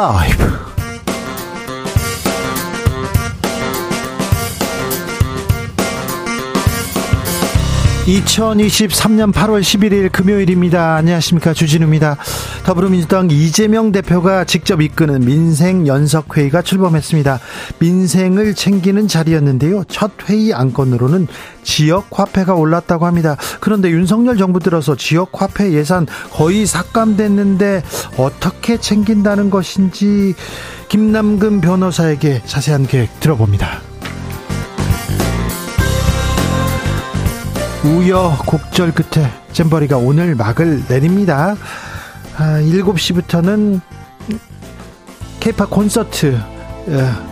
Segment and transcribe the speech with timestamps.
[0.00, 0.50] 라이브.
[8.06, 10.96] 2023년 8월 11일 금요일입니다.
[10.96, 11.52] 안녕하십니까.
[11.52, 12.16] 주진우입니다.
[12.64, 17.40] 더불어민주당 이재명 대표가 직접 이끄는 민생 연석회의가 출범했습니다.
[17.78, 19.84] 민생을 챙기는 자리였는데요.
[19.88, 21.26] 첫 회의 안건으로는
[21.62, 23.36] 지역 화폐가 올랐다고 합니다.
[23.60, 27.82] 그런데 윤석열 정부 들어서 지역 화폐 예산 거의 삭감됐는데
[28.18, 30.34] 어떻게 챙긴다는 것인지
[30.88, 33.80] 김남근 변호사에게 자세한 계획 들어봅니다.
[37.84, 41.56] 우여곡절 끝에 잼버리가 오늘 막을 내립니다.
[42.40, 43.80] 아, 7시부터는
[45.40, 46.34] 케이팝 콘서트
[46.88, 47.30] 어,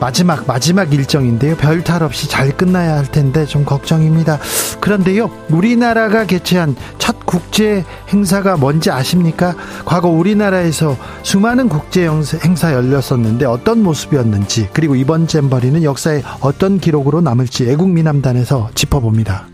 [0.00, 1.56] 마지막 마지막 일정인데요.
[1.56, 4.38] 별 탈 없이 잘 끝나야 할 텐데 좀 걱정입니다.
[4.80, 5.30] 그런데요.
[5.50, 9.54] 우리나라가 개최한 첫 국제 행사가 뭔지 아십니까?
[9.84, 12.08] 과거 우리나라에서 수많은 국제
[12.44, 19.48] 행사 열렸었는데 어떤 모습이었는지 그리고 이번 잼버리는 역사에 어떤 기록으로 남을지 애국미남단에서 짚어봅니다.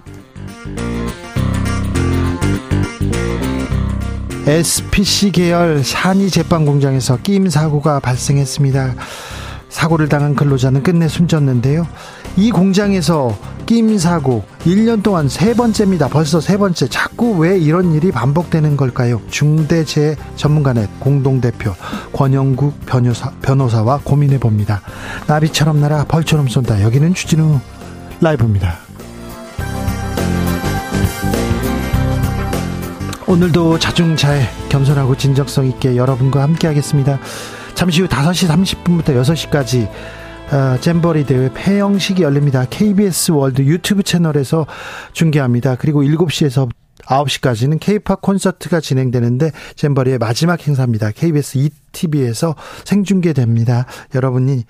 [4.47, 8.95] SPC 계열 산이 제빵 공장에서 끼임 사고가 발생했습니다.
[9.69, 11.87] 사고를 당한 근로자는 끝내 숨졌는데요.
[12.37, 16.09] 이 공장에서 끼임 사고 1년 동안 세 번째입니다.
[16.09, 16.89] 벌써 세 번째.
[16.89, 19.23] 자꾸 왜 이런 일이 반복되는 걸까요?
[19.31, 21.73] 중대재해 전문가의 공동대표
[22.13, 24.83] 권영국 변호사, 변호사와 고민해 봅니다.
[25.29, 26.83] 나비처럼 날아 벌처럼 쏜다.
[26.83, 27.61] 여기는 주진우
[28.21, 28.82] 라이브입니다.
[33.33, 37.19] 오늘도 자중자애 겸손하고 진정성 있게 여러분과 함께 하겠습니다.
[37.73, 39.89] 잠시 후 5시 30분부터 6시까지
[40.53, 42.67] 어, 잼버리 대회 폐영식이 열립니다.
[42.69, 44.67] KBS 월드 유튜브 채널에서
[45.15, 45.77] 중계합니다.
[45.77, 46.69] 그리고 7시에서
[47.07, 51.11] 9시까지는 케이팝 콘서트가 진행되는데 잼버리의 마지막 행사입니다.
[51.11, 52.55] KBS ETV에서
[52.85, 53.87] 생중계됩니다.
[54.15, 54.65] 여러분이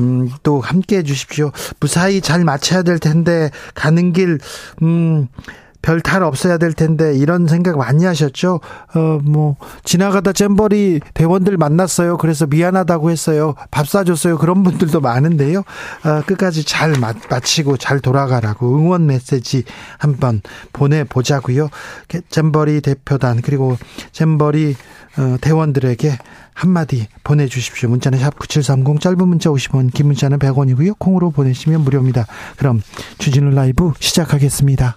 [0.00, 1.52] 음, 또 함께 해 주십시오.
[1.78, 4.38] 무사히 잘 마쳐야 될 텐데 가는 길
[4.80, 5.28] 음,
[5.82, 8.60] 별 탈 없어야 될 텐데 이런 생각 많이 하셨죠?
[8.94, 12.16] 어 뭐 지나가다 잼버리 대원들 만났어요.
[12.16, 13.54] 그래서 미안하다고 했어요.
[13.70, 14.38] 밥 사줬어요.
[14.38, 15.60] 그런 분들도 많은데요.
[15.60, 16.94] 어, 끝까지 잘
[17.30, 19.64] 마치고 잘 돌아가라고 응원 메시지
[19.98, 20.40] 한번
[20.72, 21.68] 보내 보자고요.
[22.30, 23.76] 잼버리 대표단 그리고
[24.12, 24.76] 잼버리
[25.18, 26.16] 어, 대원들에게
[26.54, 27.88] 한마디 보내주십시오.
[27.88, 30.98] 문자는 샵 9730 짧은 문자 50원 긴 문자는 100원이고요.
[30.98, 32.26] 콩으로 보내시면 무료입니다.
[32.56, 32.82] 그럼
[33.18, 34.96] 주진우 라이브 시작하겠습니다.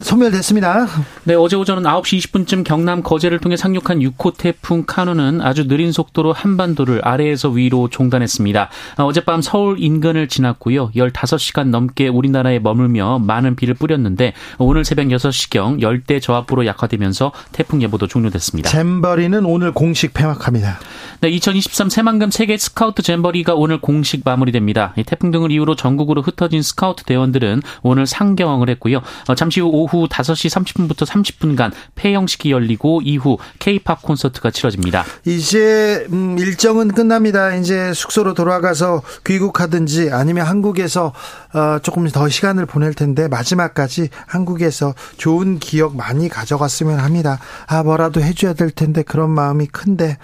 [0.00, 0.86] 소멸됐습니다.
[1.24, 6.32] 네, 어제 오전 9시 20분쯤 경남 거제를 통해 상륙한 6호 태풍 카누는 아주 느린 속도로
[6.32, 8.70] 한반도를 아래에서 위로 종단했습니다.
[8.96, 10.90] 아, 어젯밤 서울 인근을 지났고요.
[10.92, 18.06] 15시간 넘게 우리나라에 머물며 많은 비를 뿌렸는데 오늘 새벽 6시경 열대 저압부로 약화되면서 태풍 예보도
[18.06, 18.70] 종료됐습니다.
[18.70, 20.78] 잼버리는 오늘 공식 폐막합니다.
[21.20, 24.94] 네, 2023 새만금 세계 스카우트 잼버리가 오늘 공식 마무리됩니다.
[25.04, 29.02] 태풍 등을 이유로 전국으로 흩어진 스카우트 대원들은 오늘 상경을 했고요.
[29.28, 35.04] 어, 잠시 후 오후 5시 30분부터 30분간 폐영식이 열리고 이후 K-팝 콘서트가 치러집니다.
[35.24, 37.54] 이제 음, 일정은 끝납니다.
[37.54, 41.12] 이제 숙소로 돌아가서 귀국하든지 아니면 한국에서
[41.52, 47.38] 어, 조금 더 시간을 보낼 텐데 마지막까지 한국에서 좋은 기억 많이 가져갔으면 합니다.
[47.66, 50.18] 아 뭐라도 해줘야 될 텐데 그런 마음이 큰데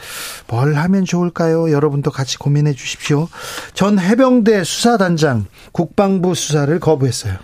[0.46, 1.70] 뭘 하면 좋을까요?
[1.70, 3.28] 여러분도 같이 고민해 주십시오.
[3.74, 7.36] 전 해병대 수사단장 국방부 수사를 거부했어요.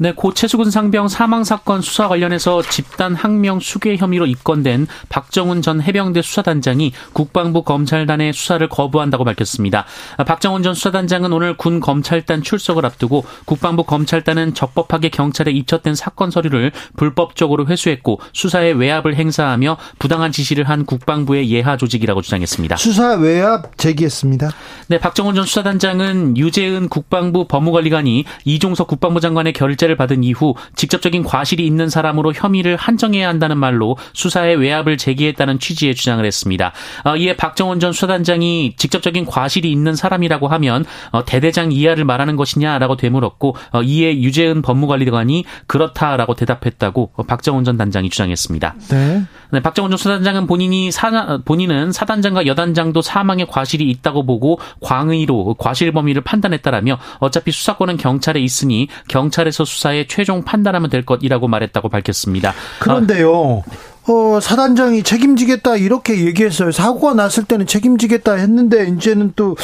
[0.00, 5.82] 네, 고 최수근 상병 사망 사건 수사 관련해서 집단 항명 수괴 혐의로 입건된 박정훈 전
[5.82, 9.86] 해병대 수사단장이 국방부 검찰단의 수사를 거부한다고 밝혔습니다.
[10.24, 16.70] 박정훈 전 수사단장은 오늘 군 검찰단 출석을 앞두고 국방부 검찰단은 적법하게 경찰에 입첩된 사건 서류를
[16.96, 22.76] 불법적으로 회수했고 수사에 외압을 행사하며 부당한 지시를 한 국방부의 예하 조직이라고 주장했습니다.
[22.76, 24.50] 수사 외압 제기했습니다.
[24.86, 31.24] 네, 박정훈 전 수사단장은 유재은 국방부 법무관리관이 이종석 국방부 장관의 결재 결재를 받은 이후 직접적인
[31.24, 36.72] 과실이 있는 사람으로 혐의를 한정해야 한다는 말로 수사에 외압을 제기했다는 취지의 주장을 했습니다.
[37.04, 42.96] 어, 이에 박정원 전 수사단장이 직접적인 과실이 있는 사람이라고 하면 어, 대대장 이하를 말하는 것이냐라고
[42.96, 48.74] 되물었고 어, 이에 유재은 법무관리관이 그렇다라고 대답했다고 박정원 전 단장이 주장했습니다.
[48.90, 49.22] 네.
[49.50, 55.92] 네, 박정원 전 수사단장은 본인이 사, 본인은 사단장과 여단장도 사망의 과실이 있다고 보고 광의로 과실
[55.92, 62.52] 범위를 판단했다라며 어차피 수사권은 경찰에 있으니 경찰에서 수사에 최종 판단하면 될 것이라고 말했다고 밝혔습니다.
[62.80, 63.62] 그런데요.
[64.08, 66.72] 어, 사단장이 책임지겠다 이렇게 얘기했어요.
[66.72, 69.56] 사고가 났을 때는 책임지겠다 했는데 이제는 또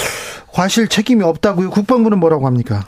[0.52, 1.70] 과실 책임이 없다고요.
[1.70, 2.84] 국방부는 뭐라고 합니까?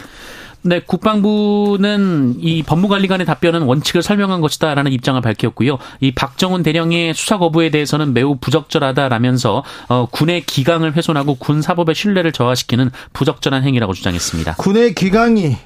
[0.62, 5.78] 네, 국방부는 이 법무관리관의 답변은 원칙을 설명한 것이다라는 입장을 밝혔고요.
[6.00, 12.32] 이 박정훈 대령의 수사 거부에 대해서는 매우 부적절하다라면서 어, 군의 기강을 훼손하고 군 사법의 신뢰를
[12.32, 14.56] 저하시키는 부적절한 행위라고 주장했습니다.
[14.56, 15.56] 군의 기강이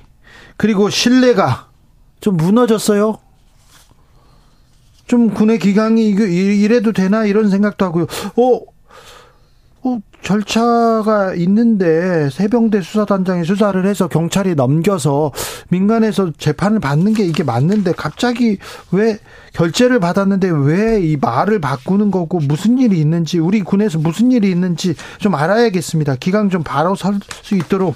[0.58, 1.68] 그리고 신뢰가
[2.20, 3.18] 좀 무너졌어요.
[5.06, 8.06] 좀 군의 기강이 이래도 되나 이런 생각도 하고요.
[8.36, 8.60] 어,
[9.82, 15.32] 어, 절차가 있는데 세병대 수사단장이 수사를 해서 경찰이 넘겨서
[15.68, 18.58] 민간에서 재판을 받는 게 이게 맞는데 갑자기
[18.92, 19.18] 왜
[19.52, 24.94] 결재를 받았는데 왜 이 말을 바꾸는 거고 무슨 일이 있는지 우리 군에서 무슨 일이 있는지
[25.18, 26.16] 좀 알아야겠습니다.
[26.16, 27.94] 기강 좀 바로 설 수 있도록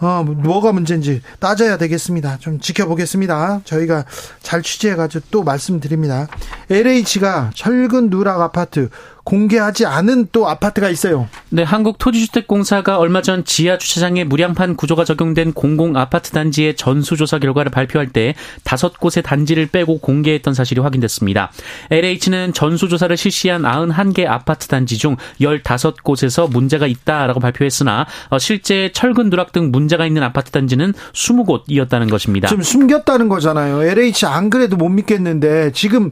[0.00, 2.38] 어 뭐가 문제인지 따져야 되겠습니다.
[2.38, 3.60] 좀 지켜보겠습니다.
[3.64, 4.04] 저희가
[4.42, 6.26] 잘 취재해가지고 또 말씀드립니다.
[6.70, 8.88] LH가 철근 누락 아파트
[9.24, 11.28] 공개하지 않은 또 아파트가 있어요.
[11.50, 18.08] 네, 한국토지주택공사가 얼마 전 지하 주차장에 무량판 구조가 적용된 공공 아파트 단지의 전수조사 결과를 발표할
[18.08, 18.34] 때
[18.64, 21.50] 다섯 곳의 단지를 빼고 공개했던 사실이 확인됐습니다.
[21.90, 29.52] LH는 전수조사를 실시한 91개 아파트 단지 중 15곳에서 문제가 있다라고 발표했으나 어, 실제 철근 누락
[29.52, 32.48] 등 문제가 있는 아파트 단지는 20곳이었다는 것입니다.
[32.48, 33.82] 좀 숨겼다는 거잖아요.
[33.82, 36.10] LH 안 그래도 못 믿겠는데 지금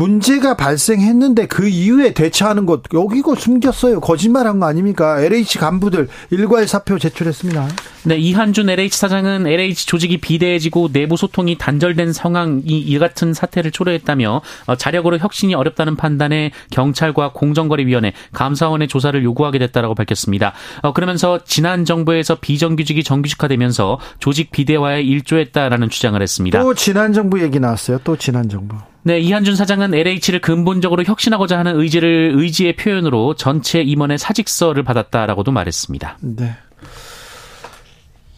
[0.00, 4.00] 문제가 발생했는데 그 이후에 대처하는 것 여기고 숨겼어요.
[4.00, 5.20] 거짓말한 거 아닙니까?
[5.20, 7.68] LH 간부들 일괄 사표 제출했습니다.
[8.04, 14.40] 네, 이한준 LH 사장은 LH 조직이 비대해지고 내부 소통이 단절된 상황이 이 같은 사태를 초래했다며
[14.68, 20.54] 어, 자력으로 혁신이 어렵다는 판단에 경찰과 공정거래위원회, 감사원의 조사를 요구하게 됐다라고 밝혔습니다.
[20.80, 26.58] 어, 그러면서 지난 정부에서 비정규직이 정규직화되면서 조직 비대화에 일조했다라는 주장을 했습니다.
[26.58, 27.98] 또 지난 정부 얘기 나왔어요.
[28.02, 28.76] 또 지난 정부.
[29.02, 36.18] 네, 이한준 사장은 LH를 근본적으로 혁신하고자 하는 의지를 의지의 표현으로 전체 임원의 사직서를 받았다라고도 말했습니다.
[36.20, 36.56] 네.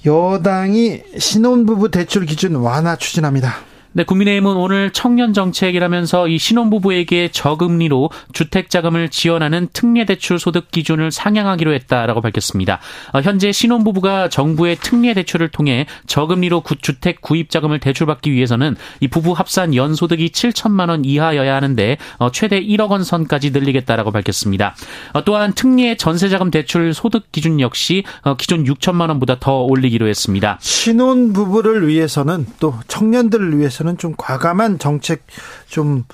[0.05, 3.72] 여당이 신혼부부 대출 기준 완화 추진합니다.
[3.95, 12.23] 네, 국민의힘은 오늘 청년 정책이라면서 이 신혼부부에게 저금리로 주택자금을 지원하는 특례대출 소득 기준을 상향하기로 했다라고
[12.23, 12.81] 밝혔습니다.
[13.13, 20.31] 어, 현재 신혼부부가 정부의 특례대출을 통해 저금리로 주택 구입자금을 대출받기 위해서는 이 부부 합산 연소득이
[20.31, 24.75] 7천만 원 이하여야 하는데 어, 최대 1억 원 선까지 늘리겠다라고 밝혔습니다.
[25.13, 28.05] 어, 또한 특례 전세자금 대출 소득 기준 역시
[28.39, 30.57] 기존 6천만 원보다 더 올리기로 했습니다.
[30.63, 35.25] 신혼부부를 위해서는 또 청년들을 위해서 대해서는 좀 과감한 정책
[35.67, 36.05] 좀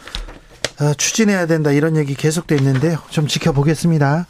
[0.80, 2.98] 어, 추진해야 된다 이런 얘기 계속돼 있는데요.
[3.10, 4.26] 좀 지켜보겠습니다.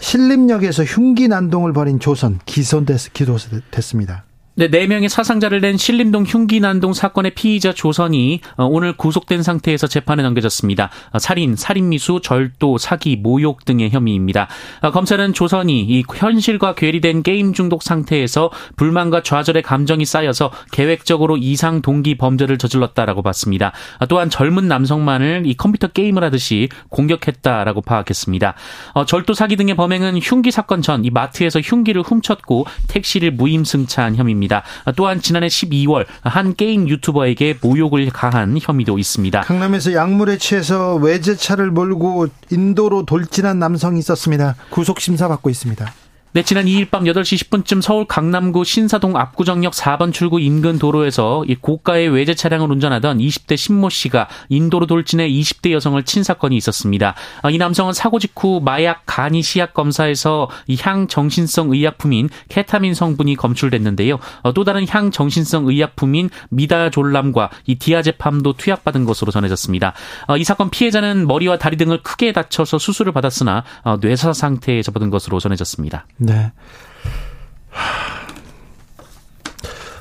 [0.00, 4.24] 신림역에서 흉기 난동을 벌인 조선 기소됐습니다.
[4.54, 10.90] 네, 4명의 사상자를 낸 신림동 흉기난동 사건의 피의자 조선이 어, 오늘 구속된 상태에서 재판에 넘겨졌습니다.
[11.10, 14.48] 어, 살인, 살인미수, 절도, 사기, 모욕 등의 혐의입니다.
[14.80, 21.82] 어, 검찰은 조선이 이 현실과 괴리된 게임 중독 상태에서 불만과 좌절의 감정이 쌓여서 계획적으로 이상
[21.82, 23.72] 동기 범죄를 저질렀다라고 봤습니다.
[24.08, 28.54] 또한 젊은 남성만을 이 컴퓨터 게임을 하듯이 공격했다라고 파악했습니다.
[29.06, 34.41] 절도, 사기 등의 범행은 흉기 사건 전 이 마트에서 흉기를 훔쳤고 택시를 무임승차한 혐의입니다.
[34.42, 34.62] 있습니다.
[34.96, 39.40] 또한 지난해 12월 한 게임 유튜버에게 모욕을 가한 혐의도 있습니다.
[39.42, 44.56] 강남에서 약물에 취해서 외제차를 몰고 인도로 돌진한 남성이 있었습니다.
[44.70, 45.92] 구속 심사 받고 있습니다.
[46.34, 51.54] 네, 지난 2일 밤 8시 10분쯤 서울 강남구 신사동 압구정역 4번 출구 인근 도로에서 이
[51.54, 57.14] 고가의 외제 차량을 운전하던 20대 신모 씨가 인도로 돌진해 20대 여성을 친 사건이 있었습니다.
[57.42, 64.18] 아, 이 남성은 사고 직후 마약 간이 시약 검사에서 이 향정신성 의약품인 케타민 성분이 검출됐는데요.
[64.40, 69.92] 어, 또 다른 향정신성 의약품인 미다졸람과 이 디아제팜도 투약받은 것으로 전해졌습니다.
[70.28, 75.10] 어, 이 사건 피해자는 머리와 다리 등을 크게 다쳐서 수술을 받았으나 어, 뇌사 상태에 접어든
[75.10, 76.06] 것으로 전해졌습니다.
[76.22, 76.52] 네.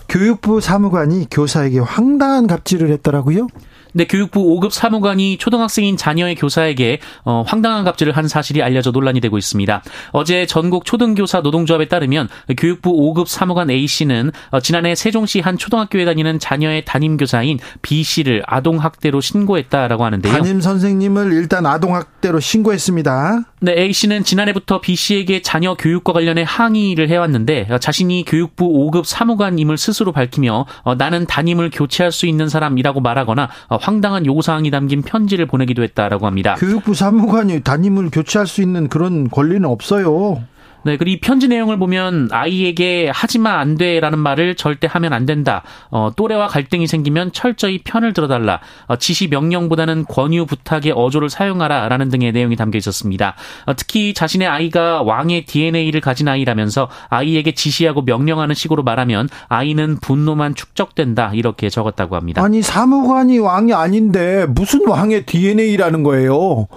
[0.07, 3.47] 교육부 사무관이 교사에게 황당한 갑질을 했더라고요.
[3.93, 9.37] 네, 교육부 5급 사무관이 초등학생인 자녀의 교사에게 어, 황당한 갑질을 한 사실이 알려져 논란이 되고
[9.37, 9.83] 있습니다.
[10.11, 16.05] 어제 전국 초등교사 노동조합에 따르면 교육부 5급 사무관 A 씨는 어, 지난해 세종시 한 초등학교에
[16.05, 20.33] 다니는 자녀의 담임 교사인 B 씨를 아동 학대로 신고했다라고 하는데요.
[20.33, 23.43] 담임 선생님을 일단 아동 학대로 신고했습니다.
[23.59, 29.03] 네, A 씨는 지난해부터 B 씨에게 자녀 교육과 관련해 항의를 해왔는데 어, 자신이 교육부 5급
[29.03, 35.01] 사무관임을 스스로 밝히며 어, 나는 담임을 교체할 수 있는 사람이라고 말하거나 어, 황당한 요구사항이 담긴
[35.01, 36.55] 편지를 보내기도 했다라고 합니다.
[36.59, 40.43] 교육부 사무관이 담임을 교체할 수 있는 그런 권리는 없어요.
[40.83, 45.63] 네, 그리고 이 편지 내용을 보면 아이에게 하지마 안 돼라는 말을 절대 하면 안 된다.
[45.89, 48.59] 어, 또래와 갈등이 생기면 철저히 편을 들어달라.
[48.87, 53.35] 어, 지시 명령보다는 권유 부탁의 어조를 사용하라라는 등의 내용이 담겨 있었습니다.
[53.65, 60.55] 어, 특히 자신의 아이가 왕의 DNA를 가진 아이라면서 아이에게 지시하고 명령하는 식으로 말하면 아이는 분노만
[60.55, 62.43] 축적된다 이렇게 적었다고 합니다.
[62.43, 66.67] 아니 사무관이 왕이 아닌데 무슨 왕의 DNA라는 거예요?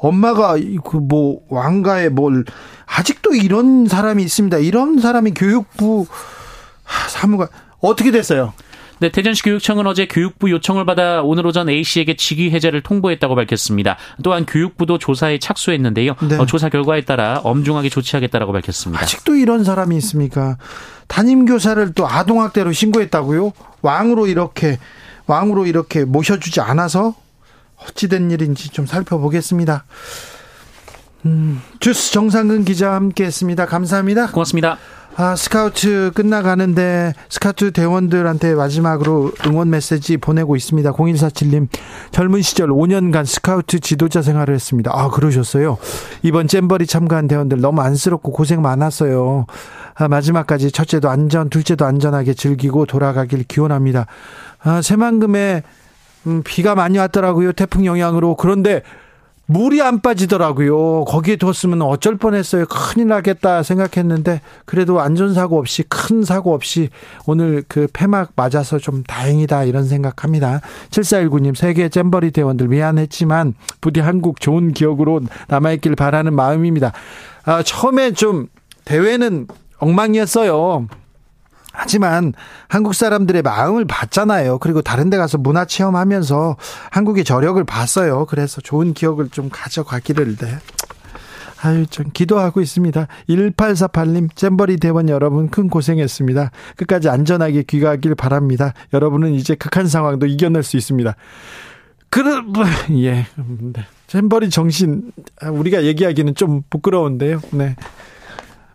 [0.00, 2.44] 엄마가 그 뭐 왕가에 뭘
[2.96, 4.58] 아직도 이런 사람이 있습니다.
[4.58, 6.06] 이런 사람이 교육부
[7.08, 7.48] 사무관
[7.80, 8.52] 어떻게 됐어요?
[8.98, 13.96] 네, 대전시 교육청은 어제 교육부 요청을 받아 오늘 오전 A 씨에게 직위 해제를 통보했다고 밝혔습니다.
[14.22, 16.16] 또한 교육부도 조사에 착수했는데요.
[16.28, 16.36] 네.
[16.36, 19.02] 어, 조사 결과에 따라 엄중하게 조치하겠다라고 밝혔습니다.
[19.02, 20.58] 아직도 이런 사람이 있습니까?
[21.06, 23.52] 담임 교사를 또 아동학대로 신고했다고요?
[23.80, 24.78] 왕으로 이렇게
[25.26, 27.14] 왕으로 이렇게 모셔주지 않아서
[27.86, 29.84] 어찌된 일인지 좀 살펴보겠습니다.
[31.26, 33.66] 음, 주스 정상근 기자 함께했습니다.
[33.66, 34.28] 감사합니다.
[34.28, 34.78] 고맙습니다.
[35.16, 40.92] 아, 스카우트 끝나가는데 스카우트 대원들한테 마지막으로 응원 메시지 보내고 있습니다.
[40.92, 41.68] 0147님
[42.10, 44.92] 젊은 시절 5년간 스카우트 지도자 생활을 했습니다.
[44.94, 45.76] 아 그러셨어요.
[46.22, 49.46] 이번 잼버리 참가한 대원들 너무 안쓰럽고 고생 많았어요.
[49.94, 54.06] 아, 마지막까지 첫째도 안전, 둘째도 안전하게 즐기고 돌아가길 기원합니다.
[54.62, 55.64] 아, 새만금에
[56.26, 57.52] 음, 비가 많이 왔더라고요.
[57.52, 58.36] 태풍 영향으로.
[58.36, 58.82] 그런데
[59.50, 61.06] 물이 안 빠지더라고요.
[61.06, 62.66] 거기에 뒀으면 어쩔 뻔했어요.
[62.66, 66.88] 큰일 나겠다 생각했는데 그래도 안전사고 없이 큰 사고 없이
[67.26, 70.60] 오늘 그 폐막 맞아서 좀 다행이다 이런 생각합니다.
[70.90, 76.92] 7419님 세계 잼버리 대원들 미안했지만 부디 한국 좋은 기억으로 남아있길 바라는 마음입니다.
[77.44, 78.46] 아, 처음에 좀
[78.84, 80.86] 대회는 엉망이었어요.
[81.82, 82.34] 하지만
[82.68, 84.58] 한국 사람들의 마음을 봤잖아요.
[84.58, 86.56] 그리고 다른 데 가서 문화 체험하면서
[86.90, 88.26] 한국의 저력을 봤어요.
[88.26, 90.58] 그래서 좋은 기억을 좀 가져가기를 네.
[91.62, 93.06] 아유, 좀 기도하고 있습니다.
[93.30, 96.50] 1848님, 잼버리 대원 여러분 큰 고생했습니다.
[96.76, 98.74] 끝까지 안전하게 귀가하길 바랍니다.
[98.92, 101.16] 여러분은 이제 극한 상황도 이겨낼 수 있습니다.
[102.10, 103.26] 그러, 뭐, 예.
[103.36, 103.86] 네.
[104.06, 105.12] 잼버리 정신,
[105.50, 107.40] 우리가 얘기하기는 좀 부끄러운데요.
[107.52, 107.74] 네.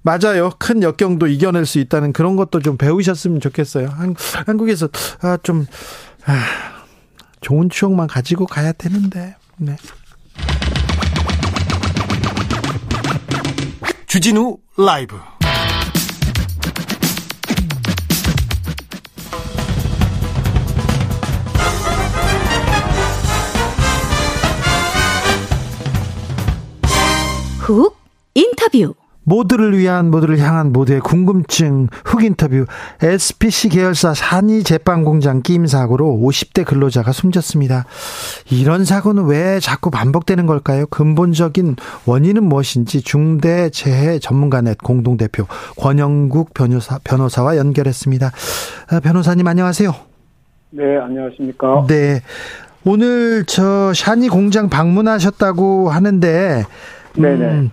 [0.06, 0.52] 맞아요.
[0.60, 3.88] 큰 역경도 이겨낼 수 있다는 그런 것도 좀 배우셨으면 좋겠어요.
[3.88, 4.88] 한, 한국에서
[5.22, 5.66] 아, 좀
[6.28, 6.44] 아,
[7.42, 9.36] 좋은 추억만 가지고 가야 되는데.
[9.58, 9.76] 네.
[14.06, 15.18] 주진우 라이브.
[27.62, 27.98] 훅
[28.36, 28.94] 인터뷰.
[29.26, 32.66] 모두를 위한 모두를 향한 모두의 궁금증 흑 인터뷰
[33.02, 37.86] SPC 계열사 산이 제빵 공장 끼임 사고로 50대 근로자가 숨졌습니다.
[38.50, 40.86] 이런 사고는 왜 자꾸 반복되는 걸까요?
[40.88, 45.46] 근본적인 원인은 무엇인지 중대재해 전문가넷 공동대표
[45.78, 48.32] 권영국 변호사 변호사와 연결했습니다.
[48.92, 49.94] 아, 변호사님 안녕하세요.
[50.70, 51.86] 네, 안녕하십니까?
[51.88, 52.22] 네.
[52.86, 56.64] 오늘 저 샤니 공장 방문하셨다고 하는데
[57.16, 57.46] 네네.
[57.46, 57.72] 음,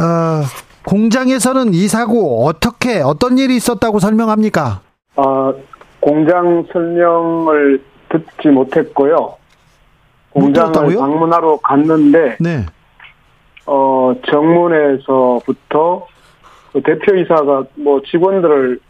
[0.00, 0.42] 어,
[0.86, 4.80] 공장에서는 이 사고 어떻게 어떤 일이 있었다고 설명합니까?
[5.16, 5.52] 어,
[6.00, 9.36] 공장 설명을 듣지 못했고요.
[10.30, 12.64] 공장을 방문하러 갔는데 네.
[13.66, 16.06] 어, 정문에서부터
[16.72, 18.80] 그 대표이사가 뭐 직원들을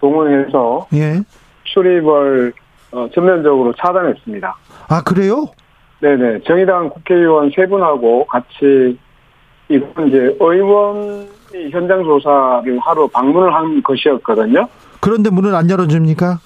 [0.00, 1.20] 동원해서 예.
[1.64, 2.52] 출입을
[2.92, 4.56] 어, 전면적으로 차단했습니다.
[4.88, 5.46] 아 그래요?
[6.00, 8.98] 네네 정의당 국회의원 세 분하고 같이
[9.70, 14.68] 이건 이제 의원이 현장 조사를 하러 방문을 한 것이었거든요.
[15.00, 16.38] 그런데 문을 안 열어줍니까?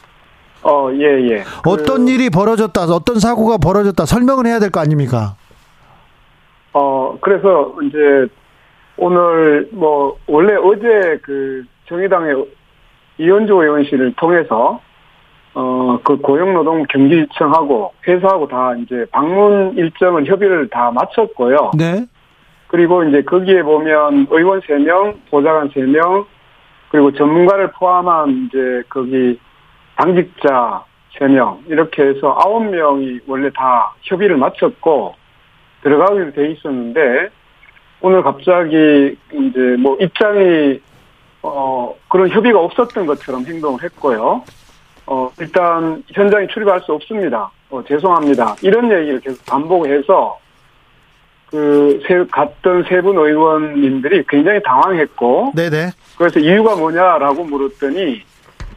[0.63, 1.43] 어, 예, 예.
[1.67, 5.35] 어떤 그, 일이 벌어졌다, 어떤 사고가 벌어졌다 설명을 해야 될 거 아닙니까?
[6.75, 8.27] 어, 그래서 이제
[8.97, 12.45] 오늘 뭐 원래 어제 그 정의당의
[13.19, 14.81] 이현주 의원실을 통해서
[15.55, 21.73] 어, 그 고용노동 경기청하고 회사하고 다 이제 방문 일정을 협의를 다 마쳤고요.
[21.79, 22.07] 네.
[22.75, 26.27] 그리고 이제 거기에 보면 의원 3명, 보좌관 3명,
[26.89, 29.39] 그리고 전문가를 포함한 이제 거기
[29.95, 30.83] 당직자
[31.17, 35.15] 3명 이렇게 해서 9명이 원래 다 협의를 마쳤고
[35.85, 37.29] 들어가기로 돼 있었는데
[38.01, 40.81] 오늘 갑자기 이제 뭐 입장이
[41.43, 44.43] 어 그런 협의가 없었던 것처럼 행동을 했고요.
[45.07, 47.53] 어 일단 현장에 출입할 수 없습니다.
[47.71, 48.57] 어 죄송합니다.
[48.63, 50.41] 이런 얘기를 계속 반복해서
[51.51, 55.91] 그 세, 갔던 세 분 의원님들이 굉장히 당황했고 네네.
[56.19, 58.23] 그래서 이유가 뭐냐라고 물었더니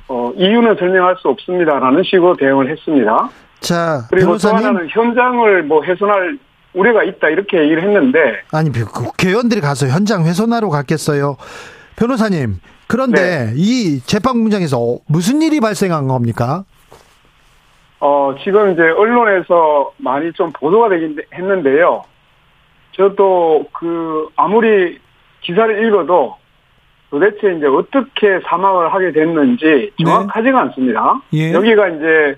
[0.09, 3.29] 어 이유는 설명할 수 없습니다라는 식으로 대응을 했습니다.
[3.59, 4.57] 자, 그리고 또 변호사님.
[4.57, 6.37] 하나는 현장을 뭐 훼손할
[6.73, 11.37] 우려가 있다 이렇게 얘기를 했는데 아니, 그 국회의원들이 가서 현장 훼손하러 갔겠어요.
[11.95, 13.53] 변호사님, 그런데 네.
[13.55, 16.63] 이 재판 공장에서 무슨 일이 발생한 겁니까?
[17.99, 22.03] 어 지금 이제 언론에서 많이 좀 보도가 되긴 했는데요.
[22.97, 24.99] 저도 그 아무리
[25.41, 26.35] 기사를 읽어도
[27.09, 31.21] 도대체 이제 어떻게 사망을 하게 됐는지 정확하지가 않습니다.
[31.33, 31.53] 예.
[31.53, 32.35] 여기가 이제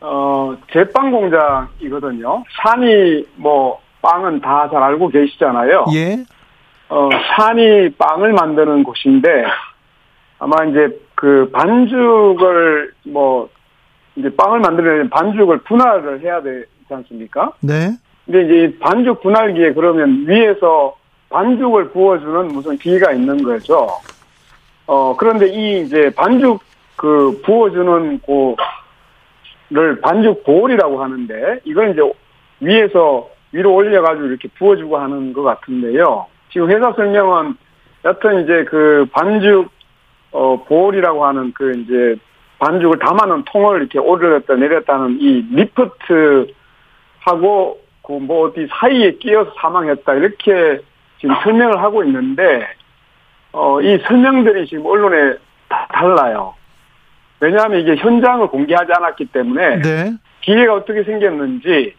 [0.00, 2.44] 어 제빵 공장이거든요.
[2.62, 5.84] 산이 뭐 빵은 다 잘 알고 계시잖아요.
[5.94, 6.24] 예.
[6.88, 9.44] 어, 산이 빵을 만드는 곳인데,
[10.40, 13.48] 아마 이제 그 반죽을 뭐,
[14.16, 17.52] 이제 빵을 만들려면 반죽을 분할을 해야 되지 않습니까?
[17.60, 17.90] 네.
[18.30, 20.94] 근데 이제 이 반죽 분할기에 그러면 위에서
[21.30, 23.88] 반죽을 부어주는 무슨 기계가 있는 거죠.
[24.86, 26.60] 어, 그런데 이 이제 반죽
[26.94, 32.02] 그 부어주는 고를 반죽 보울이라고 하는데, 이걸 이제
[32.60, 36.26] 위에서 위로 올려가지고 이렇게 부어주고 하는 것 같은데요.
[36.52, 37.56] 지금 회사 설명은
[38.04, 39.70] 여튼 이제 그 반죽
[40.30, 42.14] 어 보울이라고 하는 그 이제
[42.60, 46.52] 반죽을 담아놓은 통을 이렇게 올렸다 내렸다는 이 리프트
[47.18, 47.80] 하고
[48.18, 50.80] 그뭐 어디 사이에 끼어서 사망했다 이렇게
[51.20, 52.66] 지금 설명을 하고 있는데
[53.52, 55.36] 어 이 설명들이 지금 언론에
[55.68, 56.54] 다 달라요.
[57.40, 60.12] 왜냐하면 이게 현장을 공개하지 않았기 때문에 네.
[60.42, 61.94] 기계가 어떻게 생겼는지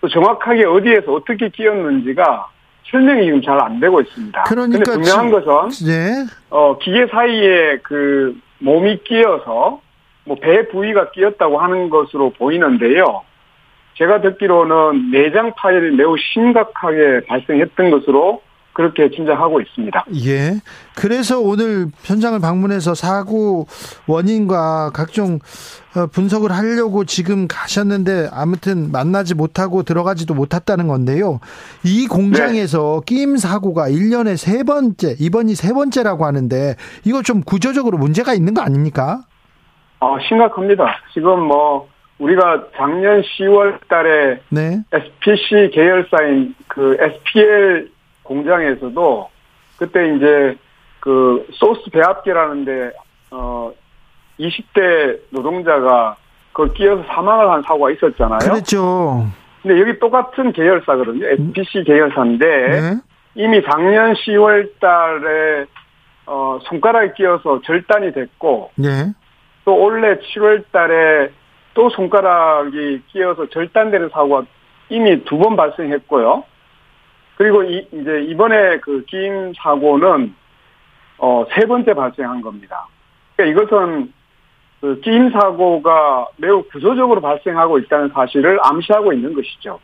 [0.00, 2.48] 또 정확하게 어디에서 어떻게 끼었는지가
[2.90, 4.44] 설명이 지금 잘 안 되고 있습니다.
[4.44, 6.26] 그러니까 근데 분명한 지- 것은 네.
[6.50, 9.80] 어 기계 사이에 그 몸이 끼어서
[10.24, 13.22] 뭐 배 부위가 끼었다고 하는 것으로 보이는데요.
[13.96, 18.42] 제가 듣기로는 내장 파열이 매우 심각하게 발생했던 것으로
[18.76, 20.04] 그렇게 짐작하고 있습니다.
[20.26, 20.60] 예.
[20.94, 23.66] 그래서 오늘 현장을 방문해서 사고
[24.06, 25.38] 원인과 각종
[25.96, 31.40] 어, 분석을 하려고 지금 가셨는데 아무튼 만나지 못하고 들어가지도 못했다는 건데요.
[31.86, 36.74] 이 공장에서 끼임 사고가 1년에 세 번째, 이번이 세 번째라고 하는데
[37.06, 39.22] 이거 좀 구조적으로 문제가 있는 거 아닙니까?
[40.00, 40.98] 어 심각합니다.
[41.14, 44.82] 지금 뭐 우리가 작년 10월 달에 네.
[44.92, 47.90] SPC 계열사인 그 SPL
[48.22, 49.28] 공장에서도
[49.76, 50.56] 그때 이제
[51.00, 52.92] 그 소스 배합기라는데
[53.30, 53.70] 어
[54.40, 56.16] 20대 노동자가
[56.52, 58.38] 그 끼어서 사망을 한 사고가 있었잖아요.
[58.40, 59.26] 그렇죠.
[59.62, 61.26] 근데 여기 똑같은 계열사거든요.
[61.26, 63.00] SPC 계열사인데 네.
[63.34, 65.66] 이미 작년 10월 달에
[66.24, 69.12] 어 손가락에 끼어서 절단이 됐고 네.
[69.66, 71.30] 또 올해 7월 달에
[71.76, 74.44] 또 손가락이 끼어서 절단되는 사고가
[74.88, 76.42] 이미 두 번 발생했고요.
[77.36, 80.34] 그리고 이, 이제 이번에 그 끼임 사고는
[81.18, 82.88] 어, 세 번째 발생한 겁니다.
[83.36, 84.12] 그러니까 이것은
[84.80, 89.78] 그 끼임 사고가 매우 구조적으로 발생하고 있다는 사실을 암시하고 있는 것이죠.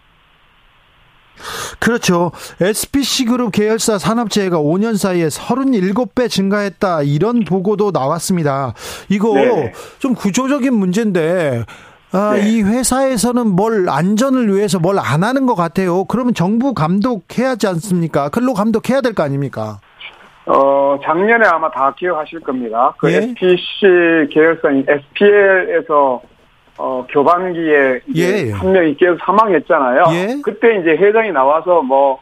[1.80, 2.30] 그렇죠.
[2.60, 7.02] SPC 그룹 계열사 산업재해가 5년 사이에 37배 증가했다.
[7.02, 8.74] 이런 보고도 나왔습니다.
[9.08, 9.72] 이거 네.
[9.98, 11.64] 좀 구조적인 문제인데,
[12.12, 12.48] 아, 네.
[12.48, 16.04] 이 회사에서는 뭘 안전을 위해서 뭘 안 하는 것 같아요.
[16.04, 18.28] 그러면 정부 감독해야 하지 않습니까?
[18.28, 19.80] 근로 감독해야 될 거 아닙니까?
[20.44, 22.92] 어, 작년에 아마 다 기억하실 겁니다.
[22.98, 23.16] 그 예.
[23.18, 26.20] SPC 계열사인 SPL에서
[26.78, 28.50] 어, 교반기에 예.
[28.52, 30.04] 한 명이 깨서 사망했잖아요.
[30.12, 30.40] 예.
[30.42, 32.18] 그때 이제 회장이 나와서 뭐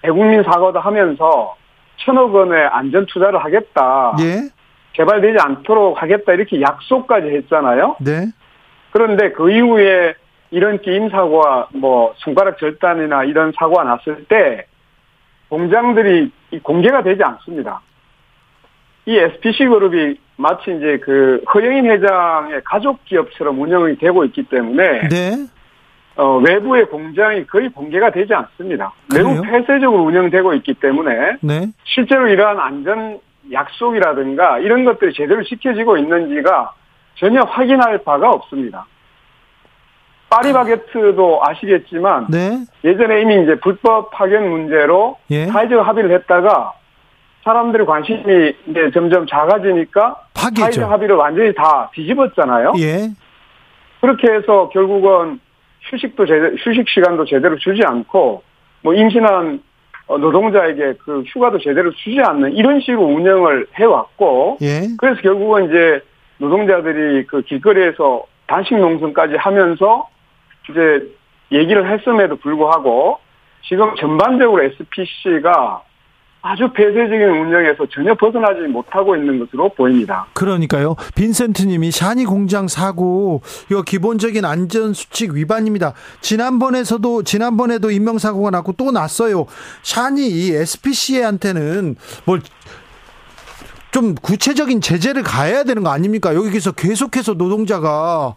[0.00, 1.56] 대국민 사과도 하면서
[1.98, 4.16] 천억 원의 안전 투자를 하겠다.
[4.20, 4.48] 예?
[4.94, 7.96] 개발되지 않도록 하겠다 이렇게 약속까지 했잖아요.
[8.00, 8.26] 네.
[8.90, 10.14] 그런데 그 이후에
[10.50, 14.66] 이런 끼임 사고와 뭐 손가락 절단이나 이런 사고가 났을 때
[15.48, 17.80] 공장들이 이 공개가 되지 않습니다.
[19.06, 25.46] 이 SPC 그룹이 마치 이제 그 허영인 회장의 가족 기업처럼 운영이 되고 있기 때문에 네.
[26.16, 28.92] 어, 외부의 공장이 거의 공개가 되지 않습니다.
[29.14, 29.42] 매우 그래요?
[29.42, 31.66] 폐쇄적으로 운영되고 있기 때문에 네.
[31.84, 33.18] 실제로 이러한 안전
[33.50, 36.74] 약속이라든가 이런 것들이 제대로 지켜지고 있는지가
[37.16, 38.86] 전혀 확인할 바가 없습니다.
[40.30, 42.64] 파리바게트도 아시겠지만 네.
[42.84, 45.46] 예전에 이미 이제 불법 파견 문제로 예.
[45.46, 46.72] 사회적 합의를 했다가
[47.44, 50.60] 사람들의 관심이 이제 점점 작아지니까 파괴죠.
[50.62, 52.74] 사회적 합의를 완전히 다 뒤집었잖아요.
[52.78, 53.10] 예.
[54.00, 55.40] 그렇게 해서 결국은
[55.82, 58.42] 휴식도 제대로, 휴식 시간도 제대로 주지 않고
[58.82, 59.62] 뭐 임신한
[60.08, 64.88] 어, 노동자에게 그 휴가도 제대로 주지 않는 이런 식으로 운영을 해왔고 예.
[64.98, 66.00] 그래서 결국은 이제
[66.38, 70.08] 노동자들이 그 길거리에서 단식 농성까지 하면서
[70.68, 71.08] 이제
[71.52, 73.18] 얘기를 했음에도 불구하고
[73.62, 75.82] 지금 전반적으로 SPC가
[76.44, 80.26] 아주 폐쇄적인 운영에서 전혀 벗어나지 못하고 있는 것으로 보입니다.
[80.34, 80.96] 그러니까요.
[81.14, 85.92] 빈센트님이 샤니 공장 사고 이거 기본적인 안전 수칙 위반입니다.
[86.20, 89.46] 지난번에서도 지난번에도 인명 사고가 났고 또 났어요.
[89.82, 92.40] 샤니 이 SPC한테는 뭘
[93.92, 96.34] 좀 구체적인 제재를 가해야 되는 거 아닙니까?
[96.34, 98.34] 여기서 계속해서 노동자가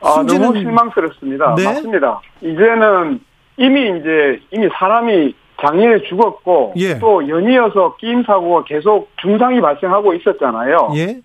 [0.00, 1.54] 아, 숨지는 너무 실망스럽습니다.
[1.56, 1.64] 네?
[1.64, 2.20] 맞습니다.
[2.40, 3.20] 이제는
[3.58, 6.98] 이미 이제 이미 사람이 장애에 죽었고 예.
[6.98, 10.92] 또 연이어서 끼임 사고가 계속 중상이 발생하고 있었잖아요.
[10.96, 11.20] 예?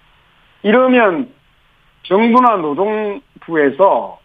[0.63, 1.29] 이러면
[2.03, 4.19] 정부나 노동부에서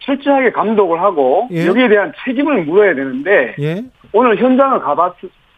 [0.00, 1.66] 철저하게 감독을 하고 예.
[1.66, 3.84] 여기에 대한 책임을 물어야 되는데 예?
[4.12, 5.16] 오늘 현장을 가봤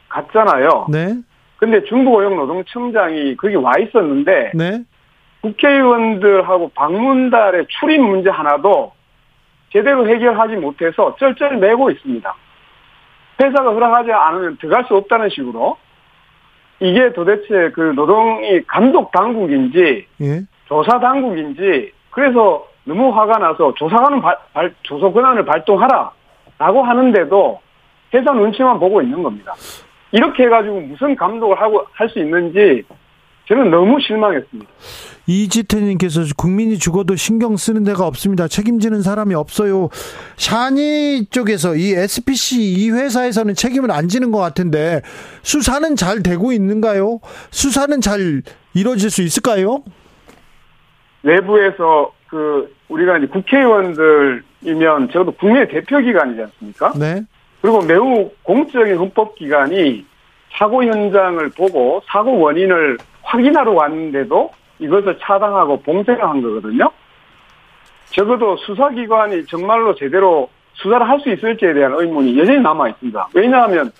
[0.09, 0.87] 갔잖아요.
[0.90, 1.14] 네?
[1.59, 4.83] 근데 중부고용노동청장이 거기 와 있었는데 네?
[5.42, 8.92] 국회의원들하고 방문달의 출입 문제 하나도
[9.72, 12.35] 제대로 해결하지 못해서 쩔쩔매고 있습니다.
[13.40, 15.76] 회사가 허락하지 않으면 들어갈 수 없다는 식으로
[16.80, 20.40] 이게 도대체 그 노동이 감독 당국인지 예?
[20.66, 27.60] 조사 당국인지 그래서 너무 화가 나서 조사관은 발, 발- 조사 권한을 발동하라라고 하는데도
[28.14, 29.54] 회사 눈치만 보고 있는 겁니다.
[30.10, 32.82] 이렇게 해가지고 무슨 감독을 하고 할 수 있는지
[33.48, 34.70] 저는 너무 실망했습니다.
[35.26, 38.48] 이지태님께서 국민이 죽어도 신경 쓰는 데가 없습니다.
[38.48, 39.88] 책임지는 사람이 없어요.
[40.37, 45.02] 샤니 쪽에서 이 SPC 이 회사에서는 책임을 안 지는 것 같은데
[45.42, 47.20] 수사는 잘 되고 있는가요?
[47.50, 48.42] 수사는 잘
[48.74, 49.83] 이루어질 수 있을까요?
[51.22, 56.92] 내부에서 그 우리가 이제 국회의원들이면 적어도 국민의 대표 기관이지 않습니까?
[56.98, 57.22] 네.
[57.61, 60.05] 그리고 매우 공적인 헌법 기관이
[60.59, 62.98] 사고 현장을 보고 사고 원인을
[63.32, 66.90] 확인하러 왔는데도 이것을 차단하고 봉쇄를 한 거거든요.
[68.10, 73.28] 적어도 수사기관이 정말로 제대로 수사를 할 수 있을지에 대한 의문이 여전히 남아 있습니다.
[73.34, 73.90] 왜냐하면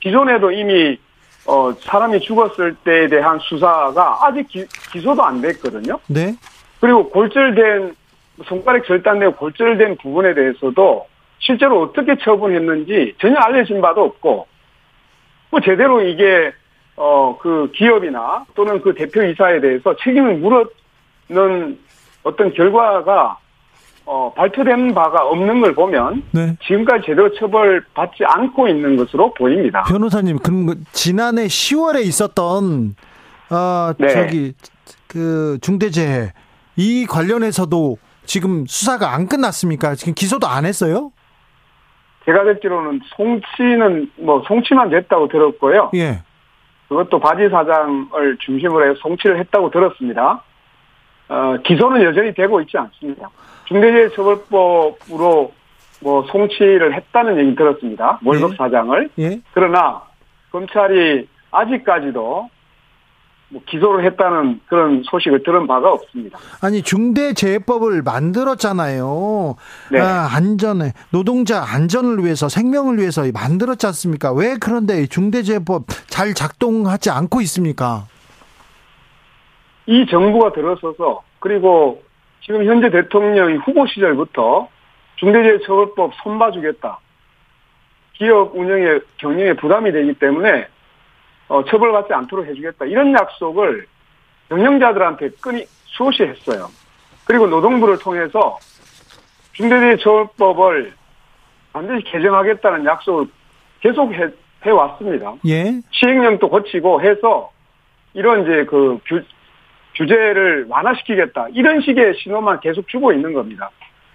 [0.00, 0.98] 기존에도 이미
[1.46, 5.98] 어, 사람이 죽었을 때에 대한 수사가 아직 기, 기소도 안 됐거든요.
[6.08, 6.34] 네.
[6.80, 7.94] 그리고 골절된
[8.44, 11.06] 손가락 절단되고 골절된 부분에 대해서도
[11.38, 14.46] 실제로 어떻게 처분했는지 전혀 알려진 바도 없고
[15.50, 16.52] 뭐 제대로 이게
[16.96, 21.78] 어 그 기업이나 또는 그 대표이사에 대해서 책임을 물었는
[22.22, 23.38] 어떤 결과가
[24.04, 26.56] 어 발표된 바가 없는 걸 보면 네.
[26.66, 29.82] 지금까지 제대로 처벌받지 않고 있는 것으로 보입니다.
[29.82, 32.94] 변호사님, 그럼 그 지난해 10월에 있었던
[33.50, 34.08] 어 네.
[34.08, 34.54] 저기
[35.08, 36.32] 그 중대재해
[36.76, 39.94] 이 관련해서도 지금 수사가 안 끝났습니까?
[39.94, 41.12] 지금 기소도 안 했어요?
[42.24, 45.90] 제가 듣기로는 송치는 뭐 송치만 됐다고 들었고요.
[45.94, 46.22] 예.
[46.88, 50.42] 그것도 바지 사장을 중심으로 해서 송치를 했다고 들었습니다.
[51.28, 53.28] 어, 기소는 여전히 되고 있지 않습니다.
[53.64, 55.52] 중대재해처벌법으로
[56.02, 58.20] 뭐 송치를 했다는 얘기 들었습니다.
[58.24, 58.56] 월급 예.
[58.56, 59.10] 사장을.
[59.18, 59.40] 예.
[59.52, 60.02] 그러나
[60.52, 62.48] 검찰이 아직까지도
[63.48, 66.38] 뭐 기소를 했다는 그런 소식을 들은 바가 없습니다.
[66.60, 69.54] 아니 중대재해법을 만들었잖아요.
[69.92, 70.00] 네.
[70.00, 74.32] 아, 안전에 노동자 안전을 위해서 생명을 위해서 만들었지 않습니까?
[74.32, 78.06] 왜 그런데 중대재해법 잘 작동하지 않고 있습니까?
[79.86, 82.02] 이 정부가 들어서서 그리고
[82.44, 84.68] 지금 현재 대통령이 후보 시절부터
[85.16, 86.98] 중대재해처벌법 손봐주겠다.
[88.14, 90.66] 기업 운영에 경영에 부담이 되기 때문에
[91.48, 92.86] 어, 처벌받지 않도록 해주겠다.
[92.86, 93.86] 이런 약속을
[94.48, 96.68] 경영자들한테 끊이 수없이 했어요.
[97.24, 98.58] 그리고 노동부를 통해서
[99.52, 100.92] 중대재해처벌법을
[101.72, 103.26] 반드시 개정하겠다는 약속을
[103.80, 104.28] 계속 해,
[104.64, 105.34] 해왔습니다.
[105.46, 105.80] 예.
[105.90, 107.50] 시행령도 고치고 해서
[108.14, 109.22] 이런 이제 그 규,
[109.94, 111.48] 규제를 완화시키겠다.
[111.52, 113.70] 이런 식의 신호만 계속 주고 있는 겁니다.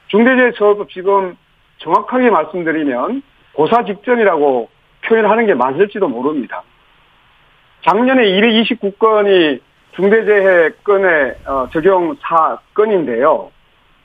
[0.08, 1.38] 중대재해처벌법 지금
[1.78, 3.22] 정확하게 말씀드리면
[3.54, 4.70] 고사 직전이라고
[5.06, 6.64] 표현하는 게 맞을지도 모릅니다.
[7.86, 9.60] 작년에 229건이
[9.96, 13.52] 중대재해 건의 어, 적용 사건인데요.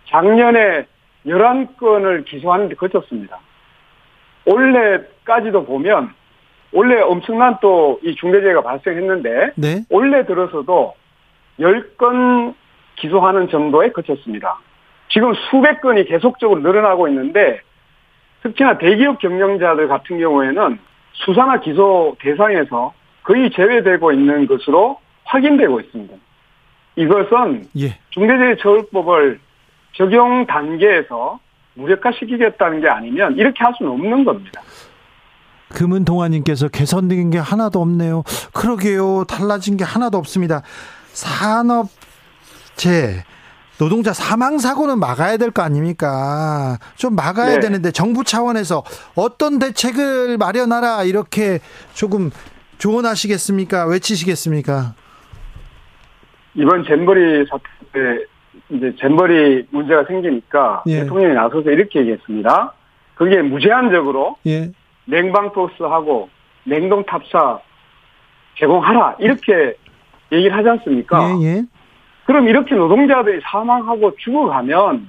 [0.09, 0.87] 작년에
[1.27, 3.39] 11건을 기소하는 데 그쳤습니다.
[4.47, 6.13] 올해까지도 보면
[6.73, 9.85] 올해 엄청난 또 이 중대재해가 발생했는데 네.
[9.91, 10.95] 올해 들어서도
[11.59, 12.55] 10건
[12.97, 14.59] 기소하는 정도에 그쳤습니다.
[15.09, 17.61] 지금 수백 건이 계속적으로 늘어나고 있는데
[18.43, 20.79] 특히나 대기업 경영자들 같은 경우에는
[21.13, 22.93] 수사나 기소 대상에서
[23.27, 26.15] 거의 제외되고 있는 것으로 확인되고 있습니다.
[26.97, 27.99] 이것은 예.
[28.11, 29.41] 중대재해처벌법을
[29.97, 31.41] 적용 단계에서
[31.75, 34.63] 무력화시키겠다는 게 아니면 이렇게 할 수는 없는 겁니다.
[35.71, 38.23] 금은동화님께서 개선된 게 하나도 없네요.
[38.55, 39.25] 그러게요.
[39.25, 40.63] 달라진 게 하나도 없습니다.
[41.13, 43.25] 산업재
[43.79, 46.79] 노동자 사망 사고는 막아야 될 거 아닙니까?
[46.95, 47.61] 좀 막아야 네.
[47.61, 48.85] 되는데 정부 차원에서
[49.17, 51.59] 어떤 대책을 마련하라 이렇게
[51.93, 52.31] 조금
[52.79, 53.87] 조언하시겠습니까?
[53.87, 54.95] 외치시겠습니까?
[56.55, 58.25] 이번 잼버리 사태 때
[58.71, 61.01] 이제 잼버리 문제가 생기니까 예.
[61.01, 62.73] 대통령이 나서서 이렇게 얘기했습니다.
[63.15, 64.73] 그게 무제한적으로 예.
[65.05, 66.29] 냉방 토스하고
[66.65, 67.61] 냉동 탑사
[68.59, 69.77] 제공하라 이렇게
[70.33, 71.31] 얘기를 하지 않습니까?
[71.41, 71.63] 예, 예.
[72.25, 75.09] 그럼 이렇게 노동자들이 사망하고 죽어가면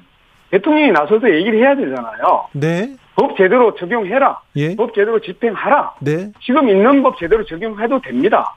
[0.51, 2.47] 대통령이 나서서 얘기를 해야 되잖아요.
[2.53, 2.95] 네.
[3.17, 4.39] 법 제대로 적용해라.
[4.58, 4.75] 예.
[4.75, 5.95] 법 제대로 집행하라.
[6.01, 6.32] 네.
[6.39, 8.56] 지금 있는 법 제대로 적용해도 됩니다.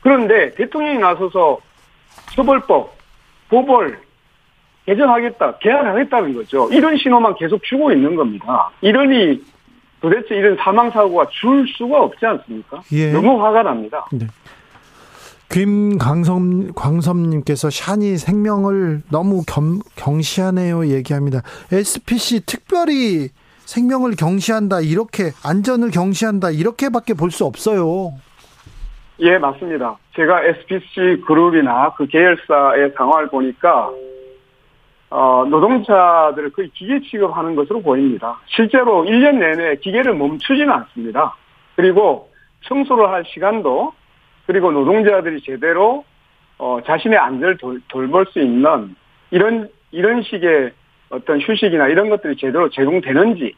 [0.00, 1.58] 그런데 대통령이 나서서
[2.36, 2.96] 처벌법,
[3.50, 3.98] 법을
[4.86, 6.68] 개정하겠다, 개혁하겠다는 거죠.
[6.70, 8.70] 이런 신호만 계속 주고 있는 겁니다.
[8.80, 9.42] 이러니
[10.00, 12.80] 도대체 이런 사망 사고가 줄 수가 없지 않습니까?
[12.92, 13.10] 예.
[13.12, 14.06] 너무 화가 납니다.
[14.12, 14.28] 네.
[15.50, 21.42] 김광섬 광섬님께서 샤니 생명을 너무 겸, 경시하네요 얘기합니다.
[21.72, 23.30] SPC 특별히
[23.68, 28.12] 생명을 경시한다 이렇게 안전을 경시한다 이렇게밖에 볼 수 없어요.
[29.20, 29.98] 예 맞습니다.
[30.14, 33.90] 제가 SPC 그룹이나 그 계열사의 상황을 보니까
[35.10, 38.38] 어, 노동자들을 거의 기계 취급하는 것으로 보입니다.
[38.46, 41.36] 실제로 1년 내내 기계를 멈추지는 않습니다.
[41.76, 42.30] 그리고
[42.62, 43.92] 청소를 할 시간도
[44.46, 46.04] 그리고 노동자들이 제대로
[46.58, 48.96] 어, 자신의 안전을 돌, 돌볼 수 있는
[49.30, 50.72] 이런 이런 식의
[51.10, 53.54] 어떤 휴식이나 이런 것들이 제대로 제공되는지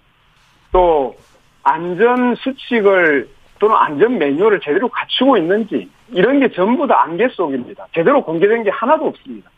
[0.72, 1.16] 또
[1.62, 7.86] 안전 수칙을 또는 안전 매뉴얼을 제대로 갖추고 있는지 이런 게 전부 다 안개 속입니다.
[7.94, 9.50] 제대로 공개된 게 하나도 없습니다.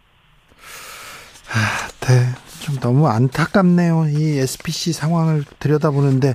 [1.51, 2.43] 아, 네.
[2.63, 4.07] 좀 너무 안타깝네요.
[4.09, 6.35] 이 SPC 상황을 들여다보는데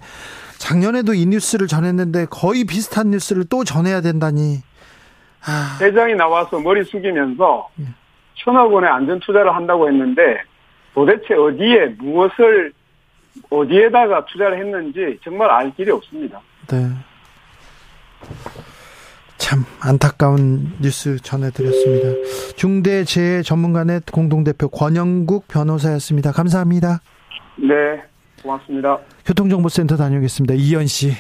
[0.58, 4.58] 작년에도 이 뉴스를 전했는데 거의 비슷한 뉴스를 또 전해야 된다니.
[5.46, 5.78] 아.
[5.80, 7.86] 회장이 나와서 머리 숙이면서 예.
[8.36, 10.42] 천억 원의 안전 투자를 한다고 했는데
[10.98, 12.74] 도대체 어디에 무엇을
[13.52, 16.42] 어디에다가 투자를 했는지 정말 알 길이 없습니다.
[16.72, 16.90] 네.
[19.38, 22.08] 참 안타까운 뉴스 전해드렸습니다.
[22.56, 26.32] 중대재해 전문가의 공동대표 권영국 변호사였습니다.
[26.32, 27.02] 감사합니다.
[27.58, 28.02] 네,
[28.42, 28.98] 고맙습니다.
[29.24, 30.56] 교통정보센터 다녀오겠습니다.
[30.56, 31.12] 이현 씨.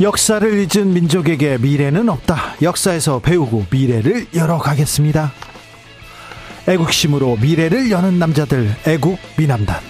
[0.00, 2.54] 역사를 잊은 민족에게 미래는 없다.
[2.62, 5.32] 역사에서 배우고 미래를 열어가겠습니다.
[6.68, 9.80] 애국심으로 미래를 여는 남자들 애국 미남단.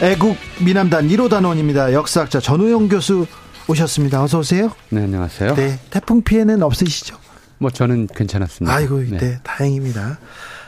[0.00, 1.92] 애국 미남단 1호 단원입니다.
[1.92, 3.26] 역사학자 전우영 교수
[3.68, 4.20] 오셨습니다.
[4.20, 4.72] 어서 오세요.
[4.88, 5.54] 네, 안녕하세요.
[5.54, 7.16] 네, 태풍 피해는 없으시죠?
[7.58, 8.74] 뭐 저는 괜찮았습니다.
[8.74, 10.18] 아이고, 네, 네 다행입니다.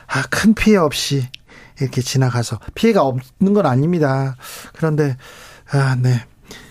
[0.06, 1.26] 아, 큰 피해 없이
[1.80, 4.36] 이렇게 지나가서 피해가 없는 건 아닙니다.
[4.74, 5.16] 그런데
[5.74, 6.24] 아, 네.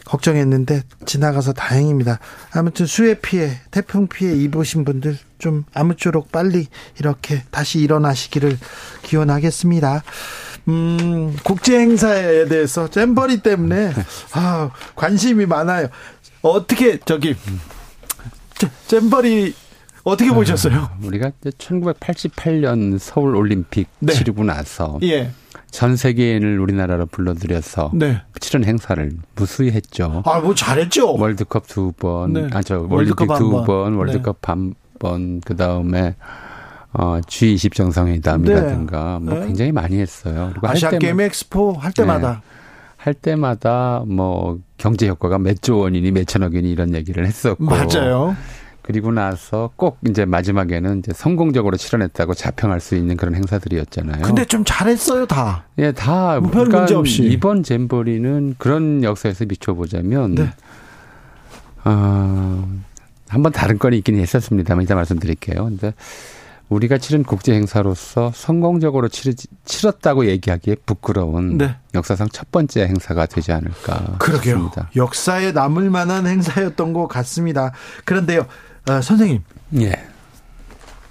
[0.06, 2.20] 걱정했는데 지나가서 다행입니다.
[2.52, 6.68] 아무튼 수해 피해, 태풍 피해 입으신 분들 좀 아무쪼록 빨리
[7.00, 8.58] 이렇게 다시 일어나시기를
[9.02, 10.04] 기원하겠습니다.
[10.68, 13.94] 음, 국제 행사에 대해서 잼버리 때문에
[14.34, 15.88] 아, 관심이 많아요.
[16.42, 17.36] 어떻게 저기
[18.88, 19.56] 잼버리
[20.04, 20.92] 어떻게 아, 보셨어요?
[21.02, 24.14] 우리가 1988년 서울 올림픽 네.
[24.14, 25.32] 치르고 나서 예.
[25.74, 28.22] 전 세계인을 우리나라로 불러들여서 네.
[28.40, 30.22] 치른 행사를 무수히 했죠.
[30.24, 31.16] 아, 뭐 잘했죠.
[31.16, 32.48] 월드컵 두 번, 네.
[32.54, 34.48] 아, 저 올림픽 두 번, 번, 월드컵 네.
[34.48, 36.16] 한 번, 그 다음에
[36.94, 39.26] 어, G20 정상회담이라든가 네.
[39.26, 39.48] 뭐 네.
[39.48, 40.50] 굉장히 많이 했어요.
[40.52, 42.38] 그리고 아시아 게임 엑스포 할 때마다 네.
[42.98, 48.36] 할 때마다 뭐 경제 효과가 몇 조 원이니 몇 천억 원이 이런 얘기를 했었고 맞아요.
[48.84, 54.22] 그리고 나서 꼭 이제 마지막에는 이제 성공적으로 실현했다고 자평할 수 있는 그런 행사들이었잖아요.
[54.24, 55.64] 근데 좀 잘했어요, 다.
[55.78, 56.40] 예, 다.
[56.42, 57.24] 뭐 별 그러니까 문제 없이.
[57.24, 60.50] 이번 잼버리는 그런 역사에서 비춰보자면, 네.
[61.86, 62.68] 어,
[63.30, 65.64] 한번 다른 건이 있긴 했었습니다만 이따 말씀드릴게요.
[65.66, 65.94] 근데
[66.70, 69.34] 우리가 치른 국제 행사로서 성공적으로 치르,
[69.66, 71.76] 치렀다고 얘기하기에 부끄러운 네.
[71.94, 74.56] 역사상 첫 번째 행사가 되지 않을까 그러게요.
[74.56, 74.90] 싶습니다.
[74.96, 77.74] 역사에 남을 만한 행사였던 것 같습니다.
[78.06, 78.46] 그런데요,
[78.90, 79.42] 어, 선생님.
[79.82, 79.92] 예.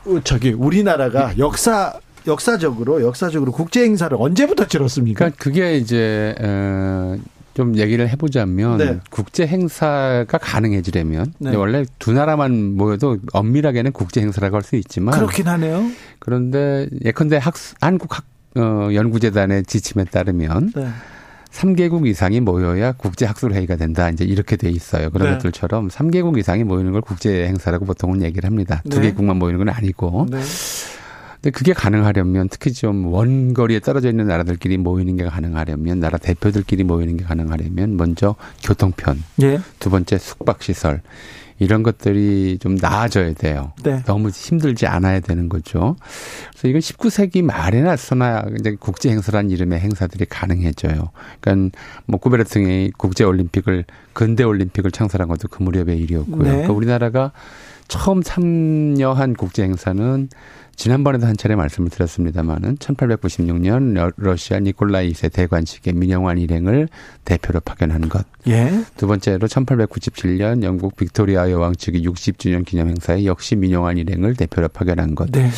[0.06, 1.94] 어, 저기 우리나라가 역사
[2.26, 5.18] 역사적으로 역사적으로 국제 행사를 언제부터 치렀습니까?
[5.18, 7.16] 그러니까 그게 이제 어,
[7.54, 9.00] 좀 얘기를 해보자면 네.
[9.10, 11.54] 국제 행사가 가능해지려면 네.
[11.54, 15.84] 원래 두 나라만 모여도 엄밀하게는 국제 행사라고 할 수 있지만 그렇긴 하네요.
[16.18, 18.24] 그런데 예컨대 학 한국 학
[18.56, 20.88] 어, 연구재단의 지침에 따르면 네.
[21.52, 24.08] 3개국 이상이 모여야 국제 학술 회의가 된다.
[24.08, 25.10] 이제 이렇게 돼 있어요.
[25.10, 25.34] 그런 네.
[25.36, 28.82] 것들처럼 3개국 이상이 모이는 걸 국제 행사라고 보통은 얘기를 합니다.
[28.88, 29.08] 두 네.
[29.08, 30.26] 개국만 모이는 건 아니고.
[30.30, 30.40] 네.
[31.42, 37.16] 근데 그게 가능하려면 특히 좀 원거리에 떨어져 있는 나라들끼리 모이는 게 가능하려면 나라 대표들끼리 모이는
[37.16, 39.58] 게 가능하려면 먼저 교통편, 예.
[39.80, 41.02] 두 번째 숙박 시설
[41.62, 43.72] 이런 것들이 좀 나아져야 돼요.
[43.82, 44.02] 네.
[44.04, 45.96] 너무 힘들지 않아야 되는 거죠.
[46.50, 51.10] 그래서 이건 19세기 말에 나 서나 이제 국제 행사란 이름의 행사들이 가능해져요.
[51.40, 56.42] 그러니까 뭐 구베르팅이 국제 올림픽을 근대 올림픽을 창설한 것도 그 무렵의 일이었고요.
[56.42, 56.50] 네.
[56.50, 57.32] 그러니까 우리나라가
[57.88, 60.28] 처음 참여한 국제 행사는
[60.76, 66.88] 지난번에도 한 차례 말씀을 드렸습니다마는 1896년 러시아 니콜라이 2세 대관식의 민영환 일행을
[67.24, 68.26] 대표로 파견한 것.
[68.48, 68.70] 예.
[68.96, 75.14] 두 번째로 1897년 영국 빅토리아 여왕 측이 60주년 기념 행사에 역시 민영환 일행을 대표로 파견한
[75.14, 75.30] 것.
[75.30, 75.50] 네.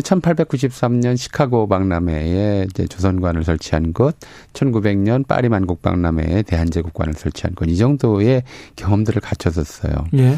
[0.00, 4.16] 1893년 시카고 박람회에 이제 조선관을 설치한 것,
[4.52, 8.42] 1900년 파리 만국 박람회에 대한제국관을 설치한 것, 이 정도의
[8.76, 9.92] 경험들을 갖춰졌어요.
[10.14, 10.36] 예.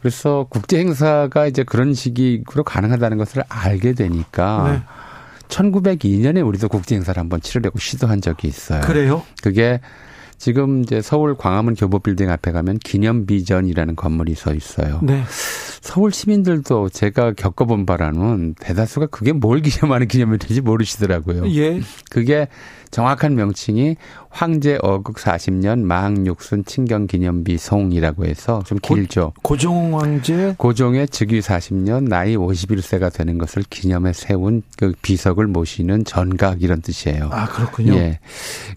[0.00, 4.82] 그래서 국제 행사가 이제 그런 식으로 가능하다는 것을 알게 되니까 네.
[5.48, 8.80] 1902년에 우리도 국제 행사를 한번 치르려고 시도한 적이 있어요.
[8.80, 9.22] 그래요?
[9.42, 9.80] 그게
[10.42, 14.98] 지금 이제 서울 광화문 교보 빌딩 앞에 가면 기념 비전이라는 건물이 서 있어요.
[15.00, 15.22] 네.
[15.80, 21.48] 서울 시민들도 제가 겪어본 바라는 대다수가 그게 뭘 기념하는 기념일인지 모르시더라고요.
[21.54, 21.80] 예.
[22.10, 22.48] 그게
[22.92, 23.96] 정확한 명칭이
[24.28, 29.32] 황제 어극 40년 망육순 친경 기념비 송이라고 해서 좀 길죠.
[29.42, 36.04] 고, 종 황제 고종의 즉위 40년 나이 51세가 되는 것을 기념해 세운 그 비석을 모시는
[36.04, 37.30] 전각 이런 뜻이에요.
[37.32, 37.94] 아, 그렇군요.
[37.94, 38.20] 예.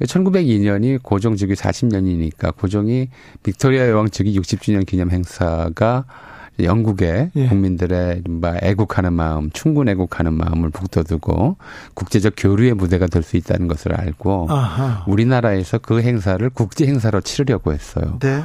[0.01, 3.09] 1902년이 고종 즉위 40년이니까 고종이
[3.43, 6.05] 빅토리아 여왕 즉위 60주년 기념 행사가
[6.59, 7.47] 영국의 예.
[7.47, 11.57] 국민들의 이른바 애국하는 마음, 충분 애국하는 마음을 북돋우고
[11.93, 15.03] 국제적 교류의 무대가 될 수 있다는 것을 알고 아하.
[15.07, 18.19] 우리나라에서 그 행사를 국제 행사로 치르려고 했어요.
[18.21, 18.43] 네.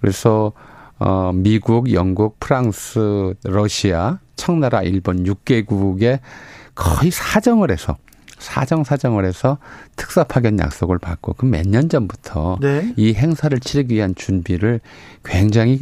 [0.00, 0.52] 그래서
[0.98, 6.20] 어 미국, 영국, 프랑스, 러시아, 청나라, 일본 6개국에
[6.74, 7.96] 거의 사정을 해서
[8.38, 9.58] 사정 사정을 해서
[9.96, 12.92] 특사 파견 약속을 받고 그 몇 년 전부터 네.
[12.96, 14.80] 이 행사를 치르기 위한 준비를
[15.24, 15.78] 굉장히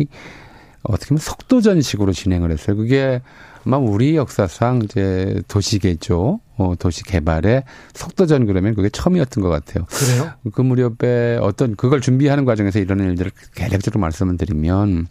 [0.82, 2.76] 어떻게 보면 속도전식으로 진행을 했어요.
[2.76, 3.20] 그게
[3.66, 9.84] 아마 우리 역사상 이제 도시개조, 어, 도시 개발의 속도전 그러면 그게 처음이었던 것 같아요.
[9.86, 10.30] 그래요?
[10.52, 15.08] 그 무렵에 어떤 그걸 준비하는 과정에서 이런 일들을 개략적으로 말씀을 드리면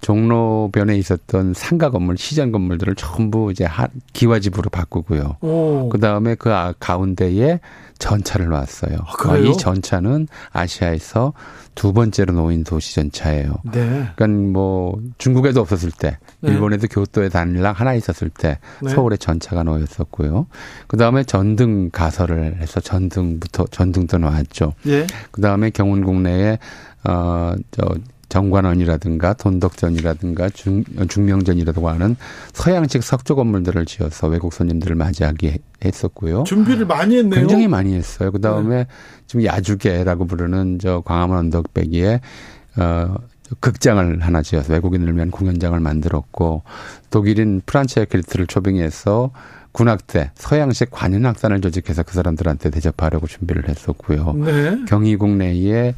[0.00, 3.66] 종로변에 있었던 상가 건물, 시장 건물들을 전부 이제
[4.12, 5.38] 기와집으로 바꾸고요.
[5.90, 7.60] 그 다음에 그 아, 가운데에
[7.98, 8.98] 전차를 놨어요.
[9.24, 11.32] 아, 이 전차는 아시아에서
[11.74, 13.54] 두 번째로 놓인 도시 전차예요.
[13.72, 14.08] 네.
[14.16, 16.50] 그러니까 뭐 중국에도 없었을 때, 네.
[16.50, 18.90] 일본에도 교토에 단일랑 하나 있었을 때 네.
[18.90, 20.46] 서울에 전차가 놓였었고요.
[20.86, 24.74] 그 다음에 전등 가설을 해서 전등부터 전등도 놓았죠.
[24.86, 25.06] 예.
[25.30, 26.58] 그 다음에 경운궁 내에
[27.04, 27.94] 어저
[28.28, 32.16] 정관원이라든가 돈덕전이라든가 중, 중명전이라고 하는
[32.52, 36.44] 서양식 석조 건물들을 지어서 외국 손님들을 맞이하게 했었고요.
[36.44, 37.40] 준비를 많이 했네요.
[37.40, 38.32] 굉장히 많이 했어요.
[38.32, 38.86] 그 다음에 네.
[39.26, 42.20] 지금 야주계라고 부르는 저 광화문 언덕배기에
[42.78, 43.14] 어
[43.60, 46.62] 극장을 하나 지어서 외국인을 위한 공연장을 만들었고
[47.10, 49.30] 독일인 프란체아 킬트를 초빙해서
[49.72, 54.32] 군악대 서양식 관현악단을 조직해서 그 사람들한테 대접하려고 준비를 했었고요.
[54.32, 54.84] 네.
[54.88, 55.94] 경희궁 내에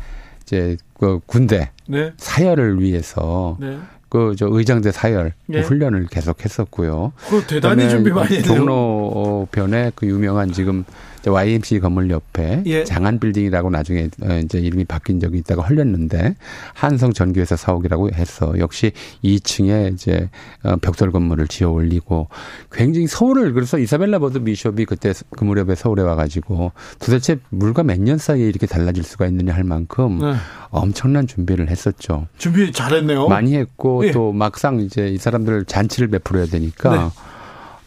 [0.48, 2.12] 이제 그 군대 네.
[2.16, 3.78] 사열을 위해서 네.
[4.08, 5.60] 그저 의장대 사열 네.
[5.60, 7.12] 훈련을 계속 했었고요.
[7.28, 8.56] 그 대단히 준비 많이 했네요.
[8.56, 10.84] 종로변에 그 유명한 지금
[11.26, 12.84] YMC 건물 옆에 예.
[12.84, 16.36] 장안 빌딩이라고 나중에 어, 이제 이름이 바뀐 적이 있다가 헐렸는데
[16.74, 18.92] 한성 전기회사 사옥이라고 해서 역시
[19.24, 20.30] 2층에 이제
[20.62, 22.28] 어, 벽돌 건물을 지어 올리고
[22.72, 28.16] 굉장히 서울을 그래서 이사벨라 버드 비숍이 그때 그 무렵에 서울에 와가지고 도대체 물과 몇 년
[28.16, 30.34] 사이에 이렇게 달라질 수가 있느냐 할 만큼 네.
[30.70, 32.26] 엄청난 준비를 했었죠.
[32.36, 33.26] 준비 잘했네요.
[33.28, 34.12] 많이 했고 예.
[34.12, 37.10] 또 막상 이제 이 사람들 잔치를 베풀어야 되니까 네.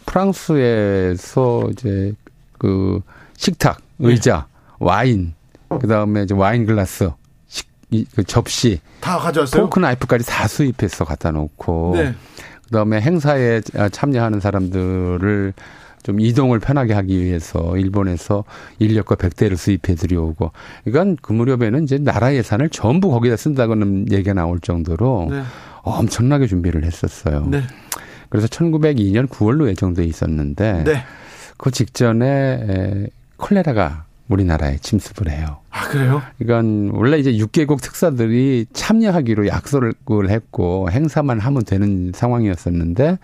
[0.06, 2.14] 프랑스에서 이제
[2.58, 3.02] 그
[3.42, 4.76] 식탁, 의자, 네.
[4.78, 5.34] 와인,
[5.80, 7.10] 그 다음에 와인 글라스,
[7.48, 8.80] 식, 이, 그 접시.
[9.00, 9.64] 다 가져왔어요?
[9.64, 11.94] 포크 나이프까지 다 수입해서 갖다 놓고.
[11.96, 12.14] 네.
[12.64, 15.54] 그 다음에 행사에 참여하는 사람들을
[16.04, 18.44] 좀 이동을 편하게 하기 위해서 일본에서
[18.78, 20.52] 인력과 백대를 수입해 들여오고.
[20.84, 25.42] 그러니까 그 무렵에는 이제 나라 예산을 전부 거기다 쓴다고는 얘기가 나올 정도로 네.
[25.82, 27.48] 엄청나게 준비를 했었어요.
[27.50, 27.64] 네.
[28.30, 31.04] 그래서 1902년 9월로 예정돼 있었는데 네.
[31.58, 33.08] 그 직전에
[33.42, 35.58] 콜레라가 우리나라에 침습을 해요.
[35.72, 36.22] 아, 그래요?
[36.40, 43.18] 이건 원래 이제 6개국 특사들이 참여하기로 약속을 했고 행사만 하면 되는 상황이었었는데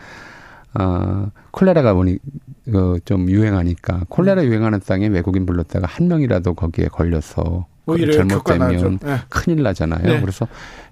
[0.80, 2.18] 어, 콜레라가 보니
[2.66, 4.48] 그좀 유행하니까 콜레라 음.
[4.48, 9.18] 유행하는 땅에 외국인 불렀다가 한 명이라도 거기에 걸려서 잘못되면 네.
[9.30, 10.04] 큰일 나잖아요.
[10.04, 10.20] 네.
[10.20, 10.46] 그래서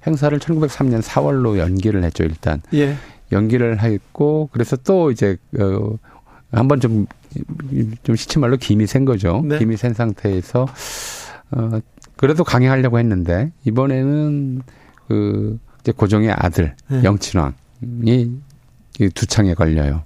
[0.07, 2.61] 행사를 1903년 4월로 연기를 했죠, 일단.
[2.73, 2.95] 예.
[3.31, 5.97] 연기를 했고 그래서 또 이제 어
[6.51, 7.07] 한번 좀
[8.03, 9.41] 좀 시치말로 김이 센 거죠.
[9.45, 9.59] 네.
[9.59, 10.67] 김이 센 상태에서
[11.51, 11.79] 어
[12.15, 14.61] 그래도 강행하려고 했는데 이번에는
[15.07, 17.03] 그 이제 고종의 아들 네.
[17.03, 18.31] 영친왕이
[19.13, 20.03] 두 창에 걸려요.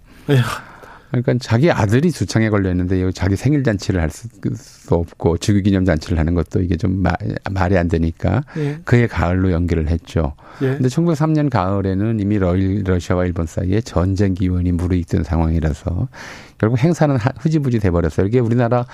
[1.10, 4.28] 그러니까 자기 아들이 두창에 걸려 있는데 자기 생일 잔치를 할 수
[4.95, 7.14] 없고 즉위 기념 잔치를 하는 것도 이게 좀 마,
[7.51, 8.80] 말이 안 되니까 예.
[8.84, 10.34] 그해 가을로 연기를 했죠.
[10.62, 10.70] 예.
[10.70, 16.07] 근데 1903년 가을에는 이미 러시아와 일본 사이에 전쟁 기원이 무르익던 상황이라서
[16.57, 18.28] 결국 행사는 흐지부지 돼 버렸어요.
[18.28, 18.86] 이게 우리나라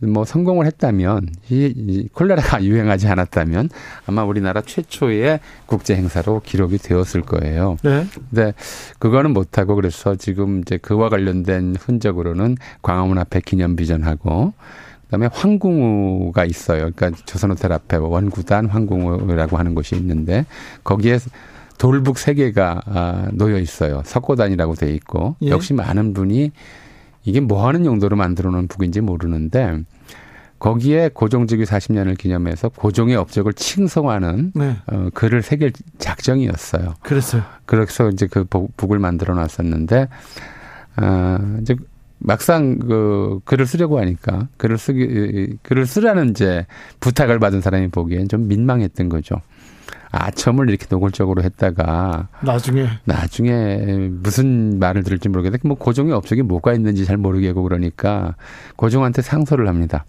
[0.00, 3.68] 뭐 성공을 했다면 이, 콜레라가 유행하지 않았다면
[4.06, 7.76] 아마 우리나라 최초의 국제 행사로 기록이 되었을 거예요.
[7.82, 8.06] 네.
[8.30, 8.54] 근데
[8.98, 14.52] 그거는 못 하고 그래서 지금 이제 그와 관련된 흔적으로는 광화문 앞에 기념 비전하고
[15.06, 16.90] 그다음에 황궁우가 있어요.
[16.94, 20.44] 그러니까 조선호텔 앞에 원구단 황궁우라고 하는 곳이 있는데
[20.84, 21.18] 거기에
[21.78, 24.02] 돌북 세 개가 아, 놓여 있어요.
[24.04, 25.48] 석고단이라고 돼 있고 예.
[25.48, 26.52] 역시 많은 분이
[27.28, 29.82] 이게 뭐 하는 용도로 만들어 놓은 북인지 모르는데
[30.58, 34.76] 거기에 고종즉위 40년을 기념해서 고종의 업적을 칭송하는 네.
[34.86, 36.94] 어, 글을 새길 작정이었어요.
[37.02, 37.42] 그랬어요.
[37.66, 40.08] 그래서 이제 그 북을 만들어 놨었는데
[41.00, 41.76] 어, 이제
[42.18, 46.66] 막상 그 글을 쓰려고 하니까 글을 쓰기 글을 쓰라는 이제
[46.98, 49.36] 부탁을 받은 사람이 보기엔 좀 민망했던 거죠.
[50.10, 57.04] 아첨을 이렇게 노골적으로 했다가 나중에 나중에 무슨 말을 들을지 모르겠는데 뭐 고종의 업적이 뭐가 있는지
[57.04, 58.34] 잘 모르겠고 그러니까
[58.76, 60.04] 고종한테 상소를 합니다.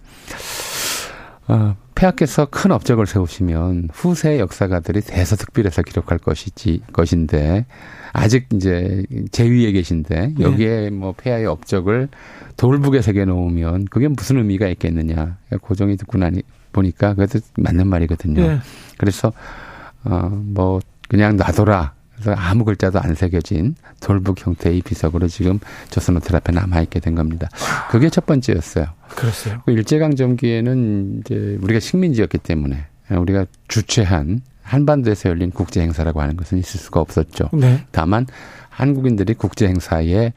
[1.48, 7.66] 어, 폐하께서 큰 업적을 세우시면 후세 역사가들이 대서특필해서 기록할 것이지 것인데
[8.14, 10.44] 아직 이제 제위에 계신데 네.
[10.44, 10.90] 여기에 네.
[10.92, 12.08] 뭐 폐하의 업적을
[12.56, 18.48] 돌북에 새겨 놓으면 그게 무슨 의미가 있겠느냐 고종이 듣고 나니 보니까 그것도 맞는 말이거든요.
[18.48, 18.60] 네.
[18.98, 19.34] 그래서
[20.04, 21.94] 어, 뭐, 그냥 놔둬라.
[22.14, 27.16] 그래서 아무 글자도 안 새겨진 돌북 형태의 비석으로 지금 조선 호텔 앞에 남아 있게 된
[27.16, 27.48] 겁니다.
[27.90, 28.88] 그게 첫 번째였어요.
[29.16, 29.62] 그랬어요.
[29.66, 36.80] 그 일제강점기에는 이제 우리가 식민지였기 때문에 우리가 주최한 한반도에서 열린 국제 행사라고 하는 것은 있을
[36.80, 37.52] 수가 없었죠.
[37.54, 37.86] 네.
[37.92, 38.28] 다만
[38.70, 40.34] 한국인들이 국제 행사에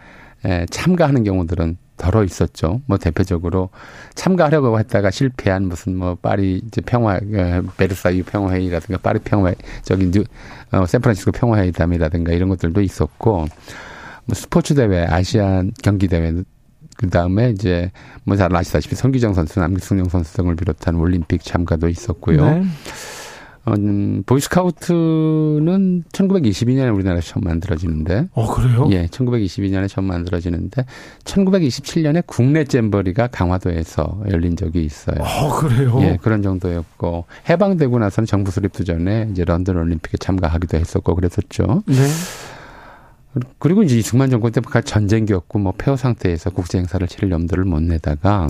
[0.71, 2.81] 참가하는 경우들은 더러 있었죠.
[2.87, 3.71] 뭐 대표적으로
[4.15, 10.25] 참가하려고 했다가 실패한 무슨 뭐 파리 이제 평화 어, 베르사유 평화회의라든가 파리 평화 저기 뉴
[10.73, 13.47] 어, 샌프란시스코 평화회의담이라든가 이런 것들도 있었고
[14.25, 16.33] 뭐 스포츠 대회 아시안 경기 대회
[16.97, 17.91] 그 다음에 이제
[18.25, 22.45] 뭐 잘 아시다시피 손기정 선수, 남승룡 선수 등을 비롯한 올림픽 참가도 있었고요.
[22.45, 22.63] 네.
[23.65, 28.29] 어, 음, 보이스카우트는 1922년에 우리나라에서 처음 만들어지는데.
[28.33, 28.89] 어, 그래요?
[28.91, 30.85] 예, 1922년에 처음 만들어지는데,
[31.25, 35.17] 1927년에 국내 잼버리가 강화도에서 열린 적이 있어요.
[35.21, 35.97] 어, 그래요?
[36.01, 41.85] 예, 그런 정도였고, 해방되고 나서는 정부 수립도 전에 이제 런던 올림픽에 참가하기도 했었고, 그랬었죠.
[41.87, 41.95] 네.
[43.61, 48.49] 그리고 이제 이승만 정권 때 전쟁기였고, 뭐 폐허 상태에서 국제 행사를 치를 염두를 못 내다가,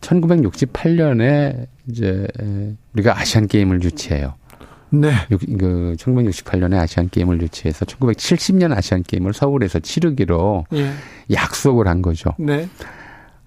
[0.00, 2.26] 1968년에 이제
[2.94, 4.34] 우리가 아시안 게임을 유치해요.
[4.90, 5.12] 네.
[5.28, 10.90] 그 1968년에 아시안 게임을 유치해서 1970년 아시안 게임을 서울에서 치르기로 예.
[11.30, 12.30] 약속을 한 거죠.
[12.38, 12.68] 네.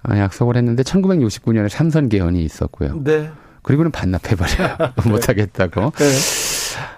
[0.03, 3.01] 아, 약속을 했는데 1969년에 삼선 개헌이 있었고요.
[3.03, 3.29] 네.
[3.63, 4.77] 그리고는 반납해버려요.
[5.05, 5.91] 못하겠다고.
[5.91, 6.50] 네.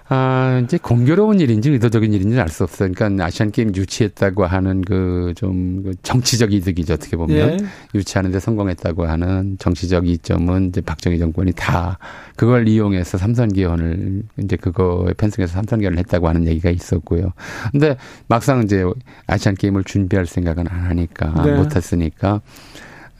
[0.08, 2.92] 아, 이제 공교로운 일인지 의도적인 일인지 알 수 없어요.
[2.92, 6.94] 그러니까 아시안 게임 유치했다고 하는 그좀 그 정치적 이득이죠.
[6.94, 7.56] 어떻게 보면 예.
[7.94, 11.98] 유치하는데 성공했다고 하는 정치적 이점은 이제 박정희 정권이 다
[12.36, 17.32] 그걸 이용해서 삼선 개헌을 이제 그거에 편승해서 삼선 개헌을 했다고 하는 얘기가 있었고요.
[17.72, 17.96] 근데
[18.28, 18.84] 막상 이제
[19.26, 21.52] 아시안 게임을 준비할 생각은 안 하니까 네.
[21.56, 22.40] 못 했으니까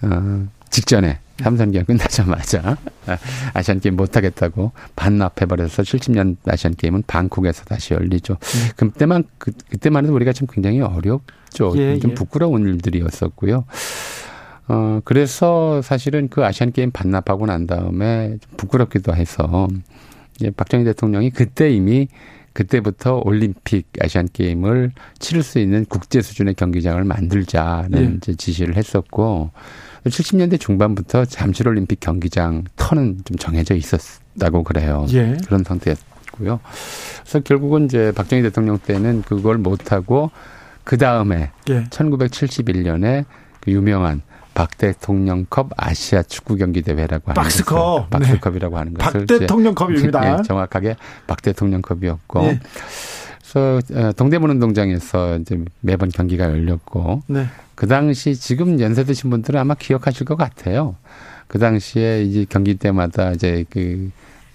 [0.02, 2.76] 어, 직전에 삼선기가 끝나자마자
[3.54, 8.34] 아시안 게임 못하겠다고 반납해버려서 70년 아시안 게임은 방콕에서 다시 열리죠.
[8.34, 8.72] 네.
[8.76, 11.74] 그때만 그, 그때만 해도 우리가 좀 굉장히 어렵죠.
[11.76, 12.14] 예, 좀 예.
[12.14, 13.64] 부끄러운 일들이었었고요.
[14.68, 19.68] 어 그래서 사실은 그 아시안 게임 반납하고 난 다음에 좀 부끄럽기도 해서
[20.36, 22.08] 이제 박정희 대통령이 그때 이미
[22.54, 28.34] 그때부터 올림픽 아시안 게임을 치를 수 있는 국제 수준의 경기장을 만들자는 예.
[28.34, 29.50] 지시를 했었고
[30.10, 35.06] 70년대 중반부터 잠실 올림픽 경기장 터는 좀 정해져 있었다고 그래요.
[35.10, 35.36] 예.
[35.46, 36.60] 그런 상태였고요.
[37.22, 40.30] 그래서 결국은 이제 박정희 대통령 때는 그걸 못 하고
[40.84, 41.84] 그 다음에 예.
[41.84, 43.24] 1971년에
[43.60, 44.22] 그 유명한
[44.54, 48.78] 박 대통령컵 아시아 축구 경기 대회라고 하는 박스컵, 박스컵이라고 네.
[48.78, 50.38] 하는 것을 박 대통령컵입니다.
[50.38, 50.96] 예, 정확하게
[51.26, 52.60] 박 대통령컵이었고 네.
[53.54, 57.46] 그래서 어, 동대문 운동장에서 이제 매번 경기가 열렸고 네.
[57.76, 60.96] 그 당시 지금 연세 드신 분들은 아마 기억하실 것 같아요.
[61.46, 64.10] 그 당시에 이제 경기 때마다 이제 그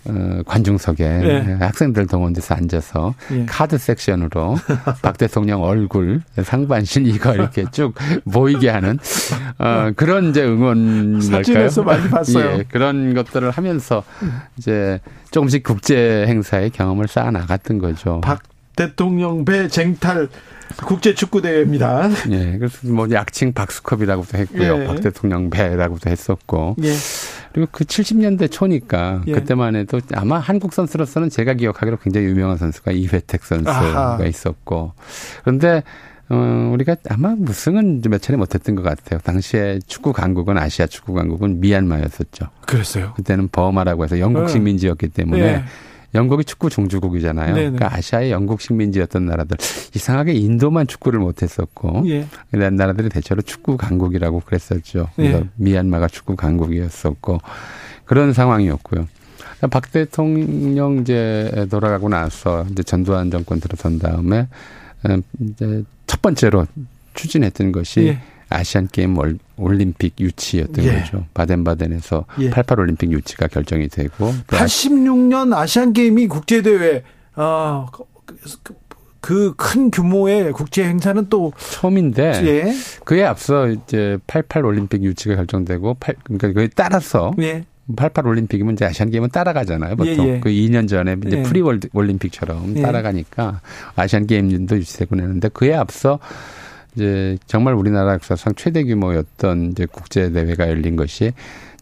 [0.06, 1.58] 어, 관중석에 예.
[1.60, 3.46] 학생들 동원돼서 앉아서 예.
[3.46, 4.56] 카드 섹션으로
[5.02, 7.94] 박 대통령 얼굴 상반신 이거 이렇게 쭉
[8.32, 8.98] 보이게 하는
[9.60, 12.60] 어, 그런 이제 응원 사진에서 많이 봤어요.
[12.60, 14.04] 예, 그런 것들을 하면서
[14.58, 15.00] 이제
[15.32, 18.20] 조금씩 국제 행사의 경험을 쌓아 나갔던 거죠.
[18.22, 18.42] 박
[18.80, 20.30] 대통령 배 쟁탈
[20.86, 22.10] 국제 축구 대회입니다.
[22.32, 24.84] 예, 그래서 뭐 약칭 박수컵이라고도 했고요.
[24.84, 24.88] 예.
[24.88, 26.78] 박 대통령 배라고도 했었고.
[26.84, 26.94] 예.
[27.52, 29.34] 그리고 그 70년대 초니까 예.
[29.34, 34.26] 그때만 해도 아마 한국 선수로서는 제가 기억하기로 굉장히 유명한 선수가 이회택 선수가 아하.
[34.26, 34.94] 있었고.
[35.44, 35.84] 그런데
[36.30, 39.20] 어, 우리가 아마 우승은 몇 차례 못했던 것 같아요.
[39.20, 42.46] 당시에 축구 강국은 아시아 축구 강국은 미얀마였었죠.
[42.66, 43.12] 그랬어요.
[43.18, 45.64] 그때는 버마라고 해서 영국 식민지였기 때문에 네.
[46.16, 47.54] 영국이 축구 종주국이잖아요.
[47.54, 47.72] 네네.
[47.72, 49.58] 그러니까 아시아의 영국 식민지였던 나라들
[49.96, 52.26] 이상하게 인도만 축구를 못했었고 예.
[52.52, 55.10] 그런 나라들이 대체로 축구 강국이라고 그랬었죠.
[55.16, 55.50] 그래서 예.
[55.56, 57.40] 미얀마가 축구 강국이었었고
[58.06, 59.08] 그런 상황이었고요.
[59.70, 64.48] 박 대통령 이제 돌아가고 나서 이제 전두환 정권 들어선 다음에
[65.08, 66.66] 음, 이제 첫 번째로
[67.14, 68.22] 추진했던 것이 예.
[68.50, 69.18] 아시안 게임
[69.58, 71.00] 올림픽 유치였던 예.
[71.00, 71.26] 거죠.
[71.34, 72.50] 바덴바덴에서 예.
[72.50, 77.04] 88 올림픽 유치가 결정이 되고 86년 아시안 게임이 국제 대회
[77.36, 77.86] 어
[79.22, 82.74] 그큰 그 규모의 국제 행사는 또 처음인데 예.
[83.04, 87.66] 그에 앞서 이제 88 올림픽 유치가 결정되고 8 그러니까 그에 따라서 예.
[87.96, 89.96] 88 올림픽이면 이제 아시안 게임은 따라가잖아요.
[89.96, 90.40] 보통 예, 예.
[90.40, 91.44] 그 2년 전에 이제 예.
[91.44, 92.82] 프리 월드 올림픽처럼 예.
[92.82, 93.62] 따라가니까
[93.96, 96.20] 아시안 게임도 유치되고 그랬는데 그에 앞서
[96.96, 101.34] 이제 정말 우리나라 역사상 최대 규모였던 이제 국제 대회가 열린 것이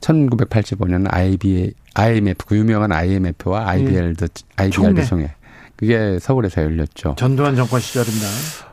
[0.02, 4.64] 1985년 IB IMF 그 유명한 IMF와 IBL도 예.
[4.64, 5.34] IBR도 총회.
[5.76, 7.16] 그게 서울에서 열렸죠.
[7.18, 8.28] 전두환 정권 시절입니다.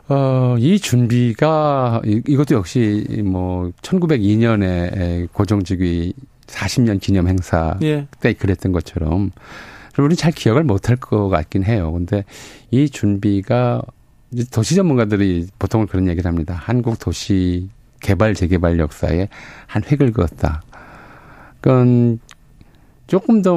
[0.08, 6.14] 어, 이 준비가 이것도 역시 뭐 1902년에 고종직위
[6.46, 8.06] 40년 기념 행사 예.
[8.20, 9.30] 때 그랬던 것처럼
[9.98, 11.92] 우리는 잘 기억을 못할 것 같긴 해요.
[11.92, 12.24] 근데
[12.70, 13.82] 이 준비가
[14.50, 16.54] 도시 전문가들이 보통은 그런 얘기를 합니다.
[16.58, 17.68] 한국 도시
[18.00, 19.28] 개발 재개발 역사에
[19.66, 20.62] 한 획을 그었다.
[21.60, 22.18] 그건
[23.06, 23.56] 조금 더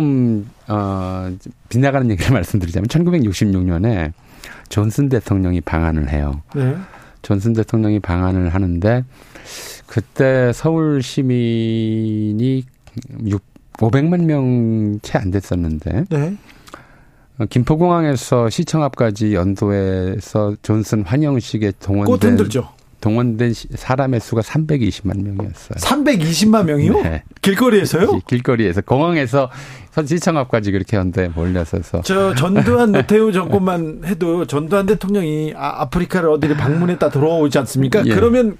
[0.67, 1.31] 어,
[1.69, 4.11] 빗나가는 얘기를 말씀드리자면 1966년에
[4.69, 6.41] 존슨 대통령이 방한을 해요.
[6.55, 6.75] 네.
[7.21, 9.03] 존슨 대통령이 방한을 하는데
[9.85, 12.63] 그때 서울 시민이
[13.25, 13.41] 6,
[13.73, 16.37] 500만 명 채 안 됐었는데 네.
[17.39, 22.37] 어, 김포공항에서 시청 앞까지 연도에서 존슨 환영식에 동원된
[22.99, 25.77] 동원된 사람의 수가 320만 명이었어요.
[25.77, 26.93] 320만 명이요?
[27.03, 27.23] 네.
[27.41, 28.21] 길거리에서요?
[28.27, 29.51] 길거리에서 공항에서
[30.05, 32.01] 시청 앞까지 그렇게 연도에 몰려서서.
[32.01, 38.03] 저 전두환 노태우 정권만 해도 전두환 대통령이 아, 아프리카를 어디를 방문했다 돌아오지 않습니까?
[38.05, 38.13] 예.
[38.13, 38.57] 그러면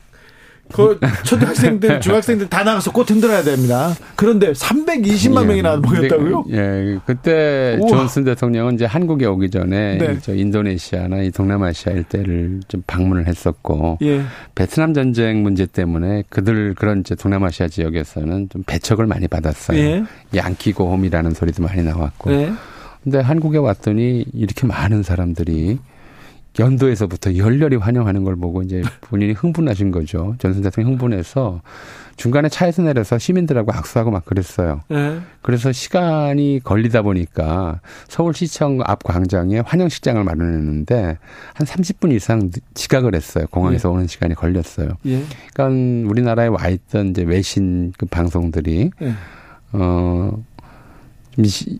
[0.73, 3.93] 그 초등학생들, 중학생들 다 나가서 꽃 흔들어야 됩니다.
[4.15, 6.45] 그런데 320만 예, 명이나 모였다고요?
[6.51, 7.89] 예, 그때 우와.
[7.89, 10.17] 존슨 대통령은 이제 한국에 오기 전에 네.
[10.21, 14.21] 저 인도네시아나 이 동남아시아 일대를 좀 방문을 했었고, 예.
[14.55, 19.77] 베트남 전쟁 문제 때문에 그들 그런 이제 동남아시아 지역에서는 좀 배척을 많이 받았어요.
[19.77, 20.03] 예.
[20.35, 22.31] 양키고홈이라는 소리도 많이 나왔고.
[22.33, 22.51] 예.
[23.03, 25.79] 근데 한국에 왔더니 이렇게 많은 사람들이
[26.59, 30.35] 연도에서부터 열렬히 환영하는 걸 보고 이제 본인이 흥분하신 거죠.
[30.39, 31.61] 전선 대통령 흥분해서
[32.17, 34.81] 중간에 차에서 내려서 시민들하고 악수하고 막 그랬어요.
[34.89, 35.19] 네.
[35.43, 41.17] 그래서 시간이 걸리다 보니까 서울시청 앞 광장에 환영식장을 마련했는데
[41.53, 43.45] 한 30분 이상 지각을 했어요.
[43.51, 43.93] 공항에서 예.
[43.93, 44.89] 오는 시간이 걸렸어요.
[45.05, 45.23] 예.
[45.53, 49.13] 그러니까 우리나라에 와 있던 이제 외신 그 방송들이 예.
[49.73, 50.43] 어,
[51.35, 51.77] 좀 시,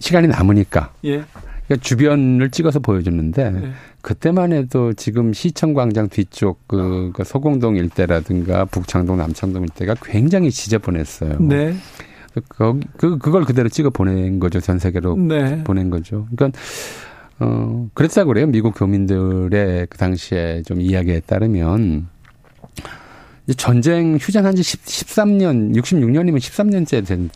[0.00, 1.24] 시간이 남으니까 예.
[1.66, 3.70] 그러니까 주변을 찍어서 보여줬는데 네.
[4.02, 11.38] 그때만 해도 지금 시청광장 뒤쪽 그, 그 소공동 일대라든가 북창동 남창동 일대가 굉장히 지저분했어요.
[11.40, 11.74] 네.
[12.48, 14.60] 그, 그, 그걸 그대로 찍어 보낸 거죠.
[14.60, 15.62] 전 세계로 네.
[15.64, 16.26] 보낸 거죠.
[16.34, 16.58] 그러니까,
[17.38, 18.46] 어, 그랬다고 그래요.
[18.46, 22.08] 미국 교민들의 그 당시에 좀 이야기에 따르면
[23.56, 27.28] 전쟁 휴전한 지 10, 13년, 66년이면 13년째 된,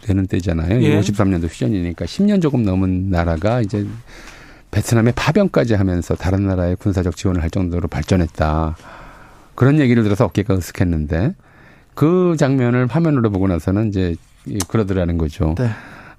[0.00, 0.82] 되는 때잖아요.
[0.82, 0.98] 예.
[0.98, 3.86] 53년도 휴전이니까 10년 조금 넘은 나라가 이제
[4.70, 8.76] 베트남에 파병까지 하면서 다른 나라의 군사적 지원을 할 정도로 발전했다.
[9.54, 11.34] 그런 얘기를 들어서 어깨가 으쓱했는데
[11.94, 14.16] 그 장면을 화면으로 보고 나서는 이제
[14.68, 15.54] 그러더라는 거죠.
[15.58, 15.68] 네.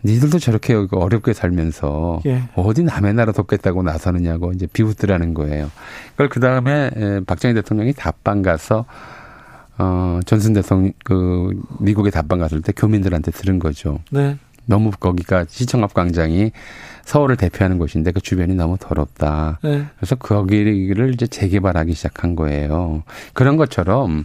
[0.05, 2.43] 니들도 저렇게 어렵게 살면서 예.
[2.55, 5.71] 어디 남의 나라 돕겠다고 나서느냐고 이제 비웃더라는 거예요.
[6.11, 6.91] 그걸 그 다음에
[7.25, 8.85] 박정희 대통령이 답방 가서
[9.77, 13.99] 어, 전순 대통령, 그, 미국에 답방 갔을 때 교민들한테 들은 거죠.
[14.11, 14.37] 네.
[14.65, 16.51] 너무 거기가 시청 앞 광장이
[17.03, 19.59] 서울을 대표하는 곳인데 그 주변이 너무 더럽다.
[19.61, 19.85] 네.
[19.97, 23.03] 그래서 거기를 이제 재개발하기 시작한 거예요.
[23.33, 24.23] 그런 것처럼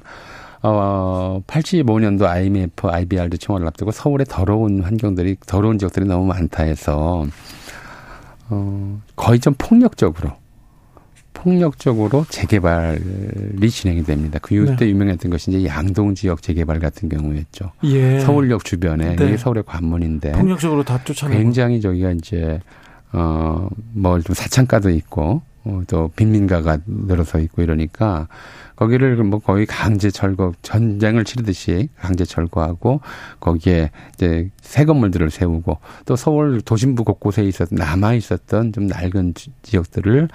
[0.62, 7.26] 어, 85년도 IMF, IBR도 총회를 앞두고 서울의 더러운 환경들이, 더러운 지역들이 너무 많다 해서,
[8.50, 10.32] 어, 거의 좀 폭력적으로,
[11.42, 14.38] 폭력적으로 재개발이 진행이 됩니다.
[14.42, 14.90] 그 이때 네.
[14.90, 17.72] 유명했던 것이 이제 양동 지역 재개발 같은 경우였죠.
[17.84, 18.20] 예.
[18.20, 19.26] 서울역 주변에 네.
[19.26, 22.60] 이게 서울의 관문인데 폭력적으로 다 쫓아내고 굉장히 저기가 이제
[23.12, 28.28] 어뭐 좀 사창가도 있고 어, 또 빈민가가 늘어서 있고 이러니까
[28.76, 33.00] 거기를 뭐 거의 강제 철거 전쟁을 치르듯이 강제 철거하고
[33.40, 40.28] 거기에 이제 새 건물들을 세우고 또 서울 도심부 곳곳에 있었 남아 있었던 좀 낡은 지역들을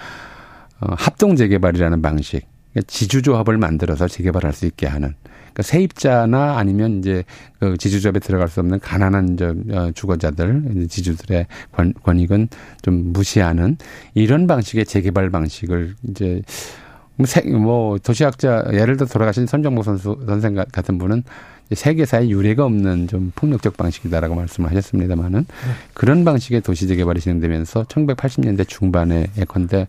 [0.84, 5.13] 어, 합동 재개발이라는 방식, 그러니까 지주조합을 만들어서 재개발할 수 있게 하는.
[5.53, 7.23] 그러니까 세입자나 아니면 이제
[7.59, 12.49] 그 지주조합에 들어갈 수 없는 가난한 저 어, 주거자들, 지주들의 권, 권익은
[12.81, 13.77] 좀 무시하는
[14.15, 16.41] 이런 방식의 재개발 방식을 이제
[17.15, 17.27] 뭐,
[17.59, 21.23] 뭐 도시학자 예를 들어 돌아가신 선정모 선수 선생 같은 분은
[21.71, 25.71] 세계사에 유례가 없는 좀 폭력적 방식이다라고 말씀을 하셨습니다만은 네.
[25.93, 29.88] 그런 방식의 도시 재개발이 진행되면서 1980년대 중반에 예컨대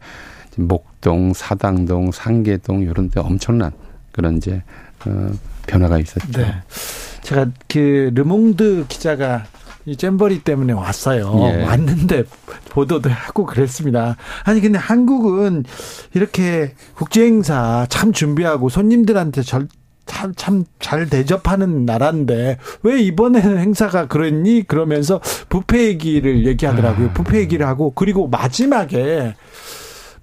[0.56, 3.72] 목동, 사당동, 상계동 이런 데 엄청난
[4.12, 4.62] 그런 이제
[5.06, 5.30] 어,
[5.66, 6.32] 변화가 있었죠.
[6.32, 6.54] 네.
[7.22, 9.44] 제가 그 르몽드 기자가
[9.86, 11.32] 이 잼버리 때문에 왔어요.
[11.42, 11.62] 예.
[11.64, 12.24] 왔는데
[12.70, 14.16] 보도도 하고 그랬습니다.
[14.44, 15.64] 아니 근데 한국은
[16.14, 19.42] 이렇게 국제 행사 참 준비하고 손님들한테
[20.06, 24.64] 절참잘 대접하는 나라인데 왜 이번에는 행사가 그랬니?
[24.66, 27.08] 그러면서 부페 얘기를 얘기하더라고요.
[27.08, 27.12] 아.
[27.12, 29.34] 부페 얘기를 하고 그리고 마지막에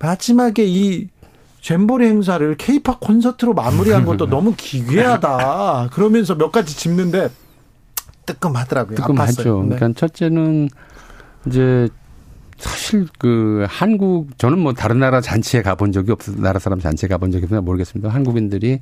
[0.02, 1.08] 마지막에 이
[1.62, 5.90] 잼버리 행사를 케이팝 콘서트로 마무리한 것도 너무 기괴하다.
[5.94, 7.30] 그러면서 몇 가지 짚는데
[8.26, 8.96] 뜨끔하더라고요.
[8.96, 9.64] 뜨끔하죠.
[9.64, 9.76] 네.
[9.76, 10.70] 그러니까 첫째는
[11.46, 11.88] 이제
[12.62, 17.32] 사실 그 한국 저는 뭐 다른 나라 잔치에 가본 적이 없어 나라 사람 잔치에 가본
[17.32, 18.10] 적이 없나 모르겠습니다.
[18.10, 18.80] 한국인들이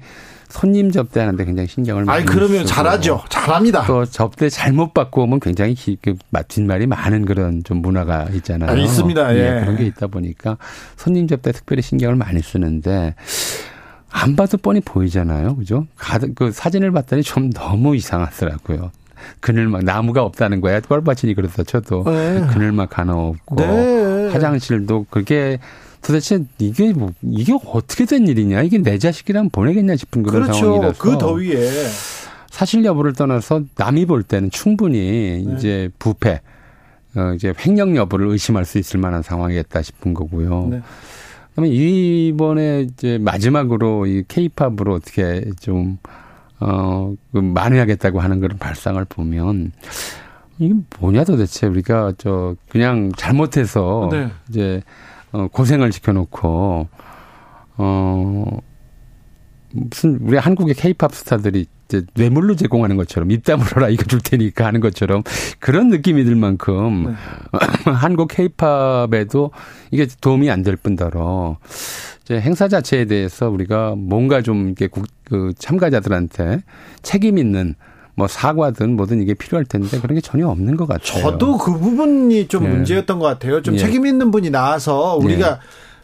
[0.50, 2.18] 손님 접대하는데 굉장히 신경을 많이.
[2.18, 3.24] 아니 그러면 잘하죠.
[3.30, 3.86] 잘합니다.
[3.86, 6.16] 또 접대 잘못 받고 오면 굉장히 그
[6.50, 8.70] 뒷말이 많은 그런 좀 문화가 있잖아요.
[8.70, 9.36] 아, 있습니다.
[9.36, 9.40] 예.
[9.40, 9.60] 예.
[9.62, 10.58] 그런 게 있다 보니까
[10.98, 13.16] 손님 접대 특별히 신경을 많이 쓰는데
[14.12, 15.56] 안 봐도 뻔히 보이잖아요.
[15.56, 15.88] 그죠?
[16.36, 18.92] 그 사진을 봤더니 좀 너무 이상하더라고요.
[19.40, 20.80] 그늘막 나무가 없다는 거야.
[20.80, 22.48] 뻘밭이니 그렇다 쳐도 네.
[22.52, 24.30] 그늘막 하나 없고 네.
[24.32, 25.60] 화장실도 그게
[26.02, 30.60] 도대체 이게 뭐 이게 어떻게 된 일이냐 이게 내 자식이랑 보내겠냐 싶은 그런 그렇죠.
[30.60, 31.88] 상황이라서 그 더위에
[32.50, 35.56] 사실 여부를 떠나서 남이 볼 때는 충분히 네.
[35.56, 36.42] 이제 부패
[37.16, 40.68] 어 이제 횡령 여부를 의심할 수 있을 만한 상황이었다 싶은 거고요.
[40.72, 40.82] 네.
[41.54, 45.98] 그러면 이번에 이제 마지막으로 이 케이팝으로 어떻게 좀
[46.60, 49.72] 어, 그 만회하겠다고 하는 그런 발상을 보면
[50.58, 54.30] 이게 뭐냐 도대체 우리가 저 그냥 잘못해서 네.
[54.50, 54.82] 이제
[55.32, 56.88] 어, 고생을 시켜놓고
[57.78, 58.46] 어
[59.72, 64.80] 무슨 우리 한국의 케이팝 스타들이 이제 뇌물로 제공하는 것처럼 입 다물어라 이거 줄 테니까 하는
[64.82, 65.24] 것처럼
[65.60, 67.14] 그런 느낌이 들 만큼 네.
[67.92, 69.52] 한국 케이팝에도
[69.92, 71.58] 이게 도움이 안 될 뿐더러
[72.24, 76.64] 이제 행사 자체에 대해서 우리가 뭔가 좀 이렇게 국, 그 참가자들한테
[77.02, 77.76] 책임 있는
[78.16, 81.24] 뭐 사과든 뭐든 이게 필요할 텐데 그런 게 전혀 없는 것 같아요.
[81.24, 82.68] 저도 그 부분이 좀 예.
[82.68, 83.62] 문제였던 것 같아요.
[83.62, 83.78] 좀 예.
[83.78, 85.60] 책임 있는 분이 나와서 우리가 예.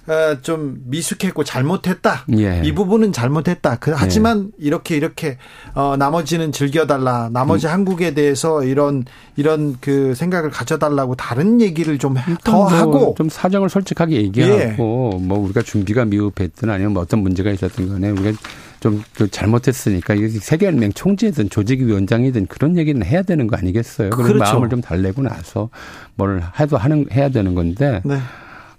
[0.07, 2.25] 어, 좀 미숙했고 잘못했다.
[2.37, 2.61] 예.
[2.63, 3.77] 이 부분은 잘못했다.
[3.77, 4.65] 그, 하지만 예.
[4.65, 5.37] 이렇게 이렇게
[5.73, 7.29] 어, 나머지는 즐겨달라.
[7.33, 7.71] 나머지 음.
[7.71, 9.03] 한국에 대해서 이런
[9.35, 14.65] 이런 그 생각을 가져달라고 다른 얘기를 좀더 뭐 하고 좀 사정을 솔직하게 얘기하고 예.
[14.77, 18.37] 뭐 우리가 준비가 미흡했든 아니면 뭐 어떤 문제가 있었던 간에 우리가
[18.85, 24.11] 좀그 잘못했으니까 세계연맹 총재든 조직위원장이든 그런 얘기는 해야 되는 거 아니겠어요?
[24.11, 24.43] 그런 그렇죠.
[24.43, 25.69] 마음을 좀 달래고 나서
[26.13, 28.01] 뭘 해도 하는 해야 되는 건데.
[28.05, 28.19] 네.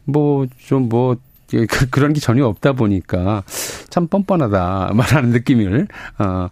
[0.04, 1.16] 뭐좀뭐
[1.50, 3.42] 그, 그런 게 전혀 없다 보니까
[3.90, 5.88] 참 뻔뻔하다 말하는 느낌을
[6.18, 6.48] 어,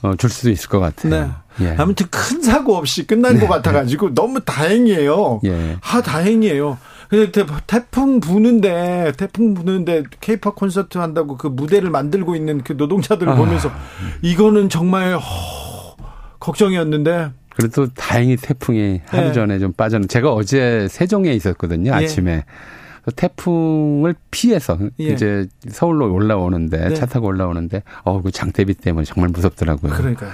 [0.00, 1.10] 어, 줄 수도 있을 것 같아요.
[1.58, 1.66] 네.
[1.66, 1.74] 예.
[1.76, 3.40] 아무튼 큰 사고 없이 끝난 네.
[3.40, 5.40] 것 같아가지고 너무 다행이에요.
[5.44, 5.76] 예.
[5.82, 6.78] 아 다행이에요.
[7.08, 13.36] 근데 태풍 부는데 태풍 부는데 케이팝 콘서트 한다고 그 무대를 만들고 있는 그 노동자들을 아.
[13.36, 13.70] 보면서
[14.22, 15.96] 이거는 정말 허,
[16.38, 19.32] 걱정이었는데 그래도 다행히 태풍이 하루 네.
[19.32, 20.06] 전에 좀 빠졌는.
[20.06, 21.90] 제가 어제 세종에 있었거든요.
[21.90, 21.94] 예.
[21.94, 22.32] 아침에.
[22.32, 22.44] 예.
[23.16, 25.04] 태풍을 피해서 예.
[25.04, 26.94] 이제 서울로 올라오는데 네.
[26.94, 29.92] 차 타고 올라오는데 어그 장대비 때문에 정말 무섭더라고요.
[29.94, 30.26] 그러니까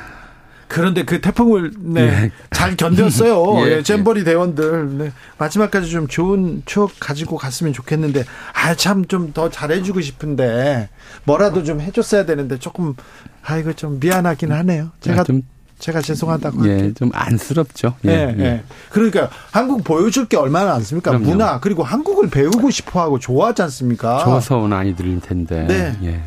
[0.69, 2.31] 그런데 그 태풍을 네, 예.
[2.51, 3.61] 잘 견뎠어요.
[3.67, 3.73] 예.
[3.79, 5.13] 예, 잼버리 대원들 네.
[5.39, 10.89] 마지막까지 좀 좋은 추억 가지고 갔으면 좋겠는데 아 참 좀 더 잘해주고 싶은데
[11.25, 12.95] 뭐라도 좀 해줬어야 되는데 조금
[13.43, 14.91] 아 이거 좀 미안하긴 하네요.
[15.01, 15.43] 제가 좀
[15.79, 16.67] 제가 죄송하다고.
[16.69, 17.95] 예, 좀 안쓰럽죠.
[18.07, 18.63] 예, 예, 예.
[18.91, 21.11] 그러니까 한국 보여줄 게 얼마나 많습니까?
[21.11, 21.27] 그럼요.
[21.29, 24.23] 문화 그리고 한국을 배우고 싶어하고 좋아하지 않습니까?
[24.25, 25.67] 좋아서 온 아이들일 텐데.
[25.69, 25.97] 네.
[26.05, 26.21] 예.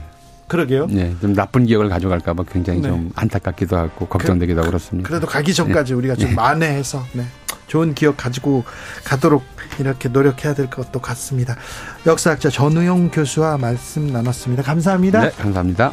[0.48, 0.88] 그러게요.
[0.88, 2.88] 네, 좀 나쁜 기억을 가져갈까봐 굉장히 네.
[2.88, 5.08] 좀 안타깝기도 하고 걱정되기도 하고 그렇습니다.
[5.08, 5.98] 그래도 가기 전까지 네.
[5.98, 6.36] 우리가 좀 네.
[6.36, 7.26] 만회해서 네.
[7.68, 8.64] 좋은 기억 가지고
[9.04, 9.43] 가도록
[9.80, 11.58] 이렇게 노력해야 될 것도 같습니다.
[12.06, 14.64] 역사학자 전우용 교수와 말씀 나눴습니다.
[14.64, 15.22] 감사합니다.
[15.22, 15.91] 네, 감사합니다.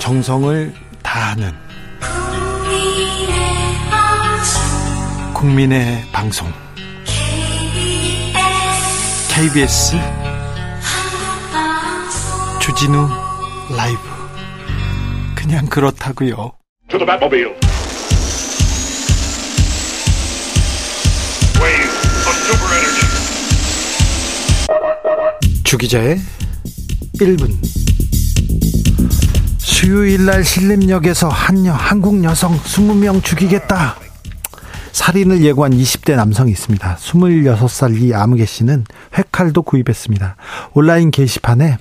[0.00, 1.69] 정성을 다하는
[5.40, 6.52] 국민의 방송.
[9.30, 9.96] KBS
[12.60, 13.08] 주진우
[13.74, 14.00] 라이브.
[15.34, 16.52] 그냥 그렇다고요.
[25.64, 26.20] 주기자의
[27.18, 27.50] 1분.
[29.56, 33.96] 수요일 날 신림역에서 한 여 한국 여성 20명 죽이겠다.
[34.92, 36.96] 살인을 예고한 20대 남성이 있습니다.
[36.96, 38.84] 26살 이 아무개 씨는
[39.16, 40.36] 회칼도 구입했습니다.
[40.74, 41.78] 온라인 게시판에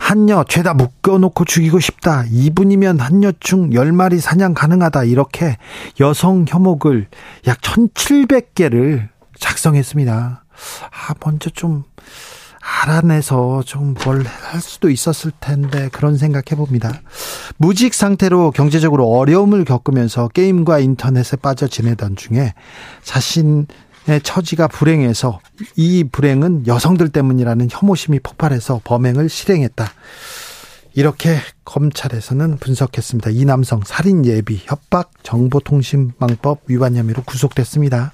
[0.00, 2.24] 한여 죄다 묶어놓고 죽이고 싶다.
[2.24, 5.04] 2분이면 한여충 10마리 사냥 가능하다.
[5.04, 5.56] 이렇게
[6.00, 7.08] 여성 혐오글
[7.46, 10.44] 약 1700개를 작성했습니다.
[10.90, 11.84] 아, 먼저 좀
[12.64, 17.02] 알아내서 좀 뭘 할 수도 있었을 텐데 그런 생각해 봅니다.
[17.56, 22.54] 무직 상태로 경제적으로 어려움을 겪으면서 게임과 인터넷에 빠져 지내던 중에
[23.02, 23.66] 자신의
[24.22, 25.40] 처지가 불행해서
[25.76, 29.92] 이 불행은 여성들 때문이라는 혐오심이 폭발해서 범행을 실행했다.
[30.96, 33.30] 이렇게 검찰에서는 분석했습니다.
[33.30, 38.12] 이 남성 살인 예비, 협박, 정보통신망법 위반 혐의로 구속됐습니다.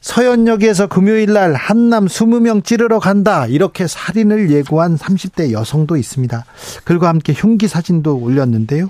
[0.00, 3.46] 서현역에서 금요일 날 한남 20명 찌르러 간다.
[3.46, 6.44] 이렇게 살인을 예고한 30대 여성도 있습니다.
[6.84, 8.88] 그리고 함께 흉기 사진도 올렸는데요.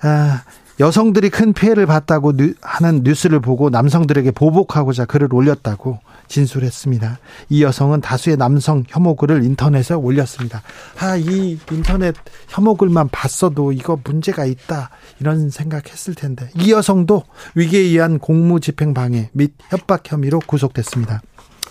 [0.00, 0.42] 아,
[0.80, 5.98] 여성들이 큰 피해를 봤다고 하는 뉴스를 보고 남성들에게 보복하고자 글을 올렸다고
[6.28, 7.18] 진술했습니다.
[7.48, 10.62] 이 여성은 다수의 남성 혐오 글을 인터넷에 올렸습니다.
[11.00, 12.14] 아, 이 인터넷
[12.48, 14.90] 혐오 글만 봤어도 이거 문제가 있다.
[15.20, 16.48] 이런 생각했을 텐데.
[16.54, 17.24] 이 여성도
[17.54, 21.22] 위기에 의한 공무 집행 방해 및 협박 혐의로 구속됐습니다.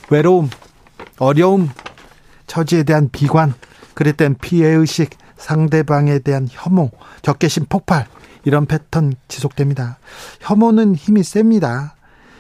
[0.10, 0.50] 외로움,
[1.20, 1.70] 어려움,
[2.48, 3.54] 처지에 대한 비관,
[3.94, 6.90] 그랬던 피해의식, 상대방에 대한 혐오,
[7.22, 8.08] 적개심 폭발,
[8.44, 9.98] 이런 패턴 지속됩니다.
[10.42, 11.96] 혐오는 힘이 셉니다.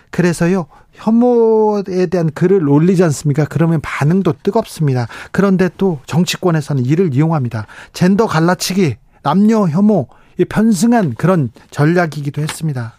[0.09, 3.45] 그래서요, 혐오에 대한 글을 올리지 않습니까?
[3.45, 5.07] 그러면 반응도 뜨겁습니다.
[5.31, 7.67] 그런데 또 정치권에서는 이를 이용합니다.
[7.93, 10.07] 젠더 갈라치기, 남녀 혐오,
[10.49, 12.93] 편승한 그런 전략이기도 했습니다.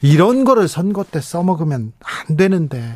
[0.00, 1.92] 이런 거를 선거 때 써먹으면
[2.28, 2.94] 안 되는데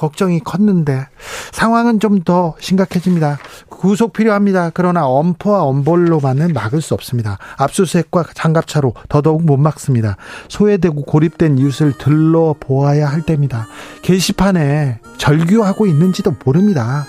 [0.00, 1.06] 걱정이 컸는데
[1.52, 3.38] 상황은 좀 더 심각해집니다.
[3.68, 4.70] 구속 필요합니다.
[4.74, 7.38] 그러나 엄포와 엄벌로만은 막을 수 없습니다.
[7.56, 10.16] 압수수색과 장갑차로 더더욱 못 막습니다.
[10.48, 13.66] 소외되고 고립된 이웃을 들러보아야 할 때입니다.
[14.02, 17.06] 게시판에 절규하고 있는지도 모릅니다.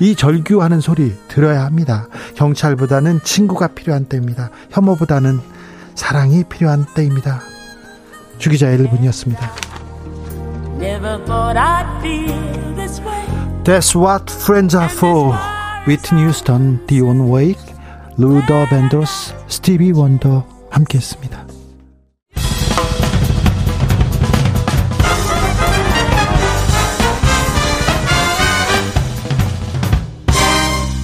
[0.00, 2.08] 이 절규하는 소리 들어야 합니다.
[2.34, 4.50] 경찰보다는 친구가 필요한 때입니다.
[4.70, 5.40] 혐오보다는
[5.94, 7.40] 사랑이 필요한 때입니다.
[8.38, 9.69] 주기자 1분이었습니다.
[13.64, 15.36] That's what friends are for.
[15.86, 17.60] Whitney Houston, Dion Wake,
[18.16, 21.46] 루더 밴더스, 스티비 원더 함께했습니다.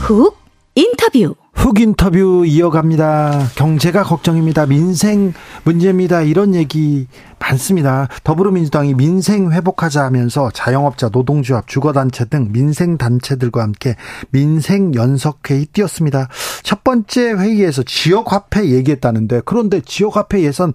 [0.00, 0.38] 훅
[0.74, 1.34] 인터뷰.
[1.56, 3.48] 훅 인터뷰 이어갑니다.
[3.56, 4.66] 경제가 걱정입니다.
[4.66, 5.32] 민생
[5.64, 6.20] 문제입니다.
[6.22, 7.08] 이런 얘기
[7.40, 8.08] 많습니다.
[8.22, 13.96] 더불어민주당이 민생 회복하자 하면서 자영업자, 노동조합, 주거단체 등 민생 단체들과 함께
[14.30, 16.28] 민생 연석회의 띄었습니다.
[16.62, 20.72] 첫 번째 회의에서 지역화폐 얘기했다는데 그런데 지역화폐 예산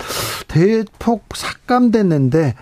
[0.48, 2.56] 대폭 삭감됐는데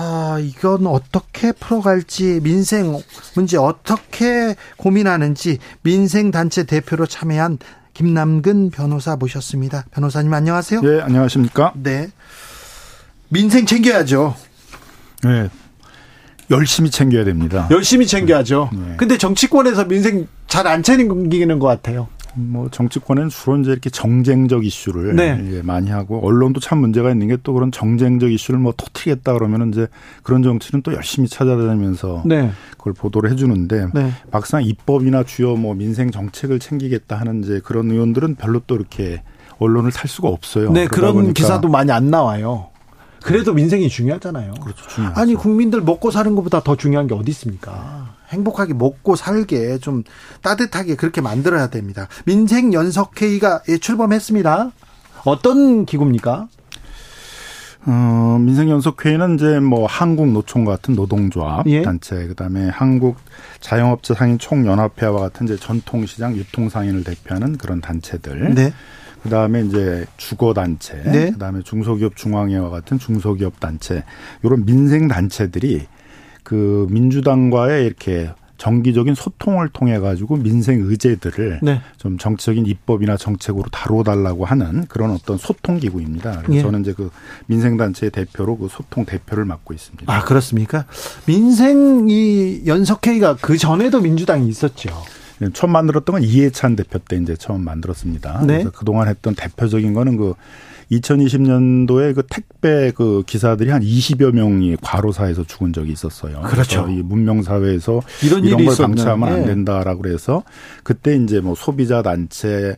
[0.00, 3.02] 아, 이건 어떻게 풀어갈지 민생
[3.34, 7.58] 문제 어떻게 고민하는지 민생단체 대표로 참여한
[7.94, 9.86] 김남근 변호사 모셨습니다.
[9.90, 10.82] 변호사님 안녕하세요.
[10.82, 11.72] 네, 안녕하십니까?
[11.74, 12.10] 네.
[13.28, 14.36] 민생 챙겨야죠.
[15.24, 15.48] 네.
[16.48, 17.66] 열심히 챙겨야 됩니다.
[17.72, 18.70] 열심히 챙겨야죠.
[18.72, 18.94] 네.
[18.98, 22.06] 근데 정치권에서 민생 잘 안 챙기는 것 같아요.
[22.38, 25.62] 뭐 정치권은 주로 이제 이렇게 정쟁적 이슈를 네.
[25.62, 29.86] 많이 하고 언론도 참 문제가 있는 게 또 그런 정쟁적 이슈를 뭐 터트리겠다 그러면은 이제
[30.22, 32.50] 그런 정치는 또 열심히 찾아다니면서 네.
[32.72, 34.12] 그걸 보도를 해주는데 네.
[34.30, 39.22] 막상 입법이나 주요 뭐 민생 정책을 챙기겠다 하는 이제 그런 의원들은 별로 또 이렇게
[39.58, 40.70] 언론을 살 수가 없어요.
[40.72, 42.68] 네, 그런 기사도 많이 안 나와요.
[43.22, 44.54] 그래도 민생이 중요하잖아요.
[44.54, 44.86] 그렇죠.
[44.88, 45.20] 중요하죠.
[45.20, 48.14] 아니 국민들 먹고 사는 것보다 더 중요한 게 어디 있습니까?
[48.28, 50.04] 행복하게 먹고 살게 좀
[50.42, 52.08] 따뜻하게 그렇게 만들어야 됩니다.
[52.24, 54.70] 민생 연석회의가 예, 출범했습니다.
[55.24, 56.48] 어떤 기구입니까?
[57.86, 61.82] 어, 민생연석회의는 이제 뭐 한국 노총 같은 노동조합 예.
[61.82, 63.16] 단체, 그다음에 한국
[63.60, 68.54] 자영업자 상인 총연합회와 같은 이제 전통시장 유통상인을 대표하는 그런 단체들.
[68.54, 68.72] 네.
[69.22, 71.30] 그다음에 이제 주거 단체, 네.
[71.30, 74.04] 그다음에 중소기업 중앙회와 같은 중소기업 단체,
[74.42, 75.86] 이런 민생 단체들이
[76.48, 81.82] 그 민주당과의 이렇게 정기적인 소통을 통해 가지고 민생 의제들을 네.
[81.98, 86.40] 좀 정치적인 입법이나 정책으로 다뤄달라고 하는 그런 어떤 소통 기구입니다.
[86.40, 86.62] 그래서 예.
[86.62, 87.10] 저는 이제 그
[87.44, 90.10] 민생 단체의 대표로 그 소통 대표를 맡고 있습니다.
[90.10, 90.86] 아 그렇습니까?
[91.26, 94.88] 민생 이 연석회의가 그 전에도 민주당이 있었죠.
[95.40, 98.40] 네, 처음 만들었던 건 이해찬 대표 때 이제 처음 만들었습니다.
[98.46, 98.54] 네.
[98.54, 100.32] 그래서 그동안 했던 대표적인 거는 그
[100.90, 106.40] 2020년도에 그 택배 그 기사들이 한 20여 명이 과로사에서 죽은 적이 있었어요.
[106.42, 106.86] 그렇죠.
[106.88, 109.32] 이 문명 사회에서 이런, 이런 걸 방치하면 예.
[109.34, 110.42] 안 된다라고 그래서
[110.82, 112.76] 그때 이제 뭐 소비자 단체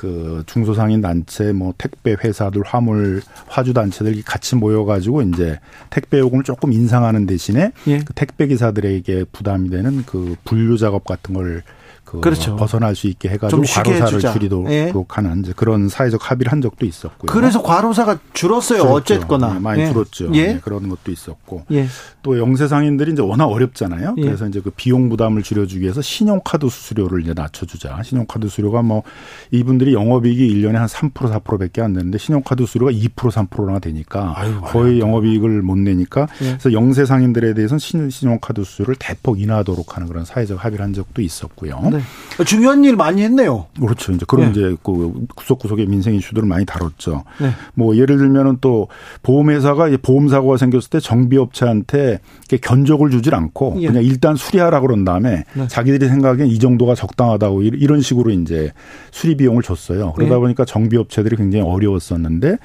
[0.00, 6.42] 그 중소상인 단체 뭐 택배 회사들 화물 화주 단체들이 같이 모여 가지고 이제 택배 요금을
[6.42, 7.98] 조금 인상하는 대신에 예.
[7.98, 11.62] 그 택배 기사들에게 부담이 되는 그 분류 작업 같은 걸
[12.10, 12.56] 그 그렇죠.
[12.56, 14.92] 벗어날 수 있게 해가지고 과로사를 줄이도록 예.
[15.08, 17.30] 하는 이제 그런 사회적 합의를 한 적도 있었고요.
[17.30, 18.80] 그래서 과로사가 줄었어요.
[18.80, 18.94] 줄었죠.
[18.94, 19.92] 어쨌거나 네, 많이 예.
[19.92, 20.30] 줄었죠.
[20.34, 20.54] 예.
[20.54, 21.86] 네, 그런 것도 있었고 예.
[22.22, 24.14] 또 영세 상인들이 이제 워낙 어렵잖아요.
[24.18, 24.22] 예.
[24.22, 28.02] 그래서 이제 그 비용 부담을 줄여주기 위해서 신용카드 수수료를 이제 낮춰주자.
[28.02, 29.04] 신용카드 수수료가 뭐
[29.52, 34.98] 이분들이 영업이익이 1년에 한 3% 4%밖에 안 되는데 신용카드 수수료가 2% 3%가 되니까 아유, 거의
[34.98, 36.46] 영업이익을 못 내니까 예.
[36.46, 37.78] 그래서 영세 상인들에 대해서는
[38.10, 41.80] 신용카드 수수료를 대폭 인하하도록 하는 그런 사회적 합의를 한 적도 있었고요.
[41.92, 41.99] 네.
[42.38, 42.44] 네.
[42.44, 43.66] 중요한 일 많이 했네요.
[43.78, 44.12] 그렇죠.
[44.12, 44.50] 이제 그런 네.
[44.50, 47.24] 이제 그 구석구석의 민생 이슈들을 많이 다뤘죠.
[47.40, 47.50] 네.
[47.74, 48.88] 뭐 예를 들면은 또
[49.22, 52.20] 보험회사가 보험 사고가 생겼을 때 정비업체한테
[52.62, 53.88] 견적을 주질 않고 예.
[53.88, 55.68] 그냥 일단 수리하라 그런 다음에 네.
[55.68, 58.72] 자기들이 생각엔 이 정도가 적당하다고 이런 식으로 이제
[59.10, 60.12] 수리 비용을 줬어요.
[60.14, 60.40] 그러다 네.
[60.40, 62.56] 보니까 정비업체들이 굉장히 어려웠었는데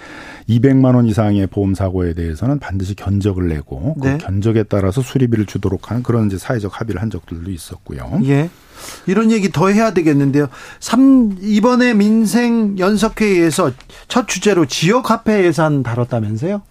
[0.50, 4.18] 200만 원 이상의 보험 사고에 대해서는 반드시 견적을 내고 그 네.
[4.20, 8.22] 견적에 따라서 수리비를 주도록 하는 그런 이제 사회적 합의를 한 적들도 있었고요.
[8.24, 8.50] 예.
[9.08, 10.48] 이런 얘기 더 해야 되겠는데요.
[10.80, 13.72] 3 이번에 민생 연석회의에서
[14.08, 16.62] 첫 주제로 지역 화폐 예산 다뤘다면서요?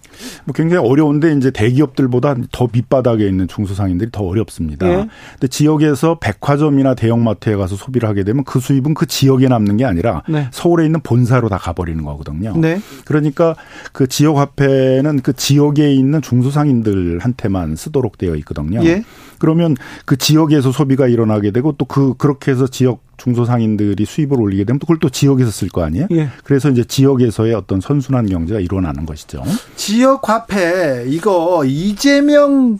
[0.45, 4.87] 뭐 굉장히 어려운데 이제 대기업들보다 더 밑바닥에 있는 중소상인들이 더 어렵습니다.
[4.87, 5.07] 네.
[5.33, 10.23] 근데 지역에서 백화점이나 대형마트에 가서 소비를 하게 되면 그 수입은 그 지역에 남는 게 아니라
[10.27, 10.47] 네.
[10.51, 12.55] 서울에 있는 본사로 다 가버리는 거거든요.
[12.57, 12.79] 네.
[13.05, 13.55] 그러니까
[13.91, 18.83] 그 지역 화폐는 그 지역에 있는 중소상인들한테만 쓰도록 되어 있거든요.
[18.85, 19.03] 예.
[19.39, 19.75] 그러면
[20.05, 24.97] 그 지역에서 소비가 일어나게 되고 또 그 그렇게 해서 지역 중소상인들이 수입을 올리게 되면 그걸
[24.99, 26.07] 또 지역에서 쓸 거 아니에요?
[26.11, 26.29] 예.
[26.43, 29.43] 그래서 이제 지역에서의 어떤 선순환 경제가 일어나는 것이죠.
[29.75, 32.77] 지역 화폐 이거 이재명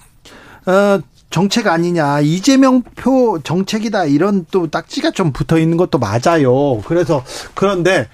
[0.66, 1.00] 어
[1.30, 6.82] 정책 아니냐 이재명 표 정책이다 이런 또 딱지가 좀 붙어 있는 것도 맞아요.
[6.86, 8.06] 그래서 그런데 어,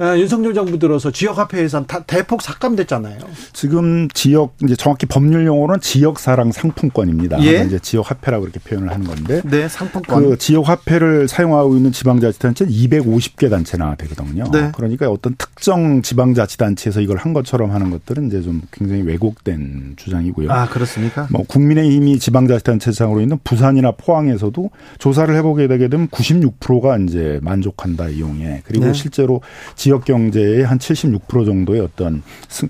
[0.00, 3.18] 윤석열 정부 들어서 지역 화폐 예산 다 대폭 삭감됐잖아요.
[3.52, 7.42] 지금 지역 이제 정확히 법률 용어는 지역 사랑 상품권입니다.
[7.44, 7.64] 예?
[7.64, 9.40] 이제 지역 화폐라고 그렇게 표현을 하는 건데.
[9.44, 10.22] 네, 상품권.
[10.22, 14.44] 그 지역 화폐를 사용하고 있는 지방자치단체는 250개 단체나 되거든요.
[14.52, 14.70] 네.
[14.74, 20.50] 그러니까 어떤 특정 지방자치단체에서 이걸 한 것처럼 하는 것들은 이제 좀 굉장히 왜곡된 주장이고요.
[20.50, 21.26] 아 그렇습니까?
[21.30, 28.86] 뭐 국민의힘이 지방자치단체장으로 있는 부산이나 포항에서도 조사를 해보게 되게 되면 96%가 이제 만족한다 이용에 그리고
[28.86, 28.92] 네.
[28.92, 29.40] 실제로
[29.74, 32.22] 지역 경제의 한 76% 정도의 어떤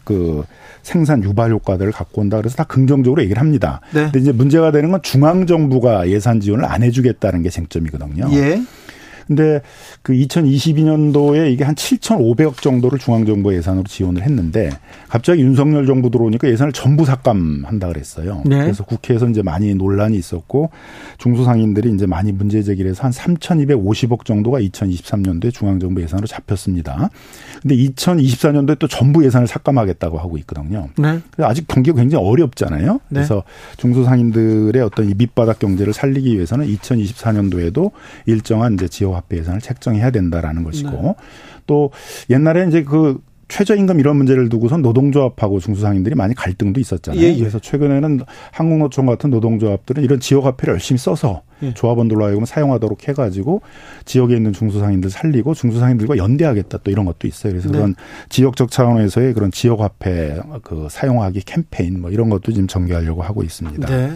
[0.04, 0.44] 그
[0.82, 3.80] 생산 유발 효과들을 갖고 온다 그래서 다 긍정적으로 얘기를 합니다.
[3.92, 4.04] 네.
[4.04, 8.28] 근데 이제 문제가 되는 건 중앙 정부가 예산 지원을 안 해주겠다는 게 쟁점이거든요.
[8.32, 8.62] 예.
[9.26, 9.60] 근데
[10.02, 14.70] 그 2022년도에 이게 한 7,500억 정도를 중앙정부 예산으로 지원을 했는데
[15.08, 18.42] 갑자기 윤석열 정부 들어오니까 예산을 전부 삭감한다 그랬어요.
[18.44, 18.60] 네.
[18.62, 20.70] 그래서 국회에서 이제 많이 논란이 있었고
[21.18, 27.10] 중소상인들이 이제 많이 문제 제기를 해서 한 3,250억 정도가 2023년도에 중앙정부 예산으로 잡혔습니다.
[27.62, 30.88] 근데 2024년도에 또 전부 예산을 삭감하겠다고 하고 있거든요.
[30.98, 31.20] 네.
[31.38, 32.92] 아직 경기가 굉장히 어렵잖아요.
[32.92, 33.00] 네.
[33.08, 33.42] 그래서
[33.76, 37.90] 중소상인들의 어떤 이 밑바닥 경제를 살리기 위해서는 2024년도에도
[38.26, 41.14] 일정한 이제 지역 화폐 예산을 책정해야 된다라는 것이고 네.
[41.66, 41.90] 또
[42.30, 47.22] 옛날에 이제 그 최저임금 이런 문제를 두고선 노동조합하고 중소상인들이 많이 갈등도 있었잖아요.
[47.22, 47.38] 예, 예.
[47.38, 51.72] 그래서 최근에는 한국노총 같은 노동조합들은 이런 지역화폐를 열심히 써서 예.
[51.72, 53.62] 조합원들로 하여금 사용하도록 해가지고
[54.04, 57.52] 지역에 있는 중소상인들 살리고 중소상인들과 연대하겠다 또 이런 것도 있어요.
[57.52, 57.78] 그래서 네.
[57.78, 57.94] 그런
[58.30, 63.86] 지역적 차원에서의 그런 지역화폐 그 사용하기 캠페인 뭐 이런 것도 지금 전개하려고 하고 있습니다.
[63.86, 64.12] 네.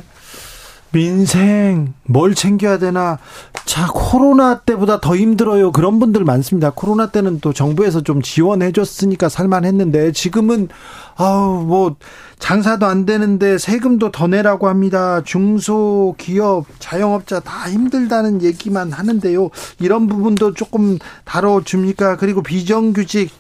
[0.93, 3.19] 민생 뭘 챙겨야 되나.
[3.65, 5.71] 자 코로나 때보다 더 힘들어요.
[5.73, 6.71] 그런 분들 많습니다.
[6.71, 10.69] 코로나 때는 또 정부에서 좀 지원해 줬으니까 살만했는데 지금은
[11.17, 11.97] 아우 뭐
[12.39, 15.23] 장사도 안 되는데 세금도 더 내라고 합니다.
[15.23, 19.51] 중소기업 자영업자 다 힘들다는 얘기만 하는데요.
[19.79, 22.17] 이런 부분도 조금 다뤄줍니까?
[22.17, 23.31] 그리고 비정규직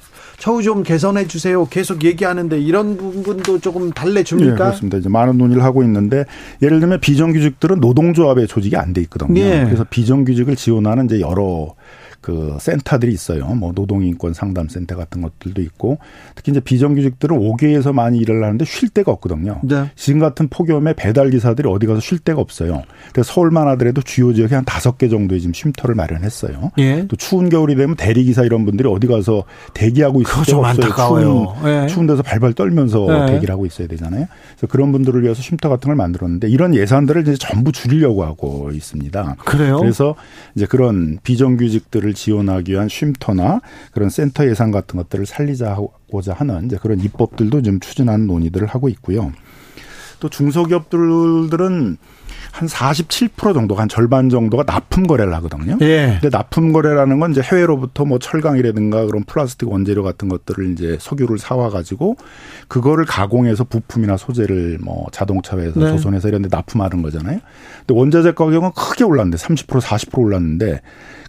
[0.40, 1.66] 처우 좀 개선해 주세요.
[1.66, 4.50] 계속 얘기하는데 이런 부분도 조금 달래 줍니까?
[4.52, 4.96] 네, 그렇습니다.
[4.96, 6.24] 이제 많은 논의를 하고 있는데
[6.62, 9.34] 예를 들면 비정규직들은 노동조합의 조직이 안 돼 있거든요.
[9.34, 9.64] 네.
[9.66, 11.74] 그래서 비정규직을 지원하는 이제 여러
[12.20, 13.46] 그 센터들이 있어요.
[13.54, 15.98] 뭐 노동인권 상담센터 같은 것들도 있고
[16.34, 19.60] 특히 이제 비정규직들은 5개에서 많이 일을 하는데 쉴 데가 없거든요.
[19.62, 19.90] 네.
[19.96, 22.82] 지금 같은 폭염에 배달 기사들이 어디 가서 쉴 데가 없어요.
[23.12, 26.72] 그래서 서울만 하더라도 주요 지역에 한 다섯 개 정도의 지금 쉼터를 마련했어요.
[26.78, 27.06] 예.
[27.08, 29.44] 또 추운 겨울이 되면 대리 기사 이런 분들이 어디 가서
[29.74, 31.54] 대기하고 있을 수 없어요.
[31.60, 31.86] 추운, 예.
[31.86, 33.32] 추운 데서 발발 떨면서 예.
[33.32, 34.26] 대기를 하고 있어야 되잖아요.
[34.56, 39.36] 그래서 그런 분들을 위해서 쉼터 같은 걸 만들었는데 이런 예산들을 이제 전부 줄이려고 하고 있습니다.
[39.44, 39.78] 그래요?
[39.78, 40.14] 그래서
[40.54, 43.60] 이제 그런 비정규직들을 사업을 지원하기 위한 쉼터나
[43.92, 49.32] 그런 센터 예산 같은 것들을 살리자고자 하는 이제 그런 입법들도 좀 추진하는 논의들을 하고 있고요.
[50.18, 51.96] 또 중소기업들은
[52.52, 55.78] 한 47% 정도가 한 절반 정도가 납품 거래를 하거든요.
[55.80, 56.18] 예.
[56.20, 61.38] 근데 납품 거래라는 건 이제 해외로부터 뭐 철강이라든가 그런 플라스틱 원재료 같은 것들을 이제 석유를
[61.38, 62.16] 사와 가지고
[62.68, 65.90] 그거를 가공해서 부품이나 소재를 뭐 자동차에서 네.
[65.92, 67.40] 조선해서 이런 데 납품하는 거잖아요.
[67.86, 70.80] 근데 원자재 가격은 크게 올랐는데 30% 40% 올랐는데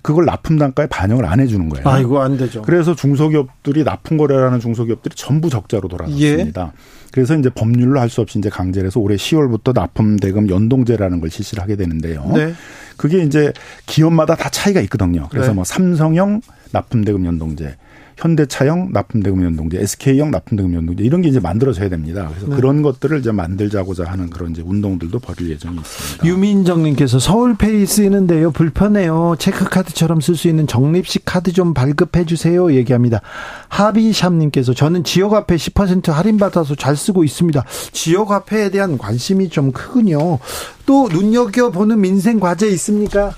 [0.02, 1.88] 그걸 납품 단가에 반영을 안 해주는 거예요.
[1.88, 2.64] 아, 이거 안 되죠.
[2.64, 6.72] 그래서 중소기업들이 납품 거래라는 중소기업들이 전부 적자로 돌아갔습니다.
[6.76, 7.02] 예.
[7.12, 11.20] 그래서 이제 법률로 할 수 없이 이제 강제를 해서 올해 10월부터 납품 대금 연동제 라는
[11.20, 12.32] 걸 실시를 하게 되는데요.
[12.34, 12.54] 네.
[12.96, 13.52] 그게 이제
[13.88, 15.28] 기업마다 다 차이가 있거든요.
[15.30, 15.56] 그래서 네.
[15.56, 16.42] 뭐 삼성형
[16.72, 17.76] 납품 대금 연동제,
[18.22, 22.28] 현대차형 납품대금 연동제, SK형 납품대금 연동제 이런 게 이제 만들어져야 됩니다.
[22.30, 22.56] 그래서 네.
[22.56, 26.26] 그런 것들을 이제 만들자고자 하는 그런 이제 운동들도 벌일 예정이 있습니다.
[26.28, 29.36] 유민정님께서 서울페이 쓰이는데요 불편해요.
[29.40, 32.72] 체크카드처럼 쓸 수 있는 적립식 카드 좀 발급해 주세요.
[32.74, 33.22] 얘기합니다.
[33.70, 37.66] 하비샵님께서 저는 지역 화폐 10% 할인 받아서 잘 쓰고 있습니다.
[37.92, 40.38] 지역 화폐에 대한 관심이 좀 크군요.
[40.86, 43.34] 또 눈여겨 보는 민생 과제 있습니까?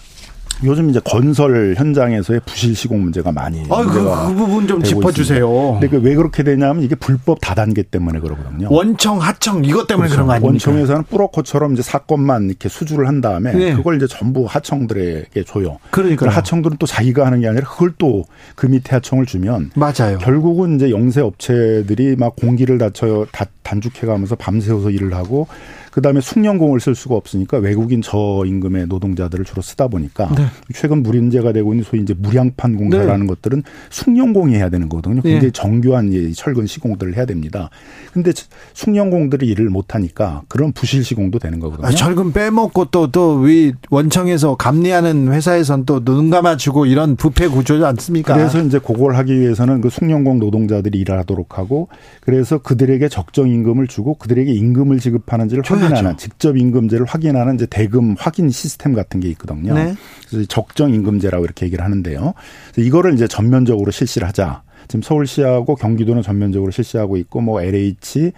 [0.64, 5.78] 요즘 이제 건설 현장에서의 부실 시공 문제가 많이 아, 그, 그 부분 좀 짚어주세요.
[5.80, 8.68] 근데 그왜 그렇게 되냐면 이게 불법 다단계 때문에 그러거든요.
[8.72, 10.16] 원청, 하청 이것 때문에 그렇죠.
[10.16, 10.70] 그런 거 아닙니까?
[10.70, 13.74] 원청에서는 뿌러커처럼 이제 사건만 이렇게 수주를 한 다음에 네.
[13.74, 15.80] 그걸 이제 전부 하청들에게 줘요.
[15.92, 18.24] 그러니까 하청들은 또 자기가 하는 게 아니라 그걸 또
[18.56, 20.18] 그 밑에 하청을 주면 맞아요.
[20.20, 23.26] 결국은 이제 영세 업체들이 막 공기를 다쳐
[23.64, 25.48] 단축해가면서 밤새워서 일을 하고
[25.94, 30.46] 그다음에 숙련공을 쓸 수가 없으니까 외국인 저임금의 노동자들을 주로 쓰다 보니까 네.
[30.74, 33.28] 최근 문제가 되고 있는 소위 이제 무량판 공사라는 네.
[33.28, 35.22] 것들은 숙련공이 해야 되는 거거든요.
[35.22, 35.22] 네.
[35.22, 35.52] 굉장히 네.
[35.52, 37.70] 정교한 철근 시공들을 해야 됩니다.
[38.12, 38.32] 근데
[38.74, 41.88] 숙련공들이 일을 못 하니까 그런 부실 시공도 되는 거거든요.
[41.88, 47.84] 아, 철근 빼먹고 또 또 위 원청에서 감리하는 회사에선 또 눈 감아주고 이런 부패 구조지
[47.86, 48.34] 않습니까?
[48.34, 51.88] 그래서 이제 그걸 하기 위해서는 그 숙련공 노동자들이 일하도록 하고
[52.22, 58.50] 그래서 그들에게 적정 임금을 주고 그들에게 임금을 지급하는지를 확인하는 직접 임금제를 확인하는 이제 대금 확인
[58.50, 59.74] 시스템 같은 게 있거든요.
[59.74, 59.96] 네.
[60.30, 62.34] 그래서 적정 임금제라고 이렇게 얘기를 하는데요.
[62.78, 64.64] 이거를 이제 전면적으로 실시를 하자.
[64.88, 68.32] 지금 서울시하고 경기도는 전면적으로 실시하고 있고 뭐 LH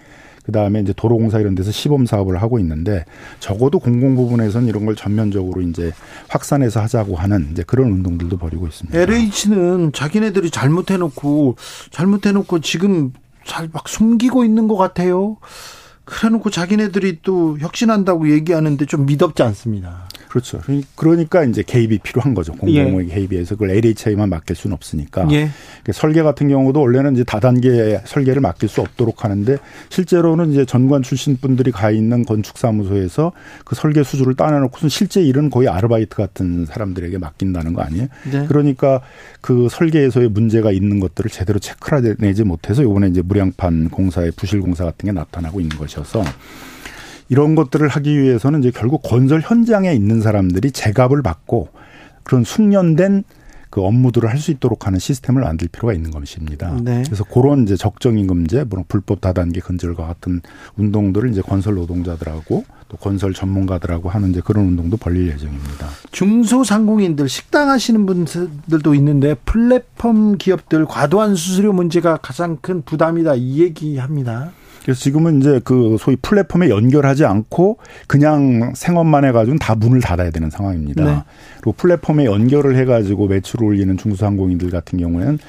[0.44, 3.04] 그다음에 이제 도로공사 이런 데서 시범 사업을 하고 있는데
[3.40, 5.92] 적어도 공공 부분에서는 이런 걸 전면적으로 이제
[6.28, 8.96] 확산해서 하자고 하는 이제 그런 운동들도 벌이고 있습니다.
[8.96, 11.56] LH는 자기네들이 잘못해 놓고
[11.90, 13.12] 잘못해 놓고 지금
[13.44, 15.36] 잘 막 숨기고 있는 것 같아요.
[16.06, 20.08] 그래 놓고 자기네들이 또 혁신한다고 얘기하는데 좀 미덥지 않습니다.
[20.36, 20.60] 그렇죠.
[20.96, 22.52] 그러니까 이제 개입이 필요한 거죠.
[22.52, 23.14] 공공의 예.
[23.14, 25.22] 개입에서 그걸 LH에만 맡길 수는 없으니까.
[25.30, 25.48] 예.
[25.82, 29.56] 그러니까 설계 같은 경우도 원래는 이제 다단계 설계를 맡길 수 없도록 하는데
[29.88, 33.32] 실제로는 이제 전관 출신 분들이 가 있는 건축사무소에서
[33.64, 38.08] 그 설계 수주를 따내놓고선 실제 일은 거의 아르바이트 같은 사람들에게 맡긴다는 거 아니에요?
[38.30, 38.44] 네.
[38.46, 39.00] 그러니까
[39.40, 45.06] 그 설계에서의 문제가 있는 것들을 제대로 체크해내지 못해서 요번에 이제 무량판 공사의 부실 공사 같은
[45.06, 46.22] 게 나타나고 있는 것이어서
[47.28, 51.68] 이런 것들을 하기 위해서는 이제 결국 건설 현장에 있는 사람들이 제값을 받고
[52.22, 53.24] 그런 숙련된
[53.68, 56.74] 그 업무들을 할 수 있도록 하는 시스템을 만들 필요가 있는 것입니다.
[56.82, 57.02] 네.
[57.04, 60.40] 그래서 그런 이제 적정임금제, 뭐 불법 다단계 근절과 같은
[60.76, 65.88] 운동들을 이제 건설 노동자들하고 또 건설 전문가들하고 하는 이제 그런 운동도 벌릴 예정입니다.
[66.12, 74.52] 중소상공인들 식당 하시는 분들도 있는데 플랫폼 기업들 과도한 수수료 문제가 가장 큰 부담이다 이 얘기합니다.
[74.86, 80.48] 그래서 지금은 이제 그 소위 플랫폼에 연결하지 않고 그냥 생업만 해가지고 다 문을 닫아야 되는
[80.48, 81.04] 상황입니다.
[81.04, 81.22] 네.
[81.56, 85.40] 그리고 플랫폼에 연결을 해가지고 매출을 올리는 중소상공인들 같은 경우에는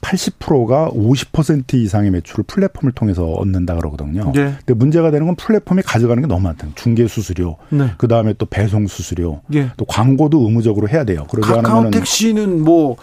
[0.00, 4.30] 80%가 50% 이상의 매출을 플랫폼을 통해서 얻는다 그러거든요.
[4.32, 4.54] 네.
[4.58, 6.68] 근데 문제가 되는 건 플랫폼이 가져가는 게 너무 많다.
[6.76, 7.90] 중개 수수료, 네.
[7.98, 9.70] 그 다음에 또 배송 수수료, 네.
[9.76, 11.26] 또 광고도 의무적으로 해야 돼요.
[11.28, 12.96] 그러지 않으면 택시는 뭐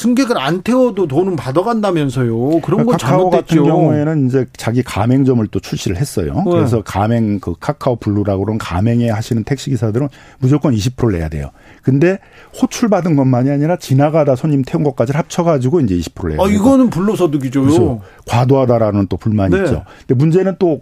[0.00, 2.60] 승객을 안 태워도 돈은 받아간다면서요.
[2.62, 3.62] 그런 건 카카오 잘못됐죠.
[3.62, 6.42] 같은 경우에는 이제 자기 가맹점을 또 출시를 했어요.
[6.46, 6.50] 네.
[6.52, 11.50] 그래서 가맹 그 카카오 블루라고 그런 가맹에 하시는 택시 기사들은 무조건 20%를 내야 돼요.
[11.82, 12.18] 근데
[12.60, 16.46] 호출 받은 것만이 아니라 지나가다 손님 태운 것까지 합쳐 가지고 이제 20%를 내야 돼요.
[16.46, 18.00] 아 이거는 불로소득이죠.
[18.26, 19.64] 과도하다라는 또 불만이 네.
[19.64, 19.84] 있죠.
[20.06, 20.80] 근데 문제는 또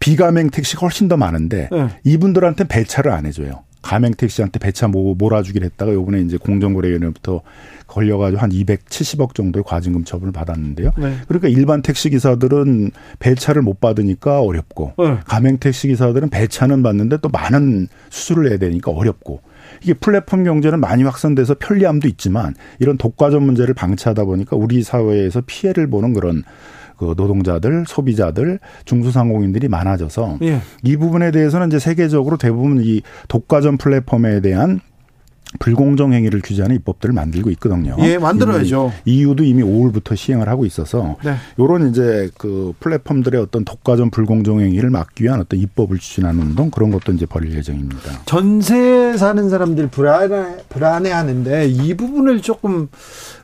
[0.00, 1.88] 비가맹 택시가 훨씬 더 많은데 네.
[2.02, 3.62] 이분들한테 배차를 안 해줘요.
[3.82, 7.40] 가맹 택시한테 배차 뭐 몰아주기로 했다가 요번에 이제 공정거래위원회부터
[7.88, 10.90] 걸려가지고 한 270억 정도의 과징금 처분을 받았는데요.
[10.96, 11.14] 네.
[11.26, 15.18] 그러니까 일반 택시 기사들은 배차를 못 받으니까 어렵고 네.
[15.24, 19.40] 가맹 택시 기사들은 배차는 받는데 또 많은 수수료를 내야 되니까 어렵고
[19.82, 25.88] 이게 플랫폼 경제는 많이 확산돼서 편리함도 있지만 이런 독과점 문제를 방치하다 보니까 우리 사회에서 피해를
[25.88, 26.44] 보는 그런
[26.98, 30.60] 그 노동자들, 소비자들, 중소상공인들이 많아져서 예.
[30.82, 34.80] 이 부분에 대해서는 이제 세계적으로 대부분 이 독과점 플랫폼에 대한
[35.58, 37.96] 불공정 행위를 규제하는 입법들을 만들고 있거든요.
[38.00, 38.92] 예, 만들어야죠.
[39.04, 41.34] 이유도 이미 5월부터 시행을 하고 있어서 네.
[41.58, 46.90] 요런 이제 그 플랫폼들의 어떤 독과점 불공정 행위를 막기 위한 어떤 입법을 추진하는 운동 그런
[46.90, 48.22] 것도 이제 벌일 예정입니다.
[48.26, 52.88] 전세 사는 사람들 불안해 불안해 하는데 이 부분을 조금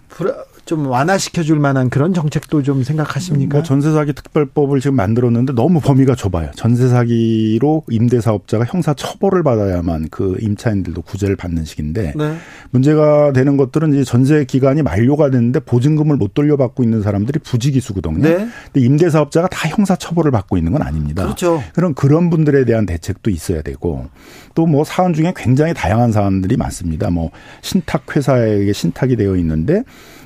[0.09, 0.35] 불안
[0.65, 3.59] 좀 완화시켜 줄 만한 그런 정책도 좀 생각하십니까?
[3.59, 6.51] 뭐 전세 사기 특별법을 지금 만들었는데 너무 범위가 좁아요.
[6.57, 12.37] 전세 사기로 임대 사업자가 형사 처벌을 받아야만 그 임차인들도 구제를 받는 식인데 네.
[12.71, 18.19] 문제가 되는 것들은 이제 전세 기간이 만료가 됐는데 보증금을 못 돌려받고 있는 사람들이 부지기수거든요.
[18.23, 18.49] 네.
[18.73, 21.23] 근데 임대 사업자가 다 형사 처벌을 받고 있는 건 아닙니다.
[21.23, 21.63] 그렇죠.
[21.75, 24.09] 그런 그런 분들에 대한 대책도 있어야 되고
[24.55, 27.11] 또 뭐 사안 중에 굉장히 다양한 사안들이 많습니다.
[27.11, 29.85] 뭐 신탁 회사에게 신탁이 되어 있는데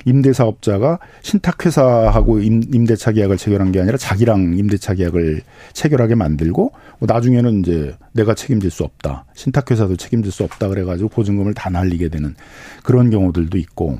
[0.08, 5.42] 임대사업자가 신탁회사하고 임대차 계약을 체결한 게 아니라 자기랑 임대차 계약을
[5.72, 9.24] 체결하게 만들고 뭐 나중에는 이제 내가 책임질 수 없다.
[9.34, 10.68] 신탁회사도 책임질 수 없다.
[10.68, 12.34] 그래가지고 보증금을 다 날리게 되는
[12.82, 13.98] 그런 경우들도 있고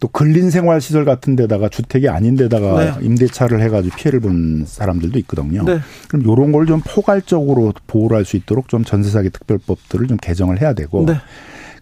[0.00, 3.06] 또 근린 생활 시설 같은 데다가 주택이 아닌 데다가 네.
[3.06, 5.62] 임대차를 해가지고 피해를 본 사람들도 있거든요.
[5.64, 5.78] 네.
[6.08, 10.60] 그럼 요런 걸 좀 포괄적으로 보호를 할 수 있도록 좀 전세 사기 특별법들을 좀 개정을
[10.60, 11.14] 해야 되고 네.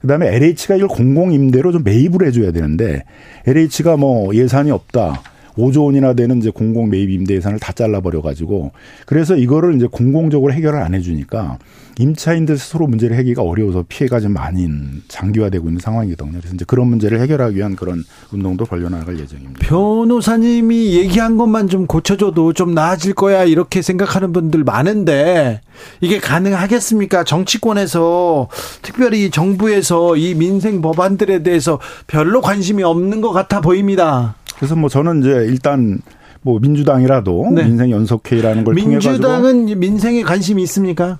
[0.02, 3.04] 그다음에 LH가 이걸 공공 임대로 좀 매입을 해줘야 되는데
[3.46, 5.22] LH가 뭐 예산이 없다.
[5.56, 8.72] 5조 원이나 되는 이제 공공 매입 임대 예산을 다 잘라버려 가지고
[9.06, 11.58] 그래서 이거를 이제 공공적으로 해결을 안 해주니까
[11.98, 14.68] 임차인들 스스로 문제를 해결하기가 어려워서 피해가 좀 많이
[15.08, 16.38] 장기화되고 있는 상황이거든요.
[16.38, 19.66] 그래서 이제 그런 문제를 해결하기 위한 그런 운동도 벌려나갈 예정입니다.
[19.66, 25.60] 변호사님이 얘기한 것만 좀 고쳐줘도 좀 나아질 거야 이렇게 생각하는 분들 많은데
[26.00, 27.24] 이게 가능하겠습니까?
[27.24, 28.48] 정치권에서
[28.82, 34.36] 특별히 정부에서 이 민생 법안들에 대해서 별로 관심이 없는 것 같아 보입니다.
[34.62, 35.98] 그래서 뭐 저는 이제 일단
[36.42, 37.64] 뭐 민주당이라도 네.
[37.64, 41.18] 민생 연석회의라는 걸 통해 가지고 민주당은 민생에 관심이 있습니까?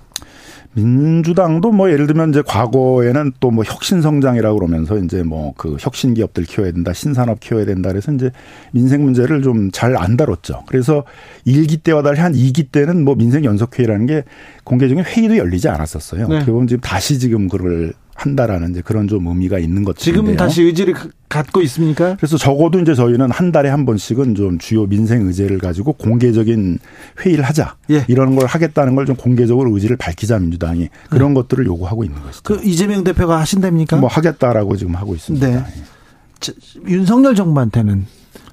[0.75, 6.13] 민주당도 뭐 예를 들면 이제 과거에는 또 뭐 혁신 성장이라고 그러면서 이제 뭐 그 혁신
[6.13, 8.31] 기업들 키워야 된다, 신산업 키워야 된다 그래서 이제
[8.71, 10.63] 민생 문제를 좀 잘 안 다뤘죠.
[10.67, 11.03] 그래서
[11.45, 14.23] 1기 때와 달리 한 2기 때는 뭐 민생 연석회의라는 게
[14.63, 16.27] 공개적인 회의도 열리지 않았었어요.
[16.29, 16.37] 네.
[16.37, 20.13] 어떻게 보면 지금 다시 지금 그걸 한다라는 이제 그런 좀 의미가 있는 것 같은데요.
[20.13, 20.93] 지금은 다시 의지를
[21.27, 22.15] 갖고 있습니까?
[22.17, 26.79] 그래서 적어도 이제 저희는 한 달에 한 번씩은 좀 주요 민생 의제를 가지고 공개적인
[27.25, 27.75] 회의를 하자.
[27.89, 28.05] 예.
[28.07, 31.41] 이런 걸 하겠다는 걸 좀 공개적으로 의지를 밝히자 민주당이 그런 네.
[31.41, 32.43] 것들을 요구하고 있는 것이죠.
[32.43, 33.97] 그 이재명 대표가 하신답니까?
[33.97, 35.45] 뭐 하겠다라고 지금 하고 있습니다.
[35.47, 35.55] 네.
[35.57, 36.53] 예.
[36.87, 38.05] 윤석열 정부한테는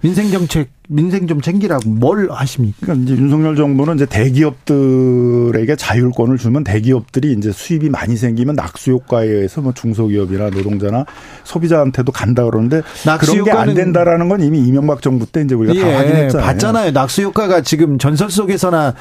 [0.02, 2.78] 민생 정책 민생 좀 챙기라고 뭘 하십니까?
[2.80, 9.28] 그러니까 이제 윤석열 정부는 이제 대기업들에게 자율권을 주면 대기업들이 이제 수입이 많이 생기면 낙수 효과에
[9.28, 11.05] 의해서 뭐 중소기업이나 노동자나
[11.45, 12.82] 소비자한테도 간다 그러는데
[13.20, 16.47] 그런 게 안 된다라는 건 이미 이명박 정부 때 이제 우리가 예, 다 확인했잖아요.
[16.47, 16.91] 봤잖아요.
[16.93, 18.95] 낙수 효과가 지금 전설 속에서나